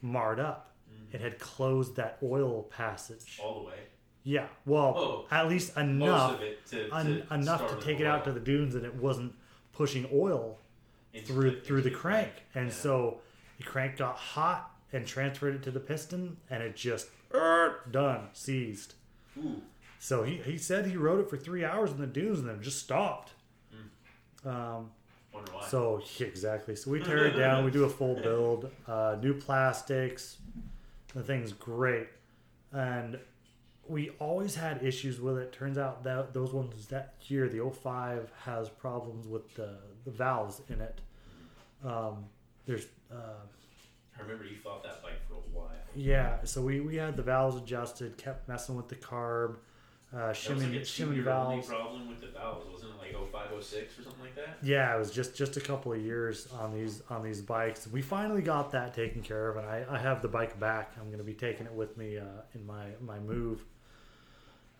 [0.03, 0.75] marred up.
[1.11, 3.39] It had closed that oil passage.
[3.43, 3.73] all the way.
[4.23, 8.05] Yeah, well, Oh, at least enough of it to, to un- enough to take it
[8.05, 9.33] out to the dunes, and it wasn't
[9.73, 10.59] pushing oil
[11.25, 12.73] through the- through the crank, and Yeah.
[12.73, 13.21] so
[13.57, 18.29] the crank got hot and transferred it to the piston, and it just er, done
[18.33, 18.95] seized.
[19.37, 19.61] Ooh,
[19.99, 22.61] So he, he said he rode it for three hours in the dunes and then
[22.61, 23.33] just stopped.
[24.43, 24.91] Um,
[25.33, 25.67] Wonder why.
[25.67, 26.75] so yeah, exactly.
[26.75, 27.63] So we tear it down.
[27.63, 30.37] We do a full build, uh, new plastics.
[31.13, 32.07] The thing's great,
[32.71, 33.19] and
[33.87, 35.51] we always had issues with it.
[35.53, 40.61] Turns out that those ones that year, the 05 has problems with the the valves
[40.69, 41.01] in it.
[41.83, 42.25] Um,
[42.65, 43.15] there's uh,
[44.17, 45.71] I remember you fought that bike for a while.
[45.95, 49.55] yeah, so we we had the valves adjusted, kept messing with the carb,
[50.15, 51.67] uh, shimming like shimming valves.
[51.67, 52.97] problem with the valves, wasn't it?
[53.17, 54.57] Like 05, 06 or something like that.
[54.61, 57.87] Yeah, it was just just a couple of years on these on these bikes.
[57.87, 60.93] We finally got that taken care of, and I, I have the bike back.
[60.99, 63.63] I'm going to be taking it with me uh, in my my move.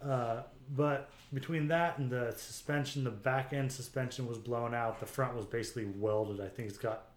[0.04, 0.42] Uh,
[0.76, 5.00] but between that and the suspension, the back end suspension was blown out.
[5.00, 6.40] The front was basically welded.
[6.40, 7.08] I think it's got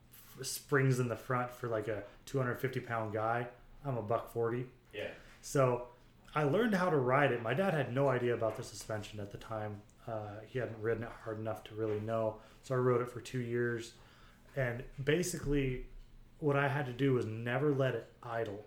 [0.43, 3.47] springs in the front for like a 250 pound guy.
[3.85, 4.67] I'm a buck 40.
[4.93, 5.09] Yeah.
[5.41, 5.89] So
[6.35, 7.43] I learned how to ride it.
[7.43, 9.81] My dad had no idea about the suspension at the time.
[10.07, 12.37] Uh, he hadn't ridden it hard enough to really know.
[12.63, 13.93] So I rode it for two years.
[14.57, 15.87] And basically,
[16.39, 18.65] what I had to do was never let it idle.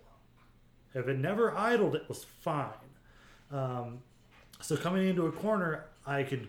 [0.94, 2.72] If it never idled, it was fine.
[3.52, 4.00] Um,
[4.62, 6.48] so coming into a corner, I could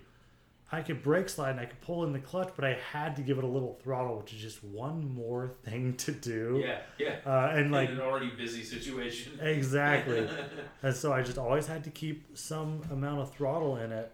[0.71, 3.23] I could brake slide and I could pull in the clutch, but I had to
[3.23, 6.63] give it a little throttle, which is just one more thing to do.
[6.63, 6.81] Yeah.
[6.99, 7.17] Yeah.
[7.25, 9.39] Uh, and like in an already busy situation.
[9.43, 10.29] Exactly.
[10.83, 14.13] and so I just always had to keep some amount of throttle in it.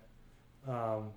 [0.68, 1.10] Um,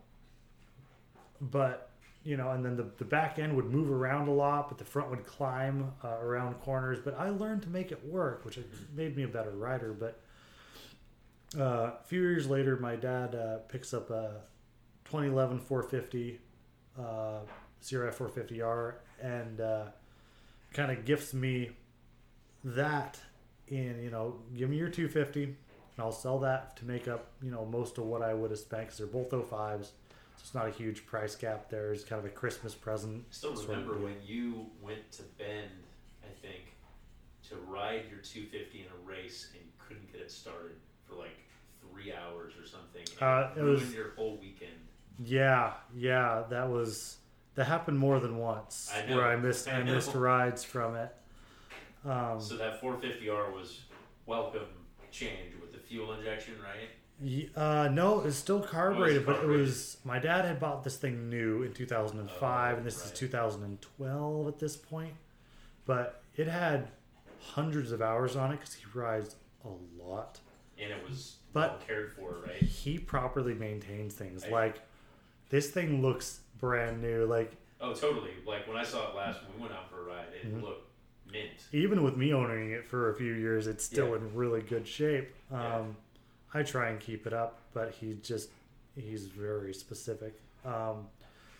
[1.40, 1.92] but,
[2.24, 4.86] you know, and then the, the back end would move around a lot, but the
[4.86, 6.98] front would climb uh, around corners.
[7.04, 8.58] But I learned to make it work, which
[8.96, 9.94] made me a better rider.
[9.94, 10.20] But
[11.58, 14.42] uh, a few years later, my dad uh, picks up a
[15.06, 16.40] 2011 450
[17.00, 17.04] uh,
[17.82, 19.86] CRF 450R and uh,
[20.74, 21.72] kind of gifts me
[22.64, 23.20] that
[23.68, 25.56] in you know give me your 250 and
[26.00, 28.84] i'll sell that to make up you know most of what i would have spent
[28.84, 29.92] because they're both 05s
[30.38, 31.92] so it's not a huge price gap there.
[31.92, 35.72] It's kind of a christmas present Still remember when you went to Bend,
[36.24, 36.76] I think,
[37.50, 40.78] to ride your 250 in a race and you couldn't get it started
[41.08, 41.38] for like
[41.92, 43.04] three hours or something.
[43.20, 44.72] And Uh, it ruined was- your whole weekend.
[45.24, 47.18] yeah yeah that was
[47.56, 51.12] that happened more than once I where i missed i, I missed rides from it
[52.06, 53.82] um, So that 450R was
[54.28, 54.68] welcome
[55.12, 57.50] change with the fuel injection, right?
[57.56, 61.64] Uh, no, it's still carbureted, but it was my dad had bought this thing new
[61.64, 63.06] in 2005, Oh, and this right.
[63.12, 65.16] is 2012 at this point.
[65.86, 66.90] But it had
[67.42, 69.36] hundreds of hours on it because he rides
[69.66, 70.40] a lot.
[70.80, 72.56] And it was But- well cared for, right?
[72.62, 74.44] He properly maintains things.
[74.44, 74.52] Right.
[74.52, 74.82] Like
[75.50, 77.26] this thing looks brand new.
[77.26, 78.32] Like Oh, totally.
[78.46, 80.62] Like when I saw it last when we went out for a ride, it Mhm.
[80.64, 80.84] looked
[81.32, 81.68] mint.
[81.74, 84.16] even with me owning it for a few years, it's still Yeah.
[84.16, 85.34] in really good shape.
[85.52, 85.86] Um, Yeah.
[86.54, 88.50] I try and keep it up, but he just
[88.96, 90.40] he's very specific.
[90.66, 91.08] Um,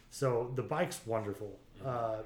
[0.10, 1.60] so the bike's wonderful.
[1.86, 2.24] Uh,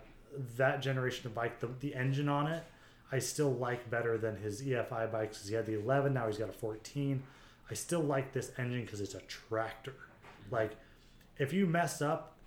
[0.56, 2.64] that generation of bike, the, the engine on it,
[3.12, 5.40] I still like better than his EFI bikes.
[5.40, 7.24] 'cause he had the 11, now he's got a 14.
[7.70, 9.94] I still like this engine because it's a tractor.
[10.50, 10.72] Like,
[11.38, 12.38] if you mess up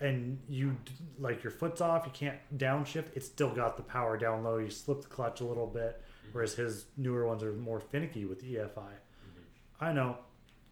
[0.00, 0.76] and you
[1.18, 3.06] like your foot's off, you can't downshift.
[3.14, 4.58] It's still got the power down low.
[4.58, 6.00] You slip the clutch a little bit,
[6.32, 8.92] whereas his newer ones are more finicky with the EFI.
[9.80, 10.18] I know.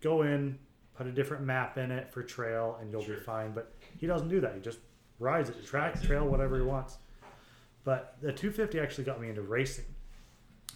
[0.00, 0.58] Go in,
[0.94, 3.16] put a different map in it for trail, and you'll Sure.
[3.16, 3.52] be fine.
[3.52, 4.54] But he doesn't do that.
[4.54, 4.78] He just
[5.18, 6.98] rides it, track, trail, whatever he wants.
[7.86, 9.84] But the 250 actually got me into racing.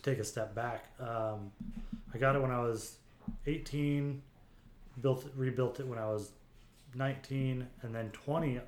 [0.02, 0.86] Take a step back.
[1.00, 1.50] Um,
[2.14, 2.98] I got it when I was
[3.48, 4.22] 18.
[5.02, 6.30] Built, rebuilt it when I was
[6.94, 8.58] 19, and then 20.
[8.58, 8.60] Uh,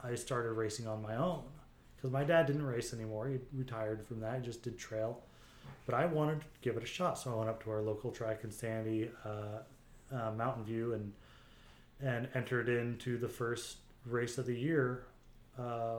[0.00, 1.42] I started racing on my own
[1.96, 3.28] because my dad didn't race anymore.
[3.28, 4.38] He retired from that.
[4.38, 5.24] He just did trail.
[5.86, 8.12] But I wanted to give it a shot, so I went up to our local
[8.12, 11.12] track in Sandy, uh, uh, Mountain View, and
[12.00, 15.06] and entered into the first race of the year.
[15.58, 15.96] Uh,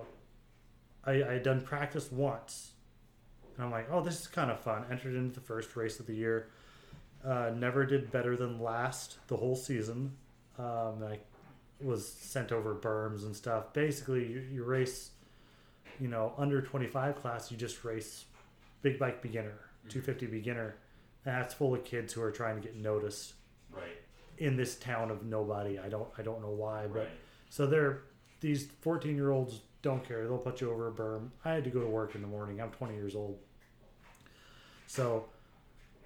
[1.08, 2.72] I, I had done practice once,
[3.56, 4.86] and I'm like, oh, this is kind of fun.
[4.92, 6.50] Entered into the first race of the year.
[7.26, 10.12] Uh, never did better than last the whole season.
[10.60, 11.20] Um, I
[11.82, 13.74] was sent over berms and stuff.
[13.74, 15.12] Basically, you, you race,
[16.00, 18.26] you know, under 25 class, you just race
[18.82, 19.58] big bike beginner,
[19.90, 20.76] 250 beginner.
[21.26, 23.34] And that's full of kids who are trying to get noticed
[23.72, 23.98] Right.
[24.38, 25.78] in this town of nobody.
[25.80, 27.10] I don't I don't know why, but Right.
[27.50, 28.04] so they're
[28.40, 30.24] these 14 year olds don't care.
[30.28, 31.30] They'll put you over a berm.
[31.46, 32.60] I had to go to work in the morning.
[32.62, 33.38] I'm 20 years old.
[34.88, 35.26] So,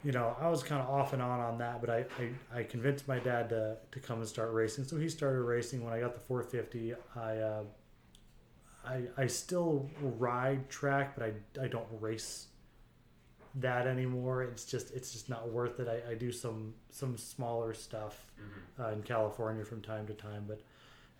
[0.03, 2.05] you know, I was kind of off and on on that, but I,
[2.53, 4.83] I, I convinced my dad to, to come and start racing.
[4.85, 6.93] So he started racing when I got the 450.
[7.15, 7.63] I, uh,
[8.85, 12.47] I, I still ride track, but I, I don't race
[13.55, 14.41] that anymore.
[14.43, 15.87] It's just it's just not worth it.
[15.87, 18.83] I, I do some some smaller stuff Mhm.
[18.83, 20.61] uh, in California from time to time, but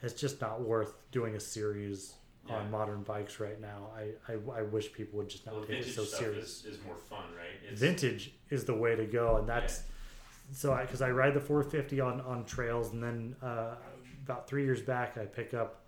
[0.02, 2.16] it's just not worth doing a series
[2.48, 2.56] Yeah.
[2.56, 3.90] on modern bikes right now.
[3.96, 6.66] I, I, I wish people would just not Well, take it so serious.
[6.66, 7.70] is, is more fun, right?
[7.70, 9.84] It's, Vintage is the way to go, and that's
[10.54, 13.76] so I because I ride the 450 on on trails, and then uh,
[14.26, 15.82] about three years back I pick up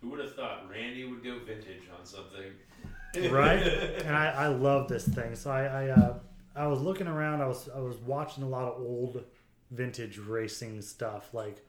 [0.00, 2.52] Who would have thought Randy would go vintage on something?
[3.32, 3.62] right,
[4.06, 5.34] and I, I love this thing.
[5.34, 6.14] So I I, uh,
[6.54, 7.40] I was looking around.
[7.40, 9.24] I was I was watching a lot of old
[9.72, 11.64] vintage racing stuff, like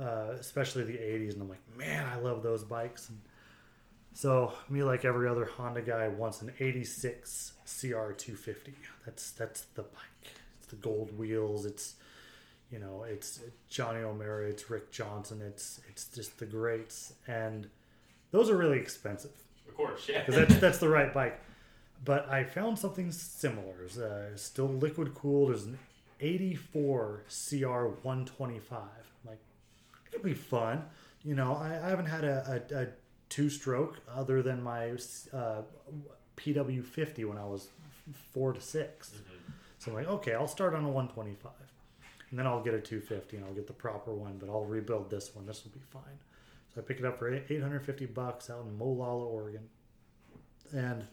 [0.00, 3.08] uh, especially the 80s, and I'm like, man, I love those bikes.
[3.08, 3.20] And
[4.12, 8.74] so me, like every other Honda guy, wants an 86 CR250.
[9.04, 10.32] That's that's the bike.
[10.58, 11.66] It's the gold wheels.
[11.66, 11.94] It's
[12.70, 17.68] you know, it's Johnny O'Mara, it's Rick Johnson, it's it's just the greats, and
[18.32, 19.30] those are really expensive
[19.68, 20.24] Of course, yeah.
[20.24, 21.40] because that's that's the right bike.
[22.04, 23.84] But I found something similar.
[23.84, 25.50] It's, uh, still liquid cooled.
[25.50, 25.78] There's an
[26.20, 28.78] 84 CR 125.
[28.78, 29.13] I'm like,
[30.14, 30.84] it'll be fun.
[31.24, 32.86] You know, I, I haven't had a, a, a
[33.28, 34.90] two stroke other than my
[35.32, 35.62] uh,
[36.36, 37.68] PW50 when I was
[38.32, 39.52] four to 6 Mhm.
[39.78, 41.52] So I'm like, okay, I'll start on a 125.
[42.30, 45.10] And then I'll get a 250 and I'll get the proper one, but I'll rebuild
[45.10, 45.46] this one.
[45.46, 46.18] This will be fine.
[46.74, 49.68] So I pick it up for 850 bucks out in Molalla, Oregon.
[50.72, 51.04] And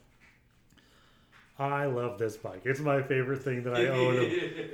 [1.59, 2.61] I love this bike.
[2.65, 4.15] It's my favorite thing that I own.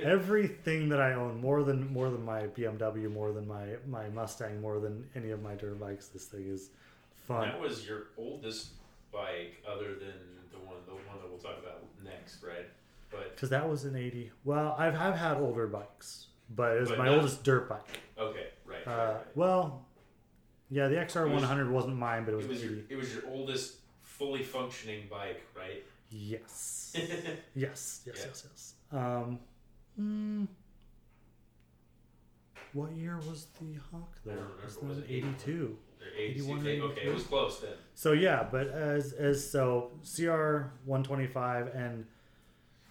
[0.00, 4.60] Everything that I own, more than more than my BMW, more than my my Mustang,
[4.60, 6.08] more than any of my dirt bikes.
[6.08, 6.70] This thing is
[7.26, 7.48] fun.
[7.48, 8.68] That was your oldest
[9.12, 10.14] bike, other than
[10.50, 12.66] the one the one that we'll talk about next, right?
[13.10, 14.30] But Because that was an 80.
[14.44, 18.00] Well, I've, I've had older bikes, but it was my not- oldest dirt bike.
[18.18, 18.86] okay, right.
[18.86, 19.26] Uh, right.
[19.34, 19.84] well,
[20.70, 23.76] yeah, the XR100 wasn't mine, but it was, it was your it was your oldest
[24.02, 25.82] fully functioning bike, right?
[26.10, 26.92] Yes.
[26.96, 28.12] yes, yes, Yeah.
[28.26, 28.74] yes, yes.
[28.92, 29.38] Um,
[29.96, 30.44] hmm,
[32.72, 34.34] what year was the Hawk I there?
[34.36, 34.64] don't remember.
[34.64, 35.76] Was Was it 82?
[36.00, 36.40] Or 82.
[36.42, 37.10] 81 Okay, okay, 82?
[37.10, 37.72] it was close then.
[37.94, 42.06] So yeah, but as as so CR 125 and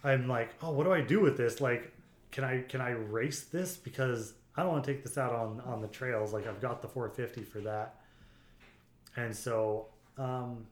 [0.04, 1.62] I'm like, "Oh, what do I do with this?
[1.62, 1.92] Like
[2.32, 5.62] can I can I race this because I don't want to take this out on
[5.62, 6.34] on the trails.
[6.34, 7.96] Like I've got the 450 for that."
[9.16, 9.88] And so
[10.18, 10.66] um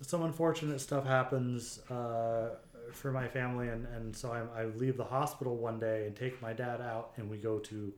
[0.00, 2.50] some unfortunate stuff happens uh
[2.92, 6.40] for my family and and so I I leave the hospital one day and take
[6.40, 7.92] my dad out and we go to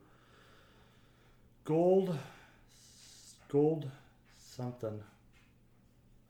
[1.64, 2.16] Gold
[3.48, 3.90] Gold
[4.38, 5.00] something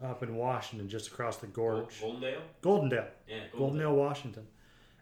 [0.03, 2.01] up in Washington, just across the gorge.
[2.01, 2.41] Goldendale?
[2.63, 4.47] Goldendale, Yeah, Goldendale, Washington.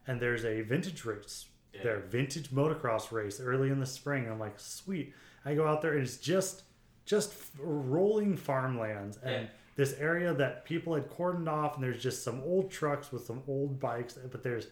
[0.08, 1.82] And there's a vintage race Yeah.
[1.84, 4.28] there, vintage motocross race early in the spring.
[4.28, 5.14] I'm like, sweet.
[5.44, 6.64] I go out there and it's just
[7.04, 9.50] just rolling farmlands and Yeah.
[9.78, 13.44] This area that people had cordoned off and there's just some old trucks with some
[13.46, 14.66] old bikes, but there's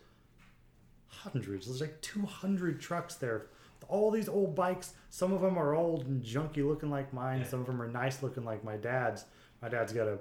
[1.07, 1.67] hundreds.
[1.67, 3.47] There's like 200 trucks there.
[3.87, 4.95] All these old bikes.
[5.11, 7.45] Some of them are old and junky looking like mine.
[7.49, 9.27] Some of them are nice looking like my dad's.
[9.63, 10.19] My dad's got a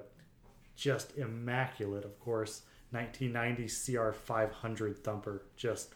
[0.76, 2.62] just immaculate, of course,
[2.92, 5.42] 1990 CR 500 thumper.
[5.56, 5.94] Just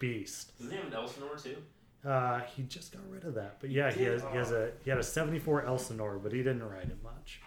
[0.00, 0.58] beast.
[0.58, 1.58] Doesn't he have an Elsinore too?
[2.04, 4.90] Uh, he just got rid of that, but yeah, he has he has a he
[4.90, 7.40] had a 74 Elsinore, but he didn't ride it much.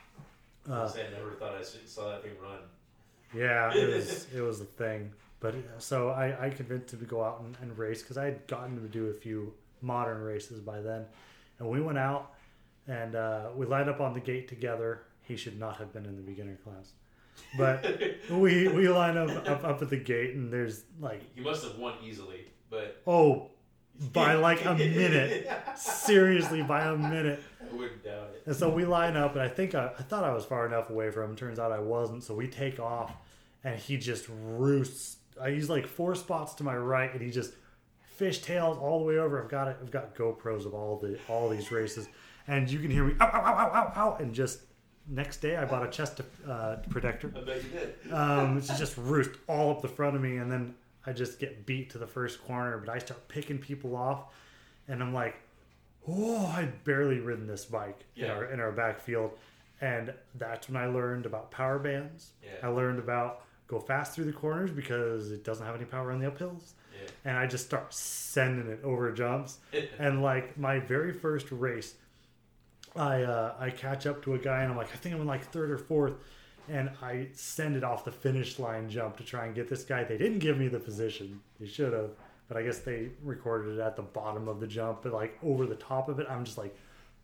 [0.69, 2.59] I Uh, I never thought I saw that thing run.
[3.33, 5.13] Yeah, it was it was a thing.
[5.39, 8.25] But uh, so I, I convinced him to go out and, and race because I
[8.25, 11.05] had gotten him to do a few modern races by then,
[11.59, 12.33] and we went out
[12.87, 15.03] and uh, we lined up on the gate together.
[15.23, 16.91] He should not have been in the beginner class,
[17.57, 17.85] but
[18.29, 21.77] we we line up, up up at the gate and there's like He must have
[21.77, 23.50] won easily, but oh
[24.13, 27.41] by like a minute seriously by a minute
[27.71, 28.43] I wouldn't doubt it.
[28.45, 30.89] And so we line up, and I think I, I thought I was far enough
[30.89, 31.35] away from him.
[31.35, 32.23] Turns out I wasn't.
[32.23, 33.13] So we take off,
[33.63, 35.17] and he just roosts.
[35.41, 37.53] I use like four spots to my right, and he just
[38.19, 39.41] fishtails all the way over.
[39.41, 39.77] I've got it.
[39.81, 42.07] I've got GoPros of all the all these races,
[42.47, 44.59] and you can hear me ow ow ow ow ow, ow and just
[45.07, 47.33] next day I bought a chest uh, protector.
[47.35, 48.13] I bet you did.
[48.13, 50.75] Um, it's just roost all up the front of me, and then
[51.05, 52.77] I just get beat to the first corner.
[52.77, 54.25] But I start picking people off,
[54.87, 55.35] and I'm like,
[56.07, 59.31] "Oh, I'd barely ridden this bike in our in our backfield,"
[59.81, 62.31] and that's when I learned about power bands.
[62.43, 62.51] Yeah.
[62.63, 66.19] I learned about go fast through the corners because it doesn't have any power on
[66.19, 67.07] the uphills, Yeah.
[67.25, 69.59] and I just start sending it over jumps.
[69.99, 71.95] and like my very first race,
[72.95, 75.27] I uh, I catch up to a guy and I'm like, I think I'm in
[75.27, 76.13] like third or fourth,
[76.69, 80.03] and I send it off the finish line jump to try and get this guy.
[80.03, 81.41] They didn't give me the position.
[81.59, 82.11] They should have,
[82.47, 85.65] but I guess they recorded it at the bottom of the jump, but like over
[85.65, 86.27] the top of it.
[86.29, 86.75] I'm just like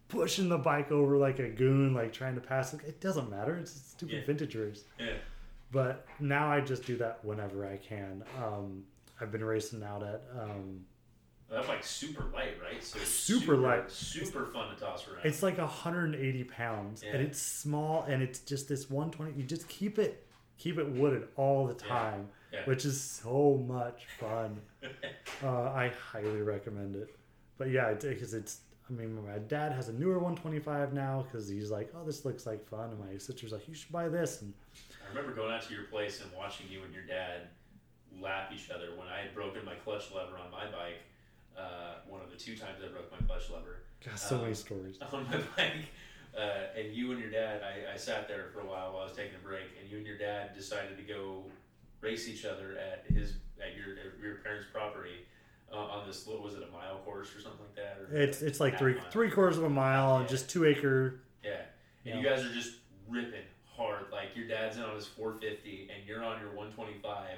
[0.10, 2.82] pushing the bike over like a goon, like trying to pass it.
[2.88, 3.56] It doesn't matter.
[3.58, 4.26] It's a stupid Yeah.
[4.26, 4.84] vintage race.
[5.00, 5.14] Yeah.
[5.72, 8.24] but now I just do that whenever I can.
[8.42, 8.84] Um,
[9.20, 10.86] I've been racing out at um,
[11.50, 12.84] That bike's super light, right?
[12.84, 13.90] So it's Super light.
[13.90, 15.26] super fun to toss around.
[15.26, 19.32] It's like 180 pounds, and it's small, and it's just this 120.
[19.40, 20.28] You just keep it,
[20.58, 22.66] keep it wooded all the time, Yeah.
[22.66, 24.60] which is so much fun.
[25.44, 27.16] uh, I highly recommend it.
[27.58, 28.60] But yeah, because it's.
[28.90, 32.46] I mean, my dad has a newer 125 now because he's like, "Oh, this looks
[32.46, 34.54] like fun," and my sister's like, "You should buy this." And
[35.06, 37.50] I remember going out to your place and watching you and your dad
[38.22, 41.00] lap each other when I had broken my clutch lever on my bike.
[41.58, 44.54] Uh, one of the two times I broke my clutch lever got so Um, many
[44.54, 45.00] stories.
[45.12, 45.74] on my bike.
[46.38, 49.06] Uh, and you and your dad, I, I sat there for a while while I
[49.06, 51.44] was taking a break, and you and your dad decided to go
[52.02, 55.26] race each other at his at your at your parents' property
[55.74, 57.98] uh, on this little was it a mile course or something like that?
[58.00, 59.10] Or It's it's like three mile?
[59.10, 60.28] three quarters of a mile, Yeah.
[60.28, 61.22] just two acre.
[61.44, 61.54] Yeah.
[61.54, 61.66] And
[62.06, 62.18] Yeah.
[62.20, 62.74] you guys are just
[63.10, 64.06] ripping hard.
[64.12, 67.30] Like your dad's in on his 450 and you're on your 125.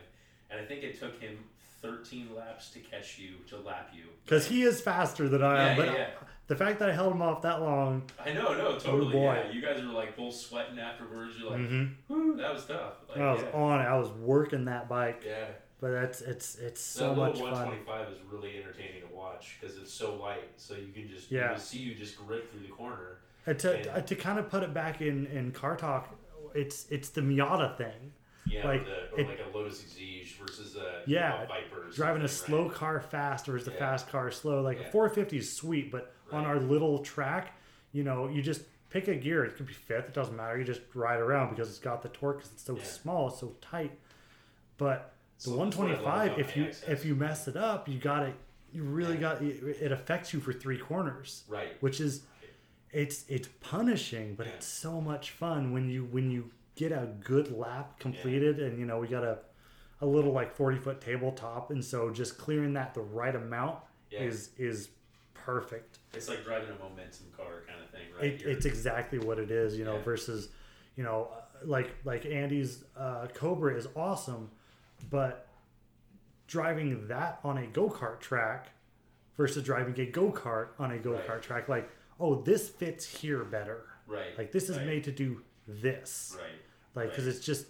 [0.51, 1.37] And I think it took him
[1.81, 4.03] 13 laps to catch you, to lap you.
[4.25, 6.07] Because he is faster than I Yeah, am, but yeah, yeah.
[6.47, 9.07] the fact that I held him off that long, I know, no, totally.
[9.07, 9.43] Oh, boy.
[9.45, 9.51] Yeah.
[9.51, 11.35] You guys were like both sweating afterwards.
[11.39, 12.93] You're like, mhm, that was tough.
[13.09, 13.59] Like, I was yeah.
[13.59, 13.85] on it.
[13.85, 15.45] I was working that bike, yeah.
[15.79, 17.51] but that's it's it's So that much fun.
[17.51, 20.49] 125 is really entertaining to watch because it's so light.
[20.57, 21.53] So you can just Yeah.
[21.53, 23.17] you see you just rip through the corner.
[23.45, 26.15] And to And- to kind of put it back in in car talk,
[26.53, 28.13] it's it's the Miata thing.
[28.45, 31.89] Yeah, Like, or, the, it- like a Lotus Exige versus a Yeah, Viper.
[31.93, 32.73] Driving a slow right?
[32.73, 33.79] car fast versus the Yeah.
[33.79, 34.61] fast car slow.
[34.61, 34.87] Like Yeah.
[34.87, 37.53] a 450 is sweet, but on our little track,
[37.91, 39.43] you know, you just pick a gear.
[39.45, 40.07] It could be fifth.
[40.09, 40.57] It doesn't matter.
[40.57, 42.37] You just ride around because it's got the torque.
[42.37, 42.83] Because it's so Yeah.
[42.83, 43.27] small.
[43.27, 43.99] It's so tight.
[44.77, 46.83] But the So that's what I love 125, if you AXS.
[46.89, 48.35] if you mess it up, you got it.
[48.71, 49.19] You really Yeah.
[49.21, 51.81] got it, it affects you for three corners, Right.
[51.81, 52.23] which is
[52.91, 54.53] it's it's punishing, but Yeah.
[54.53, 58.85] it's so much fun when you when you get a good lap completed, and you
[58.85, 59.39] know we got a
[60.01, 64.21] a little like 40 foot tabletop, and so just clearing that the right amount Yeah.
[64.21, 64.89] is is
[65.33, 65.99] perfect.
[66.13, 68.31] It's like driving a momentum car kind of thing, right?
[68.33, 70.03] It, it's exactly what it is, you know, Yeah.
[70.03, 70.49] versus,
[70.95, 71.27] you know,
[71.63, 74.49] like like Andy's uh, Cobra is awesome,
[75.09, 75.47] but
[76.47, 78.69] driving that on a go kart track
[79.37, 81.41] versus driving a go kart on a go kart Right.
[81.41, 81.89] track, like,
[82.21, 83.85] oh, this fits here better.
[84.07, 84.37] right.
[84.37, 86.49] Like this is right, made to do this, Right.
[86.95, 87.35] Like because right.
[87.35, 87.65] it's just,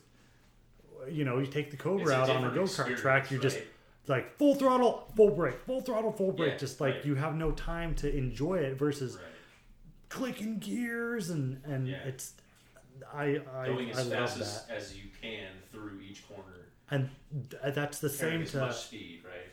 [1.10, 3.40] you know, you take the Cobra It's a out on a go kart track, you
[3.40, 3.68] just right?
[4.08, 7.06] like full throttle, full brake, full throttle, full brake, Yeah, just like right.
[7.06, 9.18] you have no time to enjoy it versus
[10.10, 11.98] clicking gears and and Yeah.
[12.06, 12.34] it's
[13.14, 16.68] I I, Going I as love fast as, that as you can through each corner.
[16.92, 17.10] and
[17.50, 19.48] th- uh, that's the same to speed, right?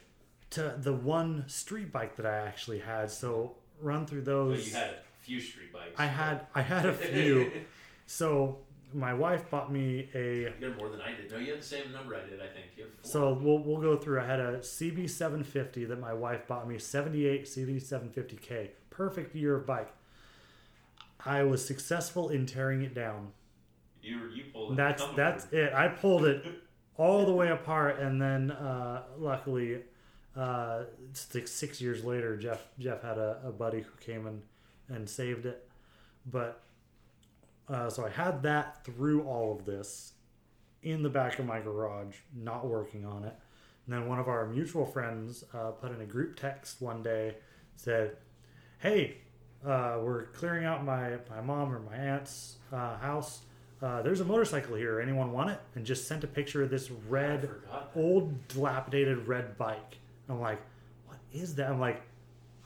[0.51, 4.91] to the one street bike that I actually had so run through those you had
[4.91, 5.91] a few street bikes.
[5.99, 7.53] I had I had a few
[8.07, 8.59] so
[8.97, 11.30] my wife bought me a you had more than I did.
[11.30, 12.40] No, you had the same number I did.
[12.40, 13.11] I think you had four.
[13.11, 16.78] so we'll we'll go through I had a CB 750 that my wife bought me
[16.78, 19.92] 78 CB 750K perfect year of bike
[21.24, 23.32] I was successful in tearing it down
[24.03, 24.72] you you pulled.
[24.72, 25.72] it That's that's for- it.
[25.74, 26.44] I pulled it
[26.97, 29.82] all the way apart, and then uh, luckily,
[30.34, 34.42] uh, six, six years later, Jeff Jeff had a, a buddy who came and
[34.88, 35.68] and saved it.
[36.24, 36.62] But
[37.69, 40.12] uh, so I had that through all of this
[40.83, 43.35] in the back of my garage, not working on it.
[43.87, 47.37] And then one of our mutual friends uh, put in a group text one day,
[47.77, 48.17] said,
[48.79, 49.19] "Hey,
[49.64, 53.43] uh, we're clearing out my my mom or my aunt's uh, house."
[53.83, 55.01] uh, there's a motorcycle here.
[55.01, 55.61] Anyone want it?
[55.75, 57.49] And just sent a picture of this red,
[57.95, 59.99] old, dilapidated red bike.
[60.29, 60.61] I'm like,
[61.07, 61.71] what is that?
[61.71, 62.03] I'm like,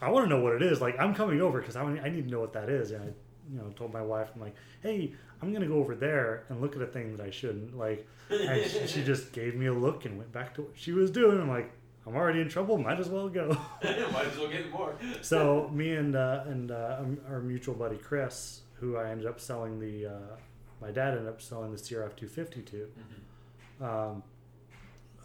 [0.01, 0.81] I want to know what it is.
[0.81, 2.93] Like, I'm coming over because I, I need to know what that is.
[2.93, 3.13] And I,
[3.53, 6.77] you know, told my wife, I'm like, hey, I'm gonna go over there and look
[6.77, 7.77] at a thing that I shouldn't.
[7.77, 10.93] Like, and she, she just gave me a look and went back to what she
[10.93, 11.41] was doing.
[11.41, 11.73] I'm like,
[12.07, 12.79] I'm already in trouble.
[12.79, 13.49] Might as well go.
[13.83, 14.95] Might as well get more.
[15.21, 19.41] so me and uh, and uh, um, our mutual buddy Chris, who I ended up
[19.41, 20.37] selling the, uh,
[20.81, 22.89] my dad ended up selling the CRF 250 to.
[23.81, 23.85] Mhm.
[23.85, 24.23] Um,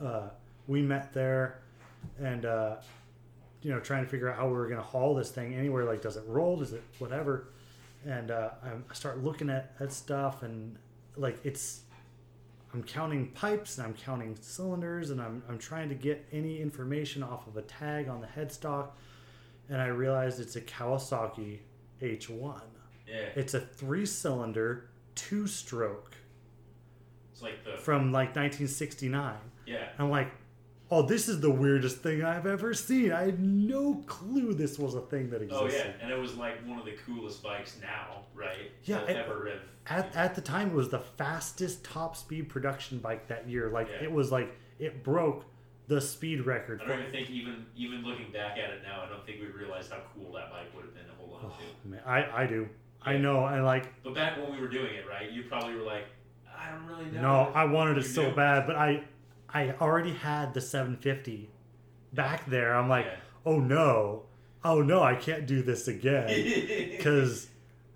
[0.01, 0.30] uh,
[0.67, 1.59] we met there,
[2.19, 2.76] and uh,
[3.61, 5.86] you know, trying to figure out how we were going to haul this thing anywhere.
[5.86, 6.57] Like, does it roll?
[6.57, 7.47] Does it whatever?
[8.05, 10.77] And uh, I start looking at at stuff, and
[11.15, 11.81] like it's.
[12.73, 17.23] I'm counting pipes and I'm counting cylinders and I'm, I'm trying to get any information
[17.23, 18.89] off of a tag on the headstock
[19.69, 21.59] and I realized it's a Kawasaki
[22.01, 22.61] H1.
[23.07, 26.15] Yeah, It's a three cylinder, two stroke
[27.31, 29.35] it's like the from like 1969.
[29.65, 29.87] yeah.
[29.99, 30.31] I'm like,
[30.91, 33.11] oh, this is the weirdest thing I've ever seen.
[33.11, 35.63] I had no clue this was a thing that existed.
[35.63, 38.71] Oh yeah, and it was like one of the coolest bikes now, right?
[38.83, 39.59] Yeah, it- ever have.
[39.88, 43.69] At, at the time, it was the fastest top speed production bike that year.
[43.69, 44.05] Like Yeah.
[44.05, 45.45] it was like it broke
[45.88, 46.81] the speed record.
[46.83, 49.47] I don't even think even even looking back at it now, I don't think we
[49.47, 51.53] realized how cool that bike would have been to hold on oh, to.
[51.63, 52.67] Oh, man, I I do.
[53.03, 53.43] I know.
[53.43, 54.03] I like.
[54.03, 55.31] But back when we were doing it, right?
[55.31, 56.05] You probably were like,
[56.57, 57.21] I don't really know.
[57.21, 58.36] No, I wanted it so do?
[58.36, 59.03] bad, but I
[59.53, 61.49] I already had the 750
[62.13, 62.75] back there.
[62.75, 63.15] I'm like, Yeah.
[63.45, 64.23] oh no,
[64.63, 66.27] oh no, I can't do this again
[66.97, 67.47] because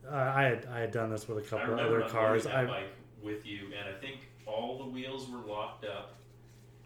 [0.10, 2.46] uh, I had I had done this with a couple of other cars.
[2.48, 2.84] I bike
[3.22, 6.16] with you, and I think all the wheels were locked up.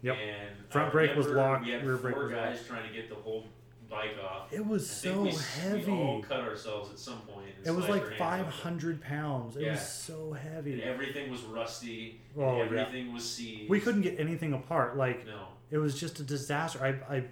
[0.02, 0.16] Yep.
[0.16, 2.68] And Front brake was locked, We had rear four brake was guys locked.
[2.68, 3.44] trying to get the whole
[3.88, 4.52] bike off.
[4.52, 5.92] it was I think so we, heavy.
[5.92, 7.48] We all cut ourselves at some point.
[7.64, 8.54] it was like our hands off.
[8.60, 9.56] 500 pounds.
[9.56, 9.72] It Yeah.
[9.72, 10.82] was so And heavy.
[10.82, 12.20] everything was rusty.
[12.36, 12.80] Oh, and yeah.
[12.82, 13.68] everything was seized.
[13.70, 14.96] We couldn't get anything apart.
[14.96, 15.46] Like No.
[15.70, 16.80] it was just a disaster.
[16.82, 17.24] I, I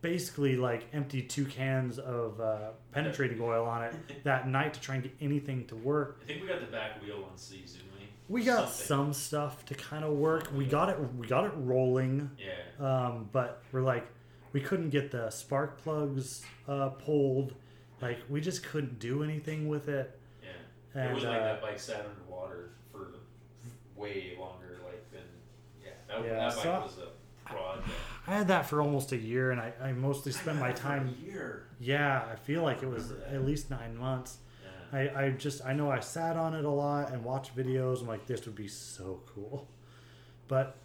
[0.00, 3.94] basically like emptied two cans of uh, penetrating oil on it
[4.24, 6.20] that night to try and get anything to work.
[6.22, 8.08] I think we got the back wheel on seized, didn't we?
[8.28, 8.86] We got Something.
[8.86, 10.48] some stuff to kind of work.
[10.54, 10.98] We got it.
[11.16, 12.86] We got it rolling, Yeah.
[13.06, 14.06] um, but we're like,
[14.54, 17.52] we couldn't get the spark plugs uh, pulled.
[18.00, 20.18] Like we just couldn't do anything with it.
[20.42, 20.48] Yeah.
[21.02, 23.08] And it was like uh, that bike sat underwater for
[23.96, 25.20] way longer, like than
[25.84, 25.90] yeah.
[26.08, 27.88] That, Yeah, that bike so- was a project.
[28.26, 31.14] I had that for almost a year, and I, I mostly spent had my time.
[31.22, 31.66] year.
[31.78, 33.26] Yeah, I feel like it was that.
[33.34, 34.38] at least nine months.
[34.94, 35.10] Yeah.
[35.16, 38.00] I, I just I know I sat on it a lot and watched videos.
[38.00, 39.68] I'm like, this would be so cool,
[40.48, 40.76] but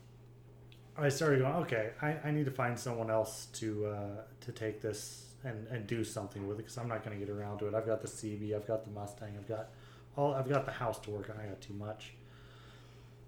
[1.01, 4.81] I started going, okay, I, I need to find someone else to uh, to take
[4.81, 7.67] this and, and do something with it because I'm not going to get around to
[7.67, 7.73] it.
[7.73, 9.69] I've got the CB, I've got the Mustang, I've got
[10.15, 11.37] all I've got the house to work on.
[11.41, 12.13] I got too much.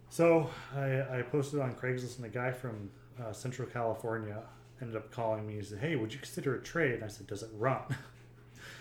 [0.09, 2.89] So I, I posted on Craigslist, and a guy from
[3.21, 4.43] uh, Central California
[4.81, 5.55] ended up calling me.
[5.55, 7.81] He said, "Hey, would you consider a trade?" And I said, "Does it run?"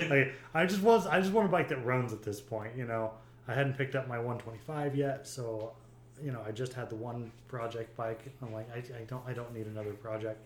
[0.08, 2.76] like I just was I just want a bike that runs at this point.
[2.76, 3.12] You know,
[3.46, 5.74] I hadn't picked up my 125 yet, so
[6.22, 8.20] you know I just had the one project bike.
[8.42, 10.40] I'm like, I, I don't I don't need another project.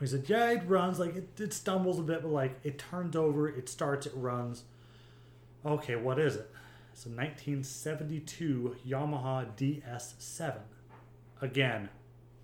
[0.00, 0.98] He said, "Yeah, it runs.
[0.98, 4.64] Like it, it stumbles a bit, but like it turns over, it starts, it runs."
[5.66, 6.50] Okay, what is it?
[6.92, 10.54] It's a 1972 Yamaha DS7.
[11.40, 11.88] Again,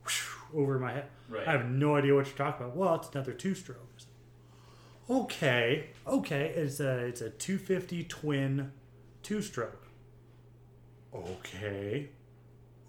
[0.05, 1.07] whew, over my head.
[1.29, 1.47] Right.
[1.47, 2.77] I have no idea what you're talking about.
[2.77, 3.81] Well, it's another two-stroke.
[5.09, 8.73] Okay, okay, it's a it's a 250 twin
[9.23, 9.84] two-stroke.
[11.15, 12.09] Okay,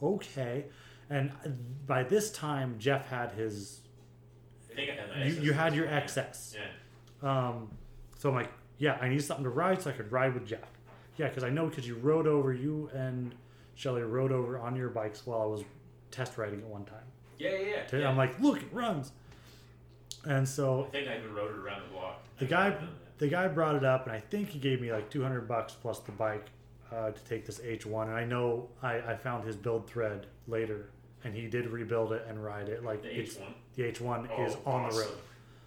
[0.02, 0.66] okay,
[1.10, 1.32] and
[1.86, 3.82] by this time Jeff had his.
[4.72, 6.56] I think I had my You, you had your XS.
[6.56, 6.68] Yeah.
[7.22, 7.70] Um,
[8.18, 10.60] so I'm like, yeah, I need something to ride so I could ride with Jeff.
[11.18, 13.34] Yeah, because I know because you rode over, you and
[13.76, 15.64] Shelly rode over on your bikes while I was
[16.12, 17.00] test riding at one time.
[17.38, 17.58] Yeah, yeah,
[17.92, 18.00] yeah.
[18.00, 18.10] Yeah.
[18.10, 19.12] I'm like, look, it runs.
[20.26, 22.24] And so I think I even rode it around the block.
[22.40, 22.76] the guy,
[23.18, 26.00] the guy brought it up, and I think he gave me like 200 bucks plus
[26.00, 26.48] the bike
[26.92, 28.04] uh, to take this H1.
[28.08, 30.90] And I know I, I found his build thread later,
[31.24, 32.84] and he did rebuild it and ride it.
[32.84, 33.40] Like The H1
[33.76, 35.18] the H1 Oh, is on the road.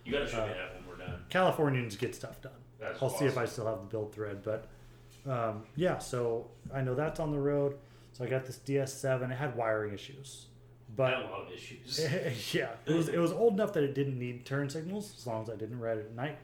[0.04, 1.20] You got to show Uh, me that when we're done.
[1.28, 2.52] Californians get stuff done.
[2.80, 4.68] That's I'll see if I still have the build thread, but
[5.26, 5.98] um, yeah.
[5.98, 7.76] So I know that's on the road.
[8.12, 9.30] So I got this DS7.
[9.30, 12.00] It had wiring issues, I but a lot of issues.
[12.54, 15.42] yeah, it was it was old enough that it didn't need turn signals as long
[15.42, 16.38] as I didn't ride it at night.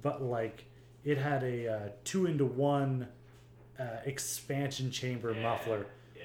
[0.00, 0.64] But like,
[1.04, 3.08] it had a uh, two into one
[3.78, 5.86] uh, expansion chamber Yeah, muffler.
[6.16, 6.22] Yeah.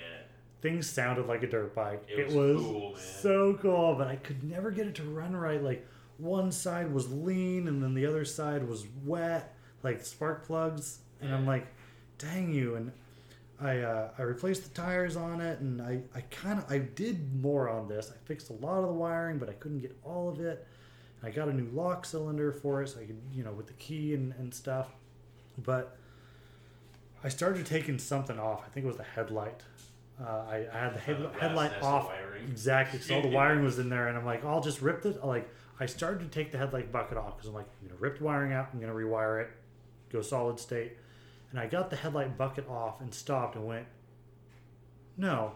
[0.62, 2.04] Things sounded like a dirt bike.
[2.08, 5.36] It It was was, cool, so cool, but I could never get it to run
[5.36, 5.62] right.
[5.64, 5.88] Like
[6.18, 11.00] one side was lean and then the other side was wet, like spark plugs.
[11.22, 11.68] And I'm like,
[12.18, 12.76] dang you.
[12.76, 12.92] And
[13.62, 17.42] I uh, I replaced the tires on it, and I I kind of I did
[17.42, 18.10] more on this.
[18.10, 20.66] I fixed a lot of the wiring, but I couldn't get all of it.
[21.22, 23.74] I got a new lock cylinder for it, so I could you know with the
[23.74, 24.88] key and, and stuff.
[25.58, 25.98] But
[27.24, 28.64] I started taking something off.
[28.66, 29.62] I think it was the headlight.
[30.22, 32.12] Uh, I, I had the head, Uh, headlight off
[32.50, 33.00] exactly.
[33.00, 35.50] So all the wiring was in there, and I'm like, I'll just rip the like.
[35.80, 38.26] I started to take the headlight bucket off because I'm like, I'm gonna rip the
[38.26, 38.70] wiring out.
[38.74, 39.50] I'm gonna rewire it,
[40.12, 40.98] go solid state,
[41.52, 43.86] and I got the headlight bucket off and stopped and went,
[45.18, 45.54] no,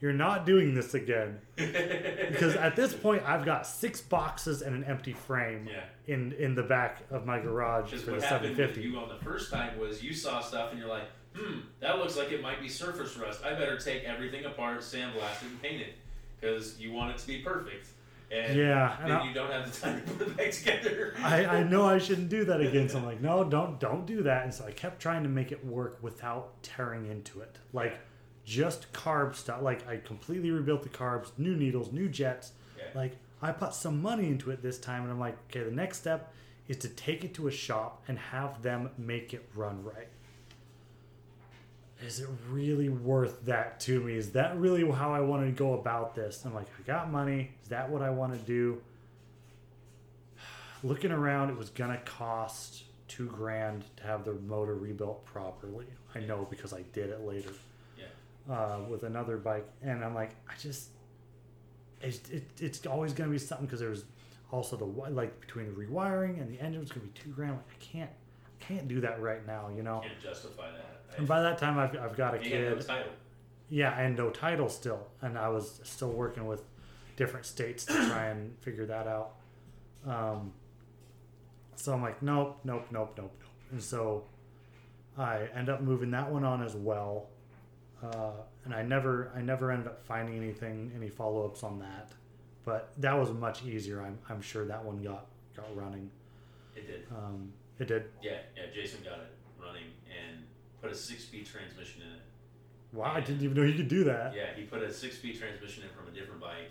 [0.00, 4.84] you're not doing this again because at this point I've got six boxes and an
[4.84, 5.80] empty frame Yeah.
[6.14, 8.82] in in the back of my garage for the what happened with 750.
[8.82, 11.04] you on the first time was you saw stuff and you're like,
[11.36, 13.44] hmm, that looks like it might be surface rust.
[13.44, 15.94] I better take everything apart, sandblast it, and paint it
[16.40, 17.86] because you want it to be perfect.
[18.32, 21.14] And Yeah, and then I- you don't have the time to put it back together.
[21.20, 24.22] I, I know I shouldn't do that again, so I'm like, no, don't don't do
[24.22, 24.44] that.
[24.44, 27.98] And so I kept trying to make it work without tearing into it, like
[28.50, 29.62] just carb stuff.
[29.62, 32.84] Like I completely rebuilt the carbs, new needles, new jets, Yeah.
[32.94, 35.98] Like I put some money into it this time, and I'm like, okay, the next
[35.98, 36.34] step
[36.66, 40.08] is to take it to a shop and have them make it run right.
[42.04, 44.14] Is it really worth that to me?
[44.14, 46.42] Is that really how I want to go about this?
[46.44, 47.52] I'm like, I got money.
[47.62, 48.80] Is that what I want to do?
[50.82, 55.86] Looking around, it was gonna cost two grand to have the motor rebuilt properly.
[56.16, 57.52] I know because I did it later.
[58.48, 60.90] Uh, with another bike, and I'm like, I just,
[62.00, 64.04] it's, it, it's always gonna be something because there's
[64.52, 67.52] also the like between the rewiring and the engine it's gonna be two grand.
[67.56, 70.00] Like, I can't, I can't do that right now, you know.
[70.02, 71.18] Can't justify that.
[71.18, 73.12] And by that time, I've, I've got a You no kid, title.
[73.68, 76.62] yeah, and no title still, and I was still working with
[77.16, 79.32] different states to try and figure that out.
[80.06, 80.52] Um,
[81.76, 83.50] so I'm like, nope, nope, nope, nope, nope.
[83.72, 84.24] And so
[85.18, 87.28] I end up moving that one on as well.
[88.02, 88.30] Uh,
[88.64, 92.10] and I never, I never ended up finding anything, any follow ups on that.
[92.64, 94.00] But that was much easier.
[94.02, 96.10] I'm, I'm sure that one got got running.
[96.76, 97.06] It did.
[97.10, 98.04] Um, it did.
[98.22, 98.64] Yeah, yeah.
[98.74, 100.44] Jason got it running and
[100.80, 102.22] put a six-speed transmission in it.
[102.92, 104.34] Wow, I didn't even know you could do that.
[104.34, 106.70] Yeah, he put a six-speed transmission in from a different bike,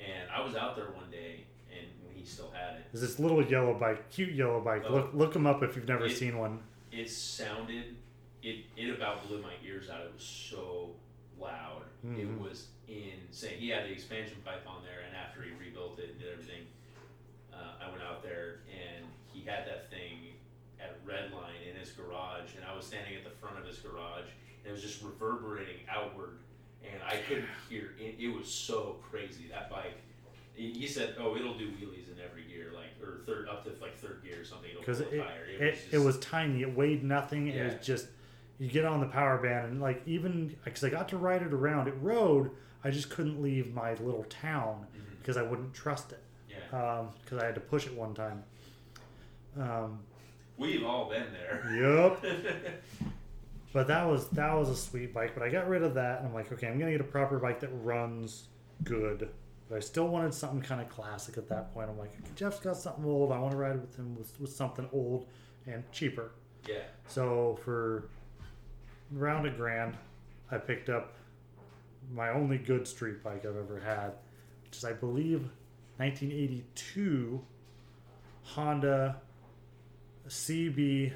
[0.00, 2.86] and I was out there one day, and he still had it.
[2.92, 4.84] There's this little yellow bike, cute yellow bike.
[4.88, 4.92] Oh.
[4.94, 6.60] Look look him up if you've never It- seen one.
[6.90, 7.96] It sounded,
[8.42, 10.00] it it about blew my ears out.
[10.02, 10.90] It was so
[11.38, 11.82] loud.
[12.04, 12.38] It Mhm.
[12.38, 13.58] was insane.
[13.58, 16.66] He had the expansion pipe on there, and after he rebuilt it and did everything,
[17.52, 20.34] uh, I went out there and he had that thing
[20.80, 24.24] at Redline in his garage, and I was standing at the front of his garage,
[24.62, 26.38] and it was just reverberating outward,
[26.84, 27.94] and I couldn't hear.
[27.98, 29.96] It, it was so crazy that bike.
[30.54, 33.96] He said, "Oh, it'll do wheelies in every gear, like or third up to like
[33.96, 34.70] third gear or something.
[34.70, 36.62] It'll because pull it, tire." it, it, just- was tiny.
[36.62, 37.46] It weighed nothing.
[37.48, 38.08] It was just
[38.58, 41.52] you get on the power band and like even because I got to ride it
[41.52, 41.88] around.
[41.88, 42.50] It rode.
[42.84, 45.18] I just couldn't leave my little town Mhm.
[45.20, 48.44] because I wouldn't trust it Yeah, because I had to push it one time.
[49.58, 50.00] Um,
[50.56, 51.64] we've all been there.
[52.22, 52.24] yep.
[53.70, 55.34] But that was that was a sweet bike.
[55.34, 57.38] But I got rid of that and I'm like, okay, I'm gonna get a proper
[57.38, 58.48] bike that runs
[58.82, 59.28] good.
[59.68, 61.90] But I still wanted something kind of classic at that point.
[61.90, 63.30] I'm like, Jeff's got something old.
[63.30, 65.26] I want to ride with him with, with something old
[65.66, 66.30] and cheaper.
[66.66, 66.78] yeah,
[67.08, 68.04] So for
[69.16, 69.96] around a grand,
[70.50, 71.14] I picked up
[72.12, 74.12] my only good street bike I've ever had,
[74.64, 75.48] which is I believe
[75.98, 77.40] 1982
[78.44, 79.16] Honda
[80.28, 81.12] CB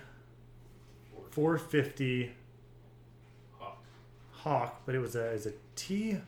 [1.31, 2.33] 450
[3.59, 3.79] Hawk.
[4.33, 6.13] Hawk, but it was a it was a T.
[6.15, 6.21] I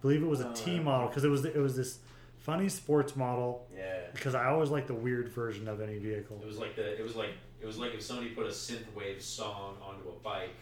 [0.00, 1.98] believe it was a T Uh, model because it was it was this
[2.38, 4.00] funny sports model Yeah.
[4.12, 6.38] because I always like the weird version of any vehicle.
[6.42, 6.96] It was like the.
[6.98, 7.30] It was like.
[7.64, 10.54] It was like if somebody put a synthwave song onto a bike,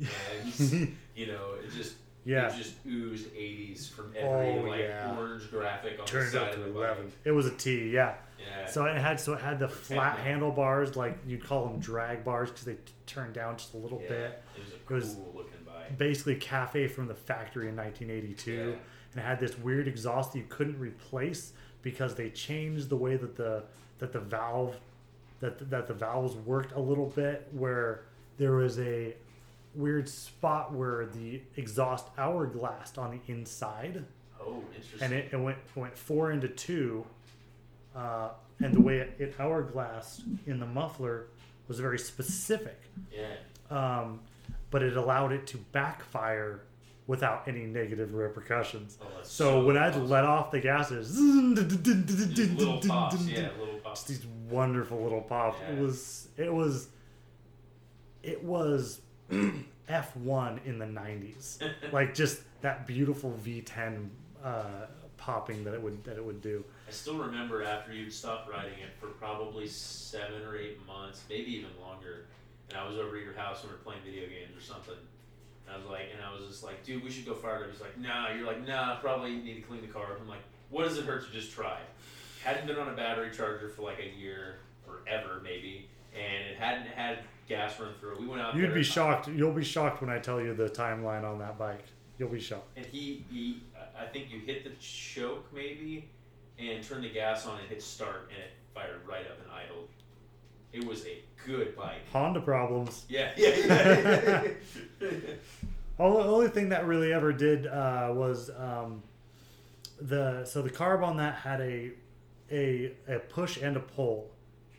[0.00, 1.96] and you know, it just.
[2.24, 2.52] Yeah.
[2.52, 4.28] It just oozed '80s from every
[4.60, 5.16] Oh, like yeah.
[5.16, 7.04] orange graphic on Turned the side of the 11.
[7.04, 7.12] bike.
[7.24, 8.16] It was a T, yeah.
[8.38, 8.66] Yeah.
[8.66, 10.24] So it had so it had the Or flat techno.
[10.30, 14.00] handlebars, like you'd call them drag bars because they t- turned down just a little
[14.02, 14.08] yeah.
[14.08, 14.42] bit.
[14.56, 15.96] It was It cool was- looking bike.
[15.96, 18.62] Basically, cafe from the factory in 1982, Yeah.
[18.64, 18.76] and
[19.16, 23.36] it had this weird exhaust that you couldn't replace because they changed the way that
[23.36, 23.64] the
[24.00, 24.76] that the valve
[25.40, 28.04] that that the valves worked a little bit, where
[28.38, 29.14] there was a
[29.74, 34.04] weird spot where the exhaust hourglassed on the inside.
[34.40, 35.02] Oh, interesting.
[35.02, 37.04] and it, it went went four into two,
[37.94, 41.26] uh, and the way it, it hourglassed in the muffler
[41.68, 42.80] was very specific,
[43.12, 43.34] yeah.
[43.70, 44.20] um,
[44.70, 46.62] but it allowed it to backfire
[47.08, 48.98] without any negative repercussions.
[49.02, 50.08] Oh, that's So, when I'd awesome.
[50.08, 51.18] let off the gas, it Just
[52.58, 53.26] little pops.
[53.26, 54.04] Yeah, little pops.
[54.04, 55.58] just these wonderful little pops.
[55.68, 56.88] It was it was
[58.22, 61.62] it was F1 in the 90s.
[61.92, 64.08] like just that beautiful V10
[64.44, 64.62] uh,
[65.16, 66.62] popping that it would that it would do.
[66.86, 71.52] I still remember after you'd stopped riding it for probably seven or eight months, maybe
[71.56, 72.26] even longer,
[72.68, 74.94] and I was over at your house and we were playing video games or something.
[75.72, 77.70] I was like, and I was just like, dude, we should go fire it up.
[77.72, 78.32] He's like, nah.
[78.32, 78.96] You're like, nah.
[78.96, 80.06] Probably need to clean the car.
[80.20, 81.78] I'm like, what does it hurt to just try?
[82.44, 86.56] Hadn't been on a battery charger for like a year or ever maybe, and it
[86.56, 87.18] hadn't had
[87.48, 88.20] gas run through it.
[88.20, 88.54] We went out.
[88.54, 89.28] You'd be shocked.
[89.28, 91.84] You'll be shocked when I tell you the timeline on that bike.
[92.18, 92.68] You'll be shocked.
[92.76, 93.62] And he, he,
[93.98, 96.08] I think you hit the choke maybe,
[96.58, 99.88] and turned the gas on and hit start, and it fired right up and idled.
[100.72, 102.06] It was a good bike.
[102.12, 103.06] Honda problems.
[103.08, 104.48] Yeah, yeah, yeah.
[105.98, 109.02] All the only thing that really ever did uh, was um,
[110.00, 111.90] the so the carb on that had a
[112.50, 114.30] a a push and a pull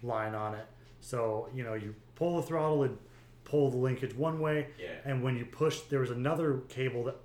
[0.02, 0.66] line on it.
[1.02, 2.98] So you know you pull the throttle and
[3.44, 4.90] pull the linkage one way, yeah.
[5.06, 7.18] and when you push, there was another cable that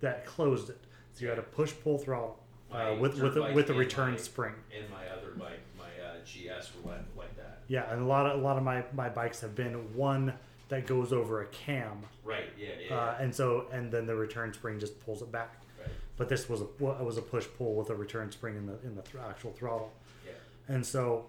[0.00, 0.78] that closed it.
[1.12, 2.38] So you had to push pull throttle
[2.72, 4.54] uh, with with bike with the return my- spring.
[4.76, 7.60] And my other bike, my uh, GS, were like, like that.
[7.68, 10.34] Yeah, and a lot of a lot of my my bikes have been one
[10.70, 12.46] that goes over a cam, Right.
[12.58, 12.68] Yeah.
[12.88, 12.96] Yeah.
[12.96, 15.60] uh, and so and then the return spring just pulls it back.
[15.78, 15.88] right.
[16.16, 18.94] But this was a was a push pull with a return spring in the in
[18.96, 19.92] the th- actual throttle.
[20.24, 20.32] Yeah.
[20.74, 21.26] And so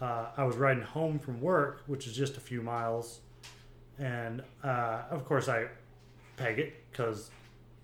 [0.00, 3.20] uh, I was riding home from work, which is just a few miles,
[3.98, 5.66] and uh, of course I
[6.36, 7.30] peg it because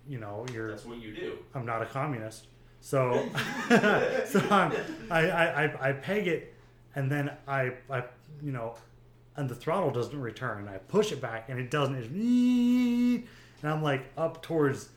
[0.07, 1.37] you know you're That's what you do.
[1.53, 2.47] I'm not a communist.
[2.81, 3.27] So,
[3.69, 4.71] so I'm,
[5.11, 6.53] I, I, I, I peg it,
[6.95, 8.03] and then I, I,
[8.41, 8.75] you know,
[9.39, 10.67] and the throttle doesn't return.
[10.67, 11.95] I push it back, and it doesn't.
[11.95, 13.23] And
[13.63, 14.89] I'm like up towards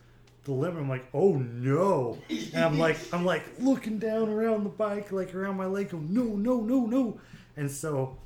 [0.45, 0.81] the limit.
[0.83, 2.19] I'm like, oh no!
[2.29, 6.13] And I'm like, I'm like looking down around the bike, like around my leg, going,
[6.13, 7.21] no, no, no, no.
[7.57, 8.19] And so,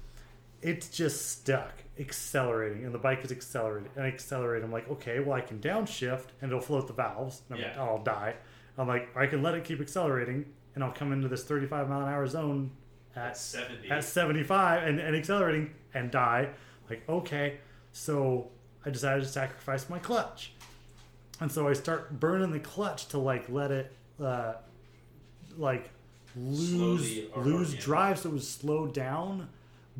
[0.63, 4.65] it's just stuck accelerating and the bike is accelerating and accelerating.
[4.65, 7.43] I'm like, okay, well I can downshift and it'll float the valves.
[7.49, 7.83] And I'm like, Yeah.
[7.83, 8.35] I'll die.
[8.77, 10.45] I'm like, I can let it keep accelerating
[10.75, 12.71] and I'll come into this 35 mile an hour zone
[13.17, 13.91] At at, seventy.
[13.91, 16.51] at 75 and, and accelerating and die.
[16.91, 17.59] Like, okay.
[17.93, 18.49] So
[18.85, 20.53] I decided to sacrifice my clutch.
[21.41, 24.55] And so I start burning the clutch to like let it uh,
[25.59, 25.91] like
[26.37, 29.49] lose lose drive so it was slowed down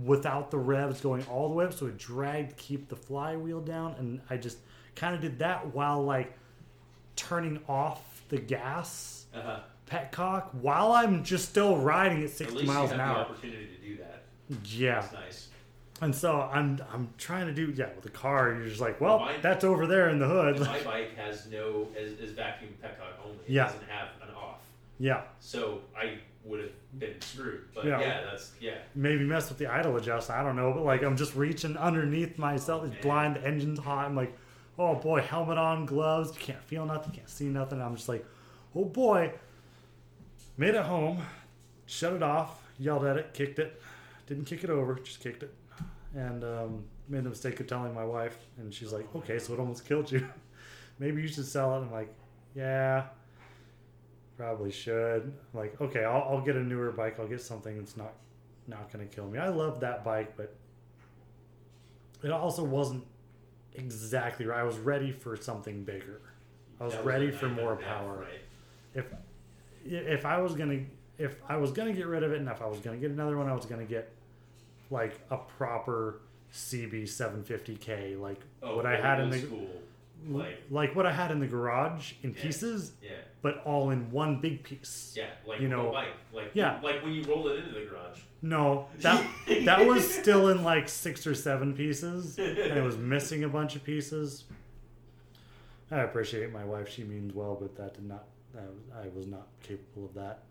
[0.05, 3.61] without the revs going all the way up so it dragged to keep the flywheel
[3.61, 4.59] down and I just
[4.95, 6.37] kind of did that while like
[7.17, 9.61] turning off the gas Uh-huh.
[9.91, 13.19] Petcock while I'm just still riding at At 60 least miles an hour.
[13.19, 14.23] opportunity to do that.
[14.65, 15.01] Yeah.
[15.01, 15.49] That's nice.
[16.03, 19.21] And so I'm I'm trying to do yeah with the car you're just like well
[19.21, 23.25] Mine- that's over there in the hood my bike has no is, is vacuum petcock
[23.25, 23.39] only.
[23.47, 23.65] It Yeah.
[23.65, 24.61] doesn't have an off.
[24.99, 27.63] yeah So I would have been screwed.
[27.75, 27.99] But Yeah.
[28.01, 28.75] yeah, that's yeah.
[28.95, 32.37] maybe mess with the idle adjust I don't know but like I'm just reaching underneath
[32.37, 33.03] myself it's man.
[33.03, 34.37] blind the engine's hot I'm like
[34.79, 38.25] oh boy helmet on gloves you can't feel nothing can't see nothing I'm just like
[38.75, 39.33] oh boy
[40.57, 41.23] made it home
[41.87, 43.81] shut it off yelled at it kicked it.
[44.27, 45.55] Didn't kick it over just kicked it.
[46.15, 49.61] And um, made the mistake of telling my wife and she's like okay so it
[49.61, 50.27] almost killed you.
[50.99, 51.79] Maybe you should sell it.
[51.79, 52.13] I'm like
[52.55, 53.05] yeah
[54.37, 55.23] probably should.
[55.23, 57.19] I'm like okay I'll, I'll get a newer bike.
[57.21, 58.15] I'll get something that's not
[58.69, 59.39] not going to kill me.
[59.39, 60.55] I love that bike but
[62.25, 63.05] it also wasn't
[63.75, 64.61] exactly right.
[64.61, 66.21] I was ready for something bigger.
[66.81, 68.19] I was That ready for more and a half, power.
[68.21, 68.41] Right.
[68.95, 69.05] if
[69.89, 70.81] if I was gonna
[71.19, 73.37] if I was gonna get rid of it and if I was gonna get another
[73.37, 74.11] one, I was gonna get
[74.91, 76.21] like a proper
[76.53, 79.69] CB 750K, like Oh, what I had in the school.
[80.29, 82.43] Like like what I had in the garage in Yeah.
[82.43, 83.11] pieces, yeah.
[83.43, 85.15] but all in one big piece.
[85.17, 85.27] Yeah.
[85.47, 86.09] Like You know, bike.
[86.33, 86.81] Like yeah.
[86.83, 88.21] like when you roll it into the garage.
[88.43, 89.27] No, that
[89.65, 93.77] that was still in like six or seven pieces, and it was missing a bunch
[93.77, 94.45] of pieces.
[95.91, 98.25] I appreciate my wife; she means well, but that did not.
[98.59, 100.43] I, I was not capable of that.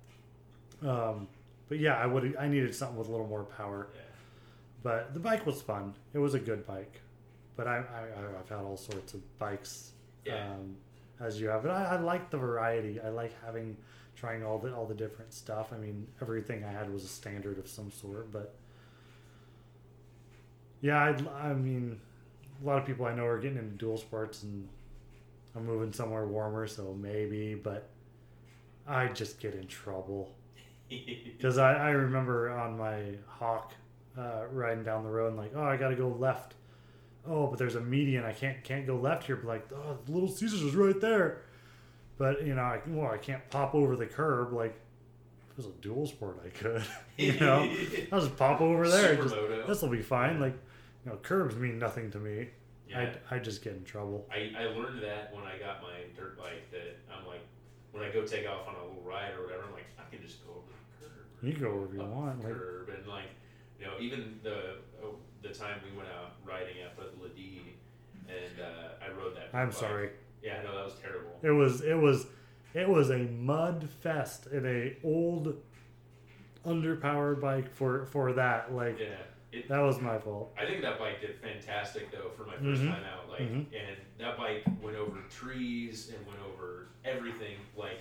[0.88, 1.28] Um,
[1.70, 2.36] but yeah, I would.
[2.38, 3.88] I needed something with a little more power.
[3.96, 4.02] Yeah.
[4.84, 5.94] But the bike was fun.
[6.14, 7.02] It was a good bike.
[7.56, 9.92] But I, I I've had all sorts of bikes,
[10.26, 10.52] Yeah.
[10.52, 10.76] um,
[11.20, 11.64] as you have.
[11.64, 13.00] but I, I like the variety.
[13.00, 13.78] I like having
[14.16, 15.72] trying all the all the different stuff.
[15.74, 18.32] I mean, everything I had was a standard of some sort.
[18.32, 18.54] But
[20.82, 22.00] yeah, I'd, I mean,
[22.62, 24.68] a lot of people I know are getting into dual sports, and
[25.56, 27.56] I'm moving somewhere warmer, so maybe.
[27.56, 27.88] But
[28.88, 30.32] I just get in trouble.
[30.90, 33.74] Because I, I remember on my Hawk
[34.18, 36.54] uh, riding down the road and like, oh, I got to go left.
[37.28, 38.24] Oh, but there's a median.
[38.24, 39.36] I can't can't go left here.
[39.36, 41.42] But like, oh, Little Caesars is right there.
[42.20, 44.54] But you know, I, well, I can't pop over the curb.
[44.54, 44.80] Like,
[45.52, 46.84] if it was a dual sport, I could.
[47.18, 47.68] you know,
[48.12, 49.16] I'll just pop over there.
[49.68, 50.40] This will be fine.
[50.40, 50.58] Like,
[51.04, 52.50] you know, curbs mean nothing to me.
[52.88, 53.12] yeah.
[53.30, 54.28] I I just get in trouble.
[54.32, 57.42] I, I learned that when I got my dirt bike that I'm like
[57.96, 60.22] when I go take off on a little ride or whatever, I'm like, I can
[60.22, 60.68] just go over
[61.00, 61.26] the curb.
[61.42, 62.42] You go wherever you want.
[62.42, 63.30] the Like, curb and like
[63.80, 67.76] you know, even the oh, the time we went out riding up at Ladie
[68.28, 69.78] and uh, I rode that I'm bike.
[69.78, 70.10] sorry.
[70.44, 71.32] Yeah, no, that was terrible.
[71.42, 72.28] It was it was
[72.74, 75.56] it was a mud fest in a old
[76.66, 78.74] underpowered bike for for that.
[78.74, 79.08] Like Yeah.
[79.56, 80.54] It, that was my fault.
[80.60, 82.90] I think that bike did fantastic though for my 1st Mhm.
[82.92, 83.30] time out.
[83.30, 83.66] Like, Mhm.
[83.74, 88.00] and that bike went over trees and went over everything, like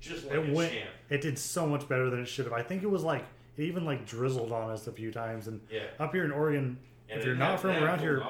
[0.00, 0.90] just like It a went- champ.
[1.10, 2.52] It did so much better than it should have.
[2.54, 3.24] I think it was like
[3.56, 5.48] it even like drizzled on us a few times.
[5.48, 6.78] And Yeah, up here in Oregon,
[7.08, 8.22] and If you're not from around here,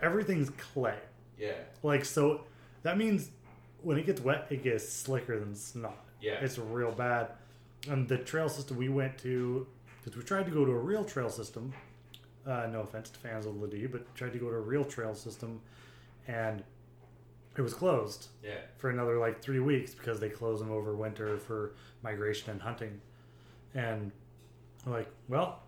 [0.00, 0.98] everything's clay.
[1.38, 2.44] Yeah, Like so,
[2.82, 3.30] that means
[3.82, 5.96] when it gets wet, it gets slicker than snot.
[6.20, 7.28] yeah, It's real bad.
[7.88, 9.66] And the trail system we went to,
[10.04, 11.72] because we tried to go to a real trail system.
[12.46, 15.14] Uh, no offense to fans of Ladie, but tried to go to a real trail
[15.14, 15.60] system,
[16.26, 16.62] and
[17.56, 18.56] it was closed Yeah.
[18.78, 23.00] for another like three weeks because they close them over winter for migration and hunting.
[23.74, 24.10] And
[24.84, 25.62] I'm like, well,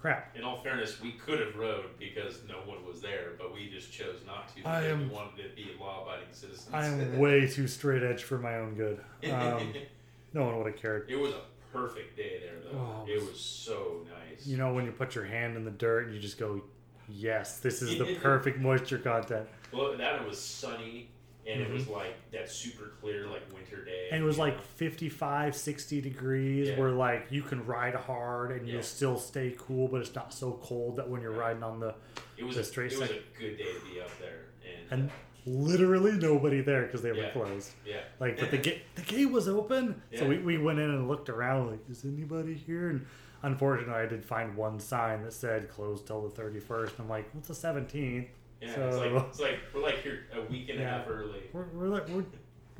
[0.00, 0.36] crap.
[0.36, 3.90] In all fairness, we could have rode because no one was there, but we just
[3.90, 6.68] chose not to I am- we wanted to be law-abiding citizens.
[6.74, 9.00] I am way too straight edge for my own good.
[9.32, 9.72] Um,
[10.34, 11.10] no one would have cared.
[11.10, 11.40] it was a
[11.72, 12.78] perfect day there, though.
[12.78, 14.46] Oh, it was so nice.
[14.46, 16.62] You know, when you put your hand in the dirt and you just go,
[17.08, 19.46] yes, this is the perfect moisture content.
[19.72, 21.08] well, that was sunny,
[21.46, 21.74] and it Mhm.
[21.74, 24.08] was like that super clear, like winter day.
[24.10, 24.62] And it was like know?
[24.76, 26.76] 55, 60 degrees Yeah.
[26.76, 28.74] where like you can ride hard and Yeah.
[28.74, 31.94] you'll still stay cool, but it's not so cold that when you're riding on the
[32.38, 34.46] it was the a, straight it was a good day to be up there,
[34.90, 35.10] and, and
[35.46, 37.30] literally nobody there because they were Yeah.
[37.30, 37.72] closed.
[37.86, 41.08] yeah, Like, but the gate the gate was open, so we, we went in and
[41.08, 41.70] looked around.
[41.70, 42.90] Like, is anybody here?
[42.90, 43.06] And
[43.42, 46.94] unfortunately, I did find one sign that said closed till the thirty first.
[46.98, 48.28] I'm like, it's the seventeenth.
[48.60, 48.74] yeah.
[48.74, 51.40] So- it's like it's like we're like here a week and a half early.
[51.52, 52.24] We're we're like, we're,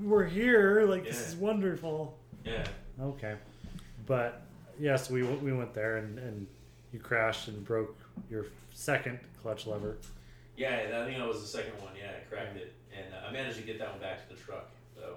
[0.00, 0.82] we're here.
[0.84, 2.16] Like this is wonderful.
[2.44, 2.64] Yeah,
[3.00, 3.34] Okay,
[4.06, 4.42] but
[4.78, 6.46] yes, we we went there and and
[6.92, 7.96] you crashed and broke
[8.30, 9.96] your second clutch lever.
[10.58, 11.00] Yeah.
[11.00, 11.92] I think that was the second one.
[11.96, 14.40] Yeah, I cracked it, and uh, I managed to get that one back to the
[14.40, 14.68] truck.
[14.94, 15.16] So.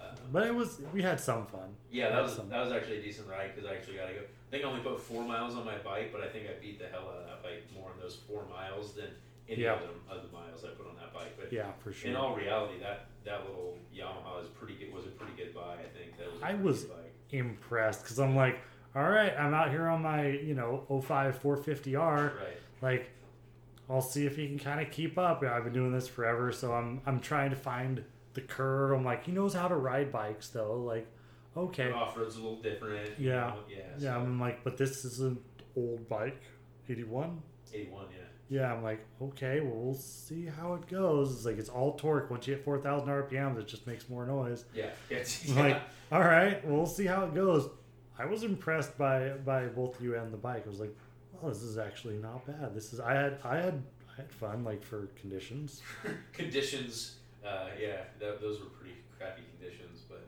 [0.00, 1.68] Uh, But it was we had some fun.
[1.92, 2.48] Yeah, that was Awesome.
[2.48, 4.20] that was actually a decent ride because I actually got to go.
[4.20, 6.78] I think I only put four miles on my bike, but I think I beat
[6.78, 9.10] the hell out of that bike more in those four miles than
[9.48, 9.74] any Yeah.
[10.10, 11.36] of the miles I put on that bike.
[11.38, 12.08] But Yeah, for sure.
[12.10, 14.92] in all reality, that that little Yamaha is pretty good.
[14.94, 15.74] Was a pretty good buy.
[15.74, 16.42] I think that was.
[16.42, 16.86] I was-
[17.32, 18.58] impressed because I'm like,
[18.94, 21.96] all right, I'm out here on my you know 05 450R.
[22.16, 22.32] right.
[22.80, 23.10] Like,
[23.88, 25.42] I'll see if he can kind of keep up.
[25.42, 28.04] Yeah, I've been doing this forever, so I'm I'm trying to find
[28.34, 28.92] the curve.
[28.92, 30.80] I'm like, he knows how to ride bikes though.
[30.80, 31.06] Like,
[31.56, 33.18] okay, Off road's a little different.
[33.18, 33.32] Yeah.
[33.32, 33.76] know, yeah.
[33.98, 34.14] yeah.
[34.14, 35.38] So I'm like, but this is an
[35.76, 36.42] old bike,
[36.88, 37.42] 81.
[37.72, 38.06] Eighty-one.
[38.10, 38.18] Yeah.
[38.50, 41.32] Yeah, I'm like, okay, well, we'll see how it goes.
[41.34, 42.30] It's like it's all torque.
[42.30, 44.64] Once you hit 4,000 RPMs, it just makes more noise.
[44.74, 44.90] Yeah.
[45.48, 45.82] I'm like,
[46.12, 47.68] all right, we'll see how it goes.
[48.18, 50.64] I was impressed by by both you and the bike.
[50.66, 50.94] I was like,
[51.40, 52.74] well, this is actually not bad.
[52.74, 53.82] This is I had I had
[54.12, 55.82] I had fun like for conditions.
[56.32, 57.16] conditions.
[57.44, 60.24] Uh, yeah, that, those were pretty crappy conditions, but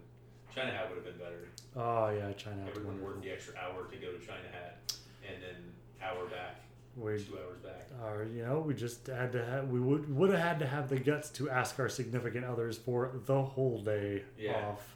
[0.55, 1.49] China Hat would have been better.
[1.74, 2.57] Oh yeah, China.
[2.62, 3.07] Hat would have been wonderful.
[3.15, 4.78] worth the extra hour to go to China Hat,
[5.27, 5.57] and then
[6.03, 6.61] hour back,
[6.97, 7.89] We, two hours back.
[8.05, 10.89] or you know, we just had to have we would would have had to have
[10.91, 14.69] the guts to ask our significant others for the whole day Yeah.
[14.69, 14.95] off.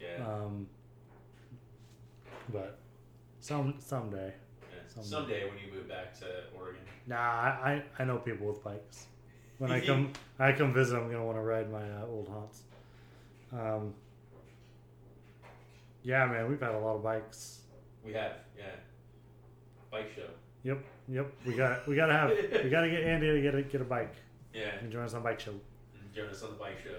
[0.00, 0.66] Yeah, Um,
[2.52, 2.78] but
[3.40, 4.34] some someday.
[5.02, 5.40] Someday.
[5.40, 6.80] someday when you move back to Oregon.
[7.06, 9.06] Nah, I, I I know people with bikes.
[9.58, 12.62] When I come I come visit, I'm gonna want to ride my uh, old haunts.
[13.52, 13.94] Um,
[16.02, 17.60] yeah, man, we've had a lot of bikes.
[18.04, 18.64] We have, yeah,
[19.90, 20.28] bike show.
[20.62, 21.32] Yep, yep.
[21.44, 22.30] We got we gotta have
[22.64, 24.14] we gotta get Andy to get a get a bike
[24.54, 25.54] Yeah, and join us on bike show.
[26.14, 26.98] join us on the bike show.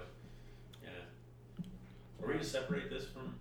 [0.84, 0.90] Yeah.
[2.22, 3.36] Are we gonna separate this from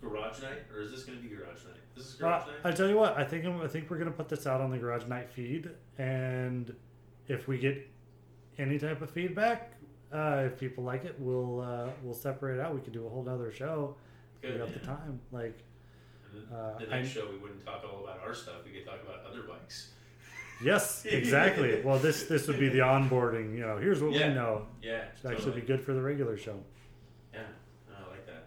[0.00, 1.74] garage night, or is this gonna be garage night?
[1.94, 2.56] This is Uh, garage night.
[2.64, 4.70] I tell you what, I think I'm, I think we're gonna put this out on
[4.70, 6.74] the Garage Night feed, and
[7.28, 7.86] if we get
[8.58, 9.72] any type of feedback,
[10.12, 12.74] uh, if people like it, we'll uh, we'll separate it out.
[12.74, 13.96] We could do a whole other show.
[14.40, 14.52] Good.
[14.52, 15.20] we got the time.
[15.32, 15.58] Like,
[16.32, 18.64] the, Uh, the next I- show, we wouldn't talk all about our stuff.
[18.64, 19.92] We could talk about other bikes.
[20.62, 21.82] yes, exactly.
[21.84, 23.54] well, this this would be the onboarding.
[23.54, 24.28] You know, here's what Yeah.
[24.28, 24.66] we know.
[24.80, 26.62] Yeah, it Should actually be good for the regular show.
[27.34, 27.40] Yeah,
[27.90, 28.44] I like that.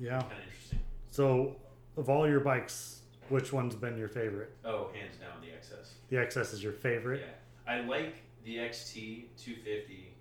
[0.00, 0.20] Yeah.
[0.20, 0.78] Kind of interesting.
[1.10, 1.56] So,
[1.96, 4.52] of all your bikes, which one's been your favorite?
[4.64, 5.90] Oh, hands down, the XS.
[6.08, 7.22] The XS is your favorite.
[7.24, 10.14] Yeah, I like the XT 250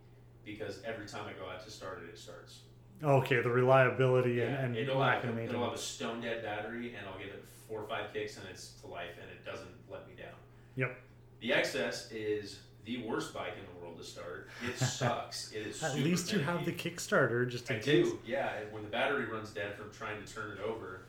[0.45, 2.59] because every time I go out to start it, it starts.
[3.01, 6.43] Okay, the reliability Yeah, and, and it'll, lack have, of it'll have a stone dead
[6.43, 9.45] battery, and I'll give it four or five kicks, and it's to life, and it
[9.45, 10.33] doesn't let me down.
[10.75, 10.97] Yep.
[11.39, 12.59] The XS is
[12.89, 14.47] the worst bike in the world to start.
[14.67, 15.51] It sucks.
[15.51, 15.83] It is.
[15.83, 16.71] At least you have the.
[16.71, 18.07] Kickstarter just in I case.
[18.07, 18.53] do, yeah.
[18.59, 21.01] and When the battery runs dead from trying to turn it over,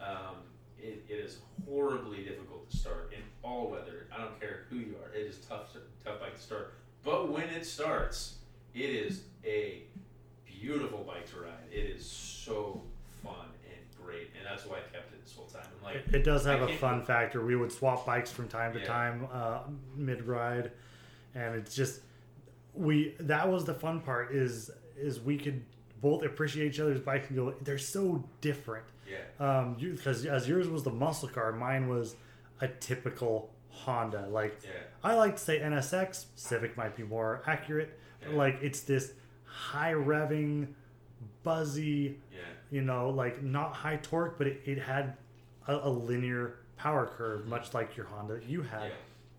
[0.00, 0.36] um,
[0.80, 1.38] it, it is
[1.68, 4.06] horribly difficult to start in all weather.
[4.12, 5.14] I don't care who you are.
[5.14, 6.74] It is tough, to, tough bike to start.
[7.04, 8.36] But when it starts,
[8.74, 9.82] it is a
[10.46, 11.52] beautiful bike to ride.
[11.70, 12.80] It is so
[13.22, 15.62] fun and great, and that's why I kept it this whole time.
[15.78, 17.44] I'm like, It, it does have I a fun factor.
[17.44, 18.86] We would swap bikes from time to Yeah.
[18.86, 19.58] time uh,
[19.96, 20.72] mid ride,
[21.34, 22.00] and it's just
[22.74, 23.14] we.
[23.20, 24.32] That was the fun part.
[24.34, 25.62] Is is we could
[26.00, 27.54] both appreciate each other's bikes and go.
[27.62, 28.84] They're so different.
[29.08, 29.18] yeah,
[29.60, 32.14] Um, because as yours was the muscle car, mine was
[32.60, 34.26] a typical Honda.
[34.30, 34.70] Like yeah,
[35.02, 36.26] I like to say NSX.
[36.36, 37.98] Civic might be more accurate.
[38.20, 38.36] But Yeah.
[38.38, 39.12] like it's this
[39.44, 40.68] high revving,
[41.42, 42.38] buzzy yeah,
[42.70, 45.16] you know, like not high torque, but it, it had
[45.66, 48.84] a, a linear power curve, much like your Honda you had,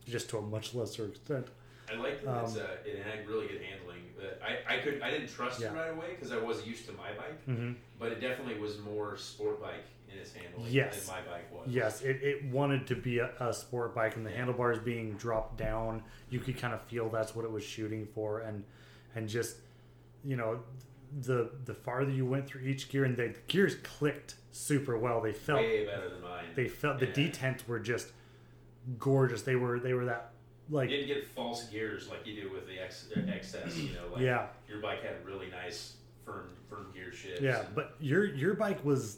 [0.06, 0.12] yeah.
[0.12, 1.48] just to a much lesser extent.
[1.92, 3.98] I liked that it's, Um, uh, it had really good handling.
[4.18, 5.72] But I, I could I didn't trust Yeah.
[5.72, 7.42] it right away because I wasn't used to my bike.
[7.46, 11.06] hmm But it definitely was more sport bike in its handling Yes.
[11.06, 11.68] than my bike was.
[11.68, 15.58] Yes, it, it wanted to be a, a sport bike, and the handlebars being dropped
[15.58, 18.64] down, you could kind of feel that's what it was shooting for, and
[19.16, 19.58] and just
[20.26, 20.60] you know
[21.22, 25.22] the the farther you went through each gear, and the gears clicked super well.
[25.22, 26.46] They felt Way better than mine.
[26.56, 28.12] they felt the detents were just
[28.98, 29.44] gorgeous.
[29.44, 30.32] They were they were that
[30.70, 33.76] like you didn't get false gears like you do with the X, uh, XS.
[33.78, 37.42] You know, like yeah your bike had really nice firm firm gear shifts.
[37.42, 37.62] yeah.
[37.66, 39.18] and- But your your bike was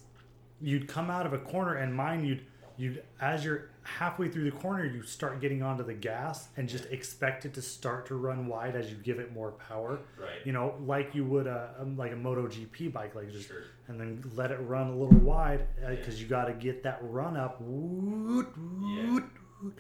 [0.62, 2.46] you'd come out of a corner, and mine you'd
[2.78, 6.86] you'd as you're halfway through the corner, you start getting onto the gas and just
[6.92, 10.00] expect it to start to run wide as you give it more power.
[10.20, 10.30] right.
[10.46, 13.64] You know, like you would a um, like a MotoGP bike, like just Sure.
[13.88, 17.36] and then let it run a little wide because you got to get that run
[17.36, 17.60] up.
[17.60, 19.24] Woot, woot,
[19.64, 19.74] woot.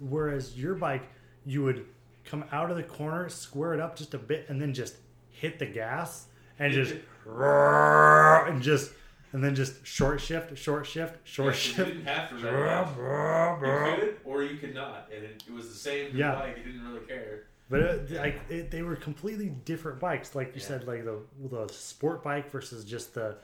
[0.00, 1.02] Whereas your bike,
[1.46, 1.86] you would
[2.24, 4.96] come out of the corner, square it up just a bit, and then just
[5.30, 6.26] hit the gas
[6.58, 6.94] and just
[7.26, 8.92] and just
[9.32, 11.88] and then just short shift, short shift, Yeah, short you shift.
[11.88, 13.60] didn't have to run.
[13.60, 16.16] You could, or you could not, and it, it was the same.
[16.16, 16.34] Yeah.
[16.34, 16.56] bike.
[16.58, 17.44] You didn't really care.
[17.68, 20.66] But uh, it, like it, they were completely different bikes, like you Yeah.
[20.66, 21.18] said, like the
[21.48, 23.36] the sport bike versus just the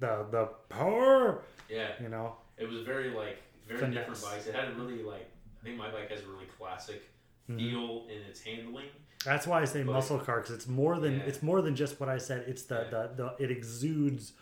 [0.00, 1.42] the the power.
[1.68, 4.06] Yeah, You know, it was very like very Finesse.
[4.06, 4.46] different bikes.
[4.46, 5.28] It had a really like
[5.64, 7.02] I think my bike has a really classic
[7.48, 7.56] Mhm.
[7.56, 8.88] feel in its handling.
[9.24, 11.24] That's why I say But- muscle car because it's more than Yeah.
[11.24, 12.46] it's more than just what I said.
[12.46, 12.90] It's the, Yeah.
[12.90, 14.34] the, the it exudes.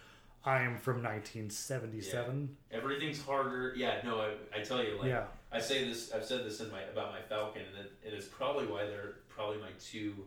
[0.44, 2.56] I am from 1977.
[2.72, 3.72] Everything's harder.
[3.76, 6.68] Yeah, no, I, I tell you, like Yeah, I say this, I've said this in
[6.72, 10.26] my about my Falcon, and it, it is probably why they're probably my two.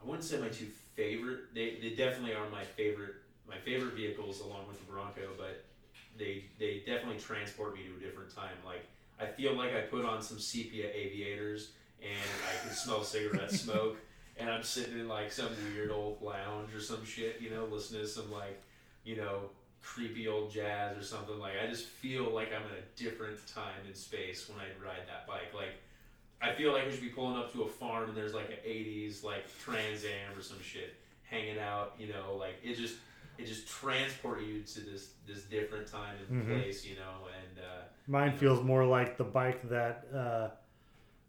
[0.00, 1.52] I wouldn't say my two favorite.
[1.52, 3.16] They, they definitely are my favorite
[3.48, 5.64] my favorite vehicles along with the Bronco, but
[6.16, 8.54] they they definitely transport me to a different time.
[8.64, 8.86] Like
[9.20, 11.70] I feel like I put on some sepia aviators
[12.00, 13.98] and I can smell cigarette smoke,
[14.36, 18.02] and I'm sitting in like some weird old lounge or some shit, you know, listening
[18.02, 18.62] to some like
[19.04, 19.50] you know
[19.82, 21.38] creepy old jazz or something.
[21.38, 25.06] Like I just feel like I'm in a different time and space when I ride
[25.08, 25.52] that bike.
[25.54, 25.74] Like
[26.40, 28.58] I feel like I should be pulling up to a farm and there's like an
[28.66, 32.94] 80s like Trans Am or some shit hanging out you know like it just
[33.38, 36.62] it just transport you to this this different time and Mhm.
[36.62, 40.48] place you know and uh, mine feels more like the bike that uh,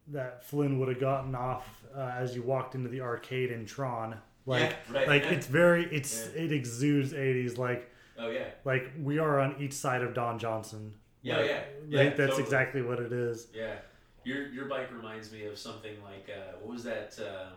[0.07, 4.17] that Flynn would have gotten off uh, as you walked into the arcade in Tron.
[4.45, 5.07] Like, yeah, right.
[5.07, 6.41] like it's very it's Yeah.
[6.43, 7.57] it exudes 80s.
[7.57, 10.93] Like, oh yeah like we are on each side of Don Johnson.
[11.21, 12.03] Yeah, Like, yeah.
[12.03, 12.43] Yeah, that's totally.
[12.43, 13.47] exactly what it is.
[13.53, 13.75] Yeah,
[14.23, 17.13] your your bike reminds me of something like uh, what was that?
[17.19, 17.53] Um,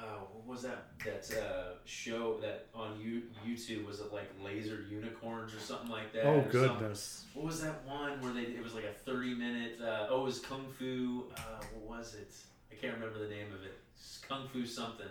[0.00, 4.84] uh, what was that that uh, show that on you, YouTube was it like Laser
[4.90, 6.24] Unicorns or something like that?
[6.24, 7.24] Oh goodness.
[7.34, 9.78] what was that one where they it was like a thirty minute?
[9.80, 11.24] Uh, oh, it was Kung Fu.
[11.36, 11.40] Uh,
[11.74, 12.32] what was it?
[12.72, 13.78] I can't remember the name of it.
[13.94, 15.06] It's Kung Fu something.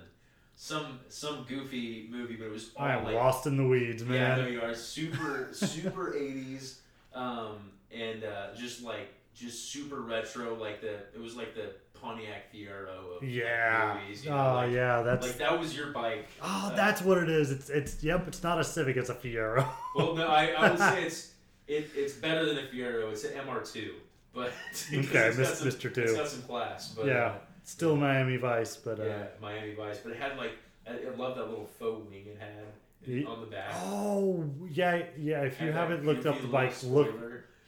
[0.56, 4.16] Some some goofy movie, but it was I am like lost in the weeds, man.
[4.16, 4.74] yeah, there you are.
[4.76, 6.82] Super, super eighties,
[7.14, 10.56] um, and uh, just like just super retro.
[10.56, 14.00] Like the it was like the Pontiac Fiero of Yeah.
[14.02, 14.24] movies.
[14.24, 16.28] You know, oh like, yeah, that's like that was your bike.
[16.42, 17.52] oh Uh, that's what it is.
[17.52, 18.28] It's it's yep.
[18.28, 18.98] It's not a Civic.
[18.98, 19.68] It's a Fiero.
[19.96, 21.32] well, no, I, I would say it's
[21.68, 23.12] it, it's better than a Fiero.
[23.12, 23.96] It's an MR two,
[24.34, 24.52] but
[24.92, 25.86] because Okay, it's some- Mr.
[25.98, 26.16] It's Two.
[26.16, 27.14] got some class, but Yeah.
[27.26, 27.34] uh,
[27.64, 30.00] Still Miami Vice, but uh, yeah, Miami Vice.
[30.00, 30.54] But it had like
[30.88, 33.72] I, I love that little faux wing it had on the back.
[33.76, 35.42] oh yeah, yeah.
[35.44, 37.10] If you haven't looked up the bike, look.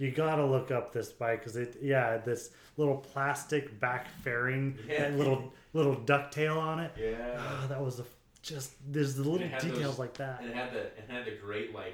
[0.02, 5.10] You gotta look up this bike because it yeah this little plastic back fairing, Yeah.
[5.10, 6.92] that little little ducktail on it.
[7.00, 7.38] Yeah.
[7.38, 8.06] Oh, that was a
[8.42, 10.40] just there's the little details those- like that.
[10.42, 11.94] And it had the it had the great like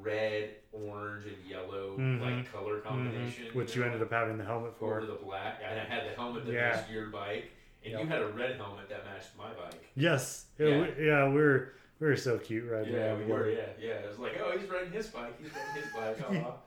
[0.00, 2.20] red, orange, and yellow Mhm.
[2.22, 3.46] like color combination.
[3.48, 3.54] Mhm.
[3.54, 4.96] Which you know, ended up having the helmet for.
[4.96, 5.60] over the black.
[5.62, 6.70] And I had the helmet that Yeah.
[6.70, 7.50] matched your bike,
[7.84, 8.00] and Yep.
[8.00, 9.84] you had a red helmet that matched my bike.
[9.94, 10.80] Yes, yeah, Yeah.
[10.96, 13.48] we, yeah, we're we're so cute right Yeah, we were.
[13.50, 13.92] Yeah, yeah.
[14.04, 15.38] It was like, oh, he's riding his bike.
[15.40, 16.44] He's riding his bike.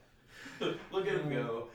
[0.61, 0.73] Aw.
[0.91, 1.67] Look at him go.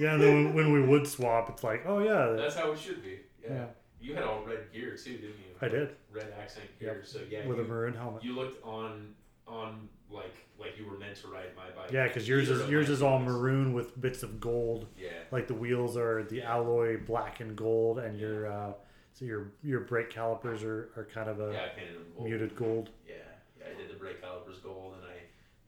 [0.00, 2.78] Yeah, and then when, when we would swap, it's like, oh yeah, That's how it
[2.78, 3.20] should be.
[3.42, 3.52] Yeah.
[3.54, 3.64] Yeah.
[4.00, 5.54] You had all red gear too, didn't you?
[5.60, 6.94] I did Red accent gear.
[6.98, 7.06] Yep.
[7.06, 8.22] So yeah, with you, a maroon helmet.
[8.22, 9.14] you looked on
[9.48, 11.90] on like like you were meant to ride my bike.
[11.90, 13.30] Yeah, because yours Either is of yours my is all bikes.
[13.32, 14.86] maroon with bits of gold.
[14.96, 15.08] Yeah.
[15.32, 18.72] Like the wheels are the alloy black and gold, and your uh,
[19.14, 22.28] so your your brake calipers are, are kind of a Yeah, I painted them gold.
[22.28, 22.90] muted gold.
[23.06, 23.14] Yeah,
[23.58, 25.16] yeah, I did the brake calipers gold, and I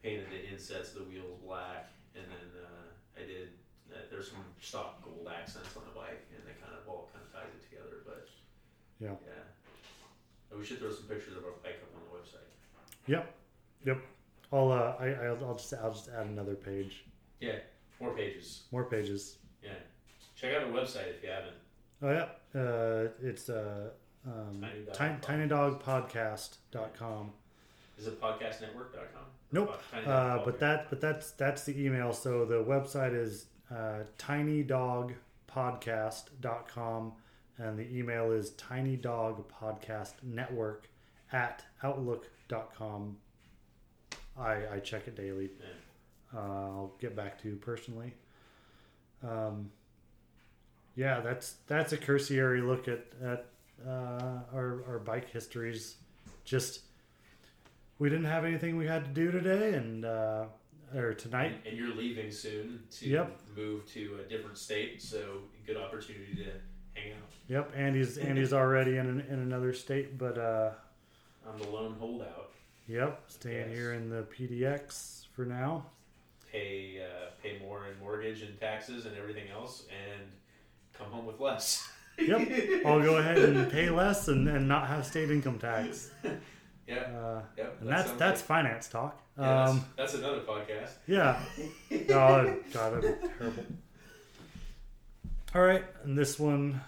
[0.07, 2.37] painted the insets of the wheels black, and then
[3.21, 3.49] I did.
[3.91, 7.23] Uh, there's some stock gold accents on the bike, and they kind of all kind
[7.25, 8.01] of ties it together.
[8.05, 8.27] But
[8.99, 9.15] Yeah.
[9.25, 10.57] yeah.
[10.57, 12.47] We should throw some pictures of our bike up on the website.
[13.07, 13.33] Yep,
[13.85, 13.97] yep.
[14.53, 17.05] I'll uh, I I'll, I'll just I'll just add another page,
[17.39, 17.59] Yeah,
[17.99, 18.63] more pages.
[18.71, 19.37] more pages.
[19.63, 19.71] Yeah,
[20.35, 21.55] check out our website if you haven't.
[22.01, 23.89] Oh yeah, uh, it's uh,
[24.25, 27.31] um, Tiny Dog tinydogpodcast.com.
[27.97, 29.25] Is it podcastnetwork.com?
[29.51, 29.81] Nope.
[30.05, 32.13] Uh, but that but that's that's the email.
[32.13, 37.13] So the website is uh, tinydogpodcast.com
[37.57, 40.77] and the email is tinydogpodcastnetwork
[41.31, 43.17] at outlook.com.
[44.37, 45.51] I, I check it daily.
[45.59, 45.67] Yeah.
[46.33, 48.15] Uh, I'll get back to you personally.
[49.23, 49.69] Um,
[50.95, 53.45] yeah, that's that's a cursory look at at
[53.85, 55.97] uh, our our bike histories.
[56.43, 56.81] Just
[58.01, 60.45] we didn't have anything we had to do today, and uh,
[60.95, 61.53] or tonight.
[61.63, 63.39] And, and you're leaving soon to Yep.
[63.55, 65.37] move to a different state, so
[65.67, 67.29] good opportunity to hang out.
[67.47, 70.71] Yep, Andy's Andy's already in an, in another state, but uh,
[71.47, 72.49] I'm the lone holdout.
[72.87, 73.77] yep, staying Yes.
[73.77, 75.85] here in the PDX for now.
[76.51, 80.27] Pay uh, pay more in mortgage and taxes and everything else, and
[80.91, 81.87] come home with less.
[82.17, 86.09] Yep, I'll go ahead and pay less and, and not have state income tax.
[86.91, 86.97] Yeah.
[87.17, 87.41] Uh,
[87.79, 89.21] and that that's that's finance talk.
[89.37, 90.91] yeah, Um, that's, that's another podcast.
[91.07, 91.39] Yeah.
[91.91, 93.63] Oh, God, that'd be terrible.
[95.53, 96.79] All right, and this one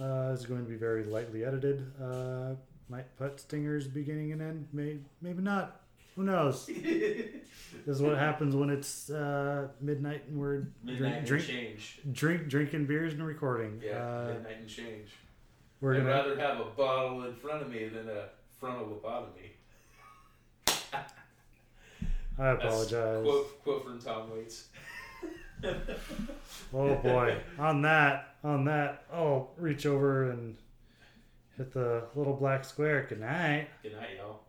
[0.00, 1.90] uh, is going to be very lightly edited.
[2.02, 2.54] Uh,
[2.88, 4.68] might put stingers beginning and end.
[4.72, 5.80] May, maybe not.
[6.16, 6.68] Who knows?
[7.84, 12.00] This is what happens when it's uh, midnight and we're Midnight and drink, drink, change.
[12.12, 13.80] drink, drinking beers and recording.
[13.84, 15.10] Yeah, Uh, midnight and change.
[15.82, 16.08] we're I'd gonna.
[16.08, 18.28] rather have a bottle in front of me than a
[18.60, 19.50] frontal lobotomy.
[22.40, 23.22] I That's apologize.
[23.24, 24.68] Quote, quote from Tom Waits.
[26.72, 27.36] Oh boy.
[27.58, 30.56] on that, on that, I'll reach over and
[31.56, 33.06] hit the little black square.
[33.08, 33.68] Good night.
[33.82, 34.40] Good night, y'all.